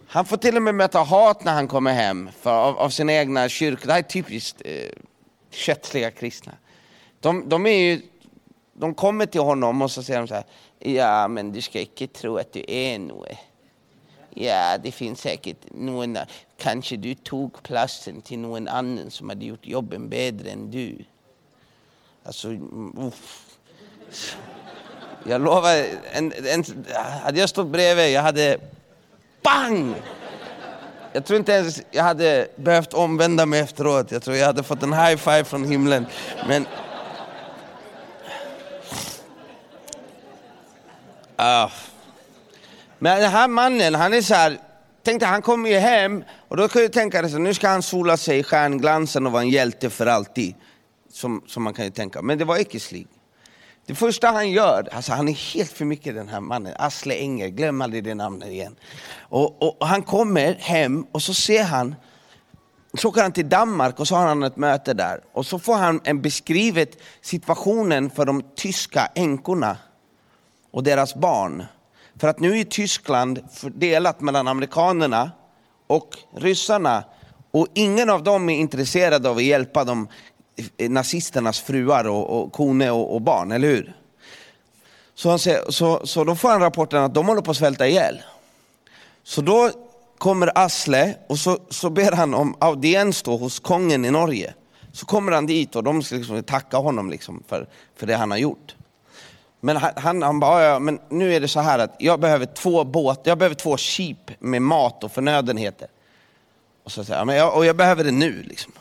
Han 0.06 0.24
får 0.24 0.36
till 0.36 0.56
och 0.56 0.62
med 0.62 0.74
möta 0.74 0.98
hat 0.98 1.44
när 1.44 1.52
han 1.52 1.68
kommer 1.68 1.92
hem 1.92 2.30
för, 2.40 2.50
av, 2.50 2.78
av 2.78 2.90
sina 2.90 3.12
egna 3.12 3.48
kyrkor. 3.48 3.86
Det 3.86 3.92
här 3.92 3.98
är 3.98 4.02
typiskt 4.02 4.62
eh, 4.64 4.90
köttliga 5.50 6.10
kristna. 6.10 6.52
De, 7.20 7.48
de, 7.48 7.66
är 7.66 7.78
ju, 7.78 8.02
de 8.72 8.94
kommer 8.94 9.26
till 9.26 9.40
honom 9.40 9.82
och 9.82 9.90
så 9.90 10.02
säger 10.02 10.20
de 10.20 10.28
så 10.28 10.34
här, 10.34 10.44
ja 10.78 11.28
men 11.28 11.52
du 11.52 11.60
ska 11.60 11.80
inte 11.80 12.06
tro 12.06 12.36
att 12.36 12.52
du 12.52 12.64
är 12.68 12.98
något. 12.98 13.28
Ja, 14.34 14.78
det 14.82 14.92
finns 14.92 15.20
säkert 15.20 15.58
någon, 15.70 16.18
kanske 16.58 16.96
du 16.96 17.14
tog 17.14 17.62
platsen 17.62 18.20
till 18.20 18.38
någon 18.38 18.68
annan 18.68 19.10
som 19.10 19.28
hade 19.28 19.44
gjort 19.44 19.66
jobben 19.66 20.08
bättre 20.08 20.50
än 20.50 20.70
du. 20.70 21.04
Alltså, 22.28 22.48
mm, 22.48 22.92
uff. 22.98 23.46
Jag 25.24 25.40
lovar, 25.40 25.84
en, 26.12 26.32
en, 26.32 26.64
hade 27.22 27.40
jag 27.40 27.48
stått 27.48 27.66
bredvid, 27.66 28.12
jag 28.12 28.22
hade 28.22 28.58
bang! 29.42 29.94
Jag 31.12 31.24
tror 31.26 31.38
inte 31.38 31.52
ens 31.52 31.82
jag 31.90 32.04
hade 32.04 32.48
behövt 32.56 32.94
omvända 32.94 33.46
mig 33.46 33.60
efteråt. 33.60 34.12
Jag 34.12 34.22
tror 34.22 34.36
jag 34.36 34.46
hade 34.46 34.62
fått 34.62 34.82
en 34.82 34.92
high 34.92 35.16
five 35.16 35.44
från 35.44 35.64
himlen. 35.64 36.06
Men... 36.48 36.62
Uh. 41.40 41.72
Men 42.98 43.20
den 43.20 43.30
här 43.30 43.48
mannen, 43.48 43.94
han 43.94 44.14
är 44.14 44.22
så 44.22 44.34
här, 44.34 44.58
tänkte 45.02 45.26
han 45.26 45.42
kommer 45.42 45.70
ju 45.70 45.78
hem 45.78 46.24
och 46.48 46.56
då 46.56 46.68
kan 46.68 46.82
du 46.82 46.88
tänka 46.88 47.22
dig 47.22 47.30
så 47.30 47.38
nu 47.38 47.54
ska 47.54 47.68
han 47.68 47.82
sola 47.82 48.16
sig 48.16 48.38
i 48.38 48.42
stjärnglansen 48.42 49.26
och 49.26 49.32
vara 49.32 49.42
en 49.42 49.50
hjälte 49.50 49.90
för 49.90 50.06
alltid 50.06 50.54
som, 51.18 51.42
som 51.46 51.62
man 51.62 51.74
kan 51.74 51.84
ju 51.84 51.90
tänka. 51.90 52.22
Men 52.22 52.38
det 52.38 52.44
var 52.44 52.60
icke. 52.60 52.78
Det 53.86 53.94
första 53.94 54.28
han 54.28 54.50
gör, 54.50 54.88
alltså 54.92 55.12
han 55.12 55.28
är 55.28 55.32
helt 55.54 55.72
för 55.72 55.84
mycket 55.84 56.14
den 56.14 56.28
här 56.28 56.40
mannen, 56.40 56.74
Asle 56.78 57.14
Enger, 57.14 57.48
glöm 57.48 57.80
aldrig 57.80 58.04
det 58.04 58.14
namnet 58.14 58.48
igen. 58.48 58.76
Och, 59.18 59.62
och, 59.62 59.82
och, 59.82 59.86
han 59.86 60.02
kommer 60.02 60.54
hem 60.54 61.06
och 61.12 61.22
så 61.22 61.34
ser 61.34 61.64
han, 61.64 61.94
så 62.94 63.08
åker 63.08 63.22
han 63.22 63.32
till 63.32 63.48
Danmark 63.48 64.00
och 64.00 64.08
så 64.08 64.14
har 64.14 64.26
han 64.26 64.42
ett 64.42 64.56
möte 64.56 64.94
där. 64.94 65.20
Och 65.32 65.46
så 65.46 65.58
får 65.58 65.74
han 65.74 66.00
en 66.04 66.22
beskrivet 66.22 66.98
situationen 67.20 68.10
för 68.10 68.24
de 68.24 68.42
tyska 68.56 69.08
änkorna 69.14 69.76
och 70.70 70.82
deras 70.82 71.14
barn. 71.14 71.64
För 72.20 72.28
att 72.28 72.40
nu 72.40 72.58
är 72.58 72.64
Tyskland 72.64 73.40
fördelat 73.52 74.20
mellan 74.20 74.48
amerikanerna 74.48 75.30
och 75.86 76.18
ryssarna 76.36 77.04
och 77.50 77.66
ingen 77.74 78.10
av 78.10 78.22
dem 78.22 78.48
är 78.48 78.56
intresserad 78.56 79.26
av 79.26 79.36
att 79.36 79.42
hjälpa 79.42 79.84
de 79.84 80.08
Eh, 80.76 80.90
nazisternas 80.90 81.60
fruar 81.60 82.08
och, 82.08 82.40
och 82.40 82.52
kone 82.52 82.90
och, 82.90 83.14
och, 83.14 83.22
barn, 83.22 83.52
eller 83.52 83.68
hur? 83.68 83.96
Så, 85.14 85.30
han 85.30 85.38
säger, 85.38 85.70
så, 85.70 86.06
så 86.06 86.24
då 86.24 86.36
får 86.36 86.48
han 86.48 86.60
rapporten 86.60 87.02
att 87.02 87.14
de 87.14 87.26
håller 87.26 87.42
på 87.42 87.50
att 87.50 87.56
svälta 87.56 87.88
ihjäl. 87.88 88.22
Så 89.22 89.40
då 89.40 89.70
kommer 90.18 90.58
Asle 90.58 91.14
och 91.26 91.38
så, 91.38 91.58
så 91.68 91.90
ber 91.90 92.12
han 92.12 92.34
om 92.34 92.56
audiens 92.58 93.22
då 93.22 93.36
hos 93.36 93.58
kungen 93.58 94.04
i 94.04 94.10
Norge. 94.10 94.54
Så 94.92 95.06
kommer 95.06 95.32
han 95.32 95.46
dit 95.46 95.76
och 95.76 95.84
de 95.84 96.02
ska 96.02 96.16
liksom 96.16 96.42
tacka 96.42 96.76
honom 96.76 97.10
liksom 97.10 97.42
för, 97.48 97.68
för 97.96 98.06
det 98.06 98.16
han 98.16 98.30
har 98.30 98.38
gjort. 98.38 98.74
Men 99.60 99.76
han, 99.76 100.22
han 100.22 100.40
bara, 100.40 100.62
ja, 100.62 100.78
men 100.78 100.98
nu 101.08 101.34
är 101.34 101.40
det 101.40 101.48
så 101.48 101.60
här 101.60 101.78
att 101.78 101.96
jag 101.98 102.20
behöver 102.20 102.46
två 102.46 102.84
båtar, 102.84 103.30
jag 103.30 103.38
behöver 103.38 103.56
två 103.56 103.76
sheep 103.76 104.30
med 104.38 104.62
mat 104.62 105.04
och 105.04 105.12
förnödenheter. 105.12 105.88
Och, 106.84 106.92
så 106.92 107.04
säger, 107.04 107.24
men 107.24 107.36
jag, 107.36 107.56
och 107.56 107.66
jag 107.66 107.76
behöver 107.76 108.04
det 108.04 108.10
nu. 108.10 108.42
Liksom. 108.42 108.72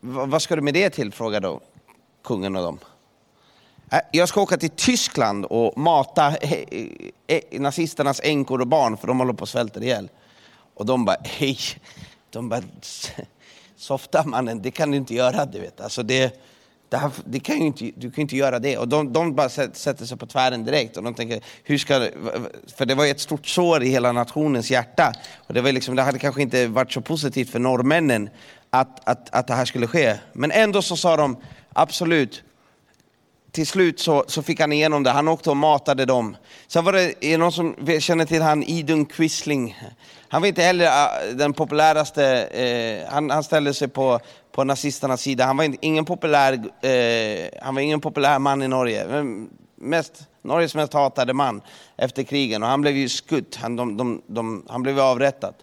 Vad 0.00 0.42
ska 0.42 0.56
du 0.56 0.62
med 0.62 0.74
det 0.74 0.90
till? 0.90 1.12
frågar 1.12 1.40
då 1.40 1.60
kungen 2.24 2.56
och 2.56 2.62
dem. 2.62 2.78
Äh, 3.92 3.98
jag 4.12 4.28
ska 4.28 4.40
åka 4.40 4.56
till 4.56 4.70
Tyskland 4.70 5.44
och 5.44 5.78
mata 5.78 6.36
eh, 6.36 6.52
eh, 6.52 6.86
eh, 7.26 7.60
nazisternas 7.60 8.20
änkor 8.24 8.60
och 8.60 8.66
barn 8.66 8.96
för 8.96 9.06
de 9.06 9.18
håller 9.18 9.32
på 9.32 9.42
att 9.42 9.48
svälta 9.48 9.80
ihjäl. 9.82 10.08
Och 10.74 10.86
de 10.86 11.04
bara, 11.04 11.16
hej, 11.22 11.58
de 12.30 12.48
bara, 12.48 12.62
softa 13.76 14.24
mannen, 14.26 14.62
det 14.62 14.70
kan 14.70 14.90
du 14.90 14.96
inte 14.96 15.14
göra. 15.14 15.46
Du 15.46 15.60
vet. 15.60 15.80
Alltså 15.80 16.02
det, 16.02 16.40
det, 16.88 16.96
här, 16.96 17.10
det 17.24 17.40
kan 17.40 17.58
ju 17.58 17.66
inte, 17.66 17.90
du 17.96 18.10
kan 18.10 18.22
inte 18.22 18.36
göra 18.36 18.58
det. 18.58 18.78
Och 18.78 18.88
de, 18.88 19.12
de 19.12 19.34
bara 19.34 19.48
sätter 19.48 20.04
sig 20.04 20.18
på 20.18 20.26
tvären 20.26 20.64
direkt. 20.64 20.96
Och 20.96 21.02
de 21.02 21.14
tänker, 21.14 21.40
hur 21.62 21.78
ska, 21.78 22.08
för 22.76 22.86
det 22.86 22.94
var 22.94 23.04
ju 23.04 23.10
ett 23.10 23.20
stort 23.20 23.46
sår 23.46 23.82
i 23.82 23.88
hela 23.88 24.12
nationens 24.12 24.70
hjärta. 24.70 25.12
Och 25.36 25.54
det, 25.54 25.60
var 25.60 25.72
liksom, 25.72 25.96
det 25.96 26.02
hade 26.02 26.18
kanske 26.18 26.42
inte 26.42 26.66
varit 26.66 26.92
så 26.92 27.00
positivt 27.00 27.50
för 27.50 27.58
norrmännen 27.58 28.30
att, 28.70 29.08
att, 29.08 29.34
att 29.34 29.46
det 29.46 29.54
här 29.54 29.64
skulle 29.64 29.86
ske. 29.86 30.18
Men 30.32 30.50
ändå 30.50 30.82
så 30.82 30.96
sa 30.96 31.16
de, 31.16 31.36
absolut, 31.72 32.42
till 33.56 33.66
slut 33.66 34.00
så, 34.00 34.24
så 34.28 34.42
fick 34.42 34.60
han 34.60 34.72
igenom 34.72 35.02
det. 35.02 35.10
Han 35.10 35.28
åkte 35.28 35.50
och 35.50 35.56
matade 35.56 36.04
dem. 36.04 36.36
Sen 36.66 36.84
var 36.84 36.92
det, 36.92 37.24
är 37.24 37.38
någon 37.38 37.52
som 37.52 37.74
känner 38.00 38.24
till 38.24 38.42
han 38.42 38.62
Idun 38.62 39.06
Quisling? 39.06 39.76
Han 40.28 40.42
var 40.42 40.48
inte 40.48 40.62
heller 40.62 40.88
ah, 40.90 41.10
den 41.34 41.52
populäraste, 41.52 42.46
eh, 42.46 43.12
han, 43.12 43.30
han 43.30 43.44
ställde 43.44 43.74
sig 43.74 43.88
på, 43.88 44.20
på 44.52 44.64
nazisternas 44.64 45.20
sida. 45.20 45.44
Han 45.44 45.56
var 45.56 45.64
inte, 45.64 45.78
ingen 45.80 46.04
populär, 46.04 46.52
eh, 46.80 47.48
han 47.62 47.74
var 47.74 47.82
ingen 47.82 48.00
populär 48.00 48.38
man 48.38 48.62
i 48.62 48.68
Norge. 48.68 49.24
Mest, 49.76 50.22
Norges 50.42 50.74
mest 50.74 50.92
hatade 50.92 51.32
man 51.32 51.60
efter 51.96 52.22
krigen 52.22 52.62
och 52.62 52.68
han 52.68 52.80
blev 52.80 52.96
ju 52.96 53.08
skutt, 53.08 53.56
han, 53.56 53.76
de, 53.76 53.96
de, 53.96 54.22
de, 54.26 54.66
han 54.68 54.82
blev 54.82 55.00
avrättad. 55.00 55.54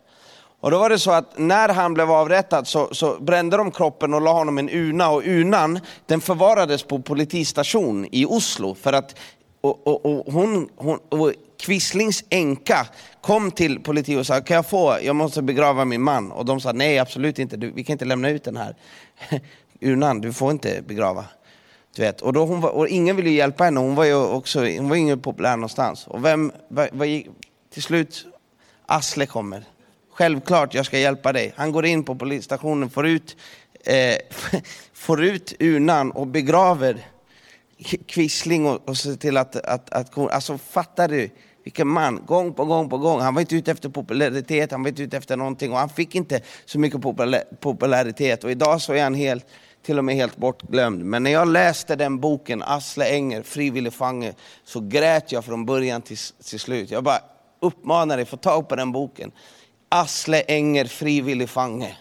Och 0.64 0.72
då 0.72 0.80
var 0.80 0.90
det 0.90 1.00
så 1.00 1.12
att 1.12 1.38
när 1.38 1.70
han 1.70 1.94
blev 1.94 2.12
avrättad 2.12 2.68
så, 2.68 2.90
så 2.92 3.20
brände 3.20 3.58
de 3.58 3.72
kroppen 3.72 4.14
och 4.14 4.22
la 4.22 4.34
honom 4.34 4.60
i 4.60 4.62
en 4.62 4.70
urna 4.70 5.10
och 5.10 5.22
urnan 5.26 5.80
den 6.06 6.22
förvarades 6.22 6.84
på 6.84 7.00
politistation 7.00 8.08
i 8.12 8.26
Oslo 8.26 8.76
för 8.76 8.94
att 8.94 9.16
och, 9.62 9.88
och, 9.88 10.06
och 10.06 10.34
hon, 10.34 10.70
hon, 10.76 11.00
och 11.10 11.34
Quislings 11.58 12.24
änka 12.30 12.88
kom 13.22 13.52
till 13.52 13.80
politiet 13.80 14.20
och 14.20 14.26
sa, 14.26 14.42
kan 14.42 14.56
jag 14.56 14.70
få, 14.70 14.98
jag 15.02 15.16
måste 15.16 15.42
begrava 15.42 15.86
min 15.86 16.02
man. 16.02 16.32
Och 16.32 16.46
de 16.46 16.62
sa, 16.62 16.72
nej 16.72 17.00
absolut 17.00 17.40
inte, 17.40 17.58
du, 17.58 17.72
vi 17.72 17.84
kan 17.84 17.94
inte 17.94 18.06
lämna 18.06 18.30
ut 18.30 18.44
den 18.44 18.58
här 18.58 18.76
urnan, 19.82 20.22
du 20.22 20.34
får 20.34 20.52
inte 20.52 20.82
begrava. 20.88 21.26
Du 21.96 22.02
vet. 22.02 22.22
Och, 22.22 22.34
då 22.34 22.46
hon 22.46 22.62
var, 22.62 22.70
och 22.70 22.88
ingen 22.88 23.16
ville 23.16 23.30
hjälpa 23.30 23.64
henne, 23.64 23.80
hon 23.80 23.96
var 23.96 24.06
ju 24.06 24.16
också, 24.16 24.60
hon 24.60 24.90
var 24.90 24.96
ingen 24.96 25.20
populär 25.20 25.58
någonstans. 25.58 26.08
Och 26.08 26.26
vem, 26.26 26.52
vad, 26.68 26.90
vad, 26.92 27.08
till 27.74 27.84
slut, 27.84 28.26
Asle 28.86 29.26
kommer. 29.26 29.64
Självklart, 30.14 30.74
jag 30.74 30.86
ska 30.86 31.00
hjälpa 31.00 31.34
dig. 31.34 31.54
Han 31.56 31.72
går 31.72 31.86
in 31.86 32.04
på 32.04 32.16
polisstationen, 32.16 32.90
får 32.90 33.08
ut, 33.08 33.38
eh, 33.86 34.16
får 34.94 35.24
ut 35.24 35.54
urnan 35.60 36.12
och 36.12 36.28
begraver 36.28 37.06
Quisling 38.08 38.66
och, 38.66 38.90
och 38.90 38.98
ser 38.98 39.16
till 39.16 39.38
att, 39.38 39.56
att, 39.56 39.90
att, 39.90 40.18
alltså 40.18 40.58
fattar 40.58 41.08
du? 41.08 41.30
Vilken 41.64 41.88
man, 41.88 42.26
gång 42.26 42.54
på 42.54 42.66
gång 42.66 42.90
på 42.90 42.98
gång. 42.98 43.22
Han 43.22 43.34
var 43.34 43.42
inte 43.42 43.56
ute 43.56 43.72
efter 43.72 43.90
popularitet, 43.90 44.72
han 44.72 44.84
var 44.84 44.90
inte 44.90 45.04
ute 45.04 45.18
efter 45.18 45.38
någonting 45.38 45.72
och 45.72 45.78
han 45.78 45.90
fick 45.90 46.16
inte 46.16 46.42
så 46.66 46.80
mycket 46.80 47.02
popularitet. 47.60 48.44
Och 48.44 48.52
idag 48.52 48.82
så 48.82 48.94
är 48.94 49.04
han 49.04 49.16
helt, 49.16 49.46
till 49.86 49.98
och 49.98 50.06
med 50.06 50.16
helt 50.16 50.38
bortglömd. 50.38 51.06
Men 51.06 51.24
när 51.24 51.32
jag 51.32 51.48
läste 51.48 51.96
den 51.96 52.20
boken, 52.20 52.64
Asle 52.64 53.06
Enger, 53.06 53.42
Frivillig 53.42 53.94
fange, 53.94 54.34
så 54.66 54.80
grät 54.80 55.32
jag 55.32 55.46
från 55.46 55.66
början 55.66 56.02
till, 56.02 56.18
till 56.18 56.60
slut. 56.60 56.92
Jag 56.92 57.04
bara 57.04 57.20
uppmanar 57.60 58.18
dig, 58.18 58.26
få 58.26 58.38
tag 58.38 58.70
på 58.70 58.76
den 58.76 58.92
boken. 58.92 59.32
Asle 59.94 60.44
Enger, 60.48 60.86
Frivillig 60.86 61.50
fånge. 61.50 61.98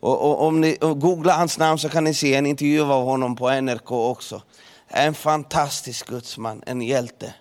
Och, 0.00 0.30
och, 0.30 0.46
om 0.46 0.60
ni 0.60 0.76
googlar 0.80 1.36
hans 1.36 1.58
namn 1.58 1.78
så 1.78 1.88
kan 1.88 2.04
ni 2.04 2.14
se 2.14 2.34
en 2.34 2.46
intervju 2.46 2.82
av 2.82 3.04
honom 3.04 3.36
på 3.36 3.50
NRK 3.60 3.90
också. 3.92 4.42
En 4.88 5.14
fantastisk 5.14 6.06
gudsman, 6.08 6.62
en 6.66 6.82
hjälte. 6.82 7.34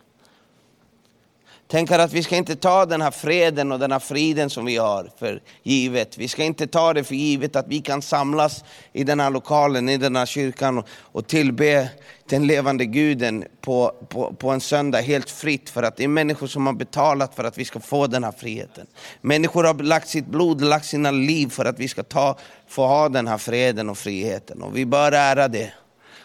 Tänker 1.68 2.00
att 2.00 2.14
vi 2.14 2.24
ska 2.24 2.36
inte 2.36 2.56
ta 2.56 2.86
den 2.86 3.02
här 3.02 3.12
freden 3.12 3.72
och 3.72 3.80
den 3.80 3.92
här 3.92 4.00
friden 4.00 4.50
som 4.50 4.66
vi 4.66 4.78
har 4.78 5.12
för 5.18 5.42
givet. 5.64 6.18
Vi 6.18 6.28
ska 6.28 6.44
inte 6.44 6.68
ta 6.68 6.94
det 6.94 7.04
för 7.04 7.16
givet 7.16 7.56
att 7.56 7.68
vi 7.68 7.82
kan 7.82 8.02
samlas 8.02 8.64
i 8.94 9.04
den 9.04 9.20
här 9.20 9.30
lokalen, 9.30 9.90
i 9.90 9.98
den 9.98 10.16
här 10.16 10.26
kyrkan 10.26 10.78
och, 10.78 10.88
och 11.00 11.28
tillbe 11.28 11.90
den 12.32 12.48
levande 12.48 12.86
guden 12.86 13.46
på, 13.62 13.92
på, 14.10 14.34
på 14.34 14.50
en 14.50 14.62
söndag 14.62 15.02
helt 15.02 15.30
fritt. 15.30 15.70
För 15.70 15.84
att 15.84 15.98
det 15.98 16.04
är 16.04 16.08
människor 16.08 16.48
som 16.48 16.66
har 16.66 16.74
betalat 16.74 17.36
för 17.36 17.44
att 17.44 17.58
vi 17.58 17.66
ska 17.66 17.80
få 17.80 18.08
den 18.08 18.24
här 18.24 18.32
friheten. 18.32 18.88
Människor 19.22 19.64
har 19.64 19.74
lagt 19.74 20.08
sitt 20.08 20.26
blod, 20.26 20.62
lagt 20.62 20.86
sina 20.86 21.12
liv 21.12 21.48
för 21.48 21.66
att 21.66 21.80
vi 21.80 21.88
ska 21.88 22.04
ta, 22.04 22.38
få 22.68 22.88
ha 22.88 23.10
den 23.10 23.28
här 23.28 23.38
freden 23.38 23.90
och 23.90 23.98
friheten. 23.98 24.62
Och 24.62 24.78
vi 24.78 24.86
bör 24.86 25.12
ära 25.12 25.48
det. 25.48 25.74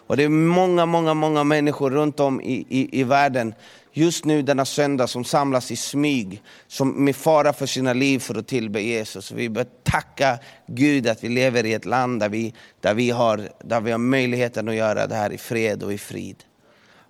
Och 0.07 0.17
det 0.17 0.25
är 0.25 0.29
många, 0.29 0.87
många, 0.87 1.15
många 1.15 1.45
människor 1.45 1.91
runt 1.91 2.21
om 2.21 2.41
i, 2.41 2.67
i, 2.69 3.01
i 3.01 3.05
världen 3.05 3.55
just 3.97 4.25
nu 4.25 4.43
denna 4.43 4.65
söndag 4.65 5.07
som 5.07 5.25
samlas 5.25 5.71
i 5.71 5.77
smyg, 5.77 6.43
som 6.67 7.05
med 7.05 7.17
fara 7.17 7.53
för 7.53 7.67
sina 7.67 7.93
liv 7.93 8.19
för 8.19 8.39
att 8.39 8.47
tillbe 8.47 8.81
Jesus. 8.81 9.33
Vi 9.33 9.49
bör 9.49 9.67
tacka 9.83 10.39
Gud 10.67 11.07
att 11.07 11.25
vi 11.25 11.29
lever 11.29 11.67
i 11.67 11.75
ett 11.75 11.85
land 11.85 12.21
där 12.21 12.29
vi, 12.29 12.55
där 12.81 12.95
vi, 12.95 13.11
har, 13.11 13.49
där 13.65 13.81
vi 13.81 13.91
har 13.91 13.99
möjligheten 13.99 14.69
att 14.69 14.75
göra 14.75 15.07
det 15.07 15.15
här 15.15 15.33
i 15.33 15.39
fred 15.39 15.83
och 15.83 15.93
i 15.93 15.99
frid. 15.99 16.37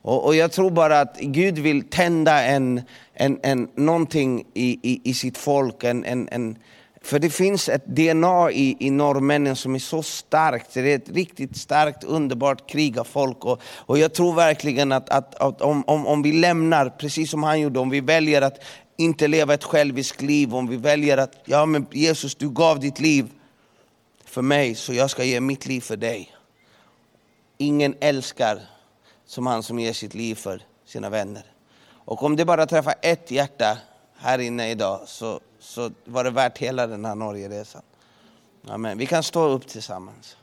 Och, 0.03 0.25
och 0.25 0.37
jag 0.37 0.53
tror 0.53 0.71
bara 0.71 1.01
att 1.01 1.17
Gud 1.21 1.59
vill 1.59 1.83
tända 1.83 2.43
en, 2.43 2.83
en, 3.15 3.39
en, 3.43 3.69
någonting 3.75 4.45
i, 4.55 4.79
i, 4.83 5.01
i 5.05 5.15
sitt 5.15 5.39
folk, 5.39 5.85
en, 5.85 6.05
en, 6.05 6.29
en 6.33 6.59
för 7.07 7.19
det 7.19 7.31
finns 7.31 7.69
ett 7.69 7.87
DNA 7.87 8.51
i, 8.51 8.77
i 8.81 8.91
norrmännen 8.91 9.57
som 9.57 9.75
är 9.75 9.79
så 9.79 10.03
starkt. 10.03 10.75
Det 10.75 10.93
är 10.93 10.97
ett 10.97 11.09
riktigt 11.09 11.57
starkt, 11.57 12.05
underbart 12.05 12.71
krigarfolk. 12.71 13.45
Och, 13.45 13.61
och 13.65 13.99
jag 13.99 14.15
tror 14.15 14.35
verkligen 14.35 14.93
att, 14.93 15.09
att, 15.11 15.35
att 15.35 15.63
om, 15.63 15.85
om, 15.87 16.07
om 16.07 16.23
vi 16.23 16.33
lämnar, 16.33 16.89
precis 16.89 17.31
som 17.31 17.43
han 17.43 17.61
gjorde, 17.61 17.81
om 17.81 17.91
vi 17.91 18.01
väljer 18.01 18.43
att 18.43 18.59
inte 18.97 19.29
leva 19.29 19.55
ett 19.55 19.65
själviskt 19.65 20.23
liv, 20.23 20.55
om 20.55 20.69
vi 20.69 20.77
väljer 20.77 21.19
att, 21.19 21.33
ja 21.45 21.67
men 21.67 21.87
Jesus 21.91 22.35
du 22.35 22.51
gav 22.51 22.81
ditt 22.81 23.01
liv 23.01 23.27
för 24.25 24.43
mig, 24.43 24.75
så 24.75 24.93
jag 24.93 25.11
ska 25.11 25.25
ge 25.25 25.41
mitt 25.41 25.67
liv 25.67 25.81
för 25.81 25.97
dig. 25.97 26.33
Ingen 27.59 27.95
älskar 28.01 28.61
som 29.27 29.47
han 29.47 29.63
som 29.63 29.79
ger 29.79 29.93
sitt 29.93 30.15
liv 30.15 30.35
för 30.35 30.63
sina 30.87 31.11
vänner. 31.11 31.45
Och 31.89 32.23
om 32.23 32.37
det 32.37 32.45
bara 32.45 32.67
träffar 32.67 32.95
ett 33.03 33.31
hjärta 33.31 33.79
här 34.19 34.39
inne 34.39 34.71
idag, 34.71 35.01
så 35.07 35.41
så 35.67 35.91
var 36.05 36.25
det 36.25 36.31
värt 36.31 36.59
hela 36.59 36.87
den 36.87 37.05
här 37.05 37.15
Norgeresan. 37.15 37.83
Amen. 38.69 38.99
Vi 38.99 39.07
kan 39.07 39.23
stå 39.23 39.49
upp 39.49 39.69
tillsammans. 39.69 40.36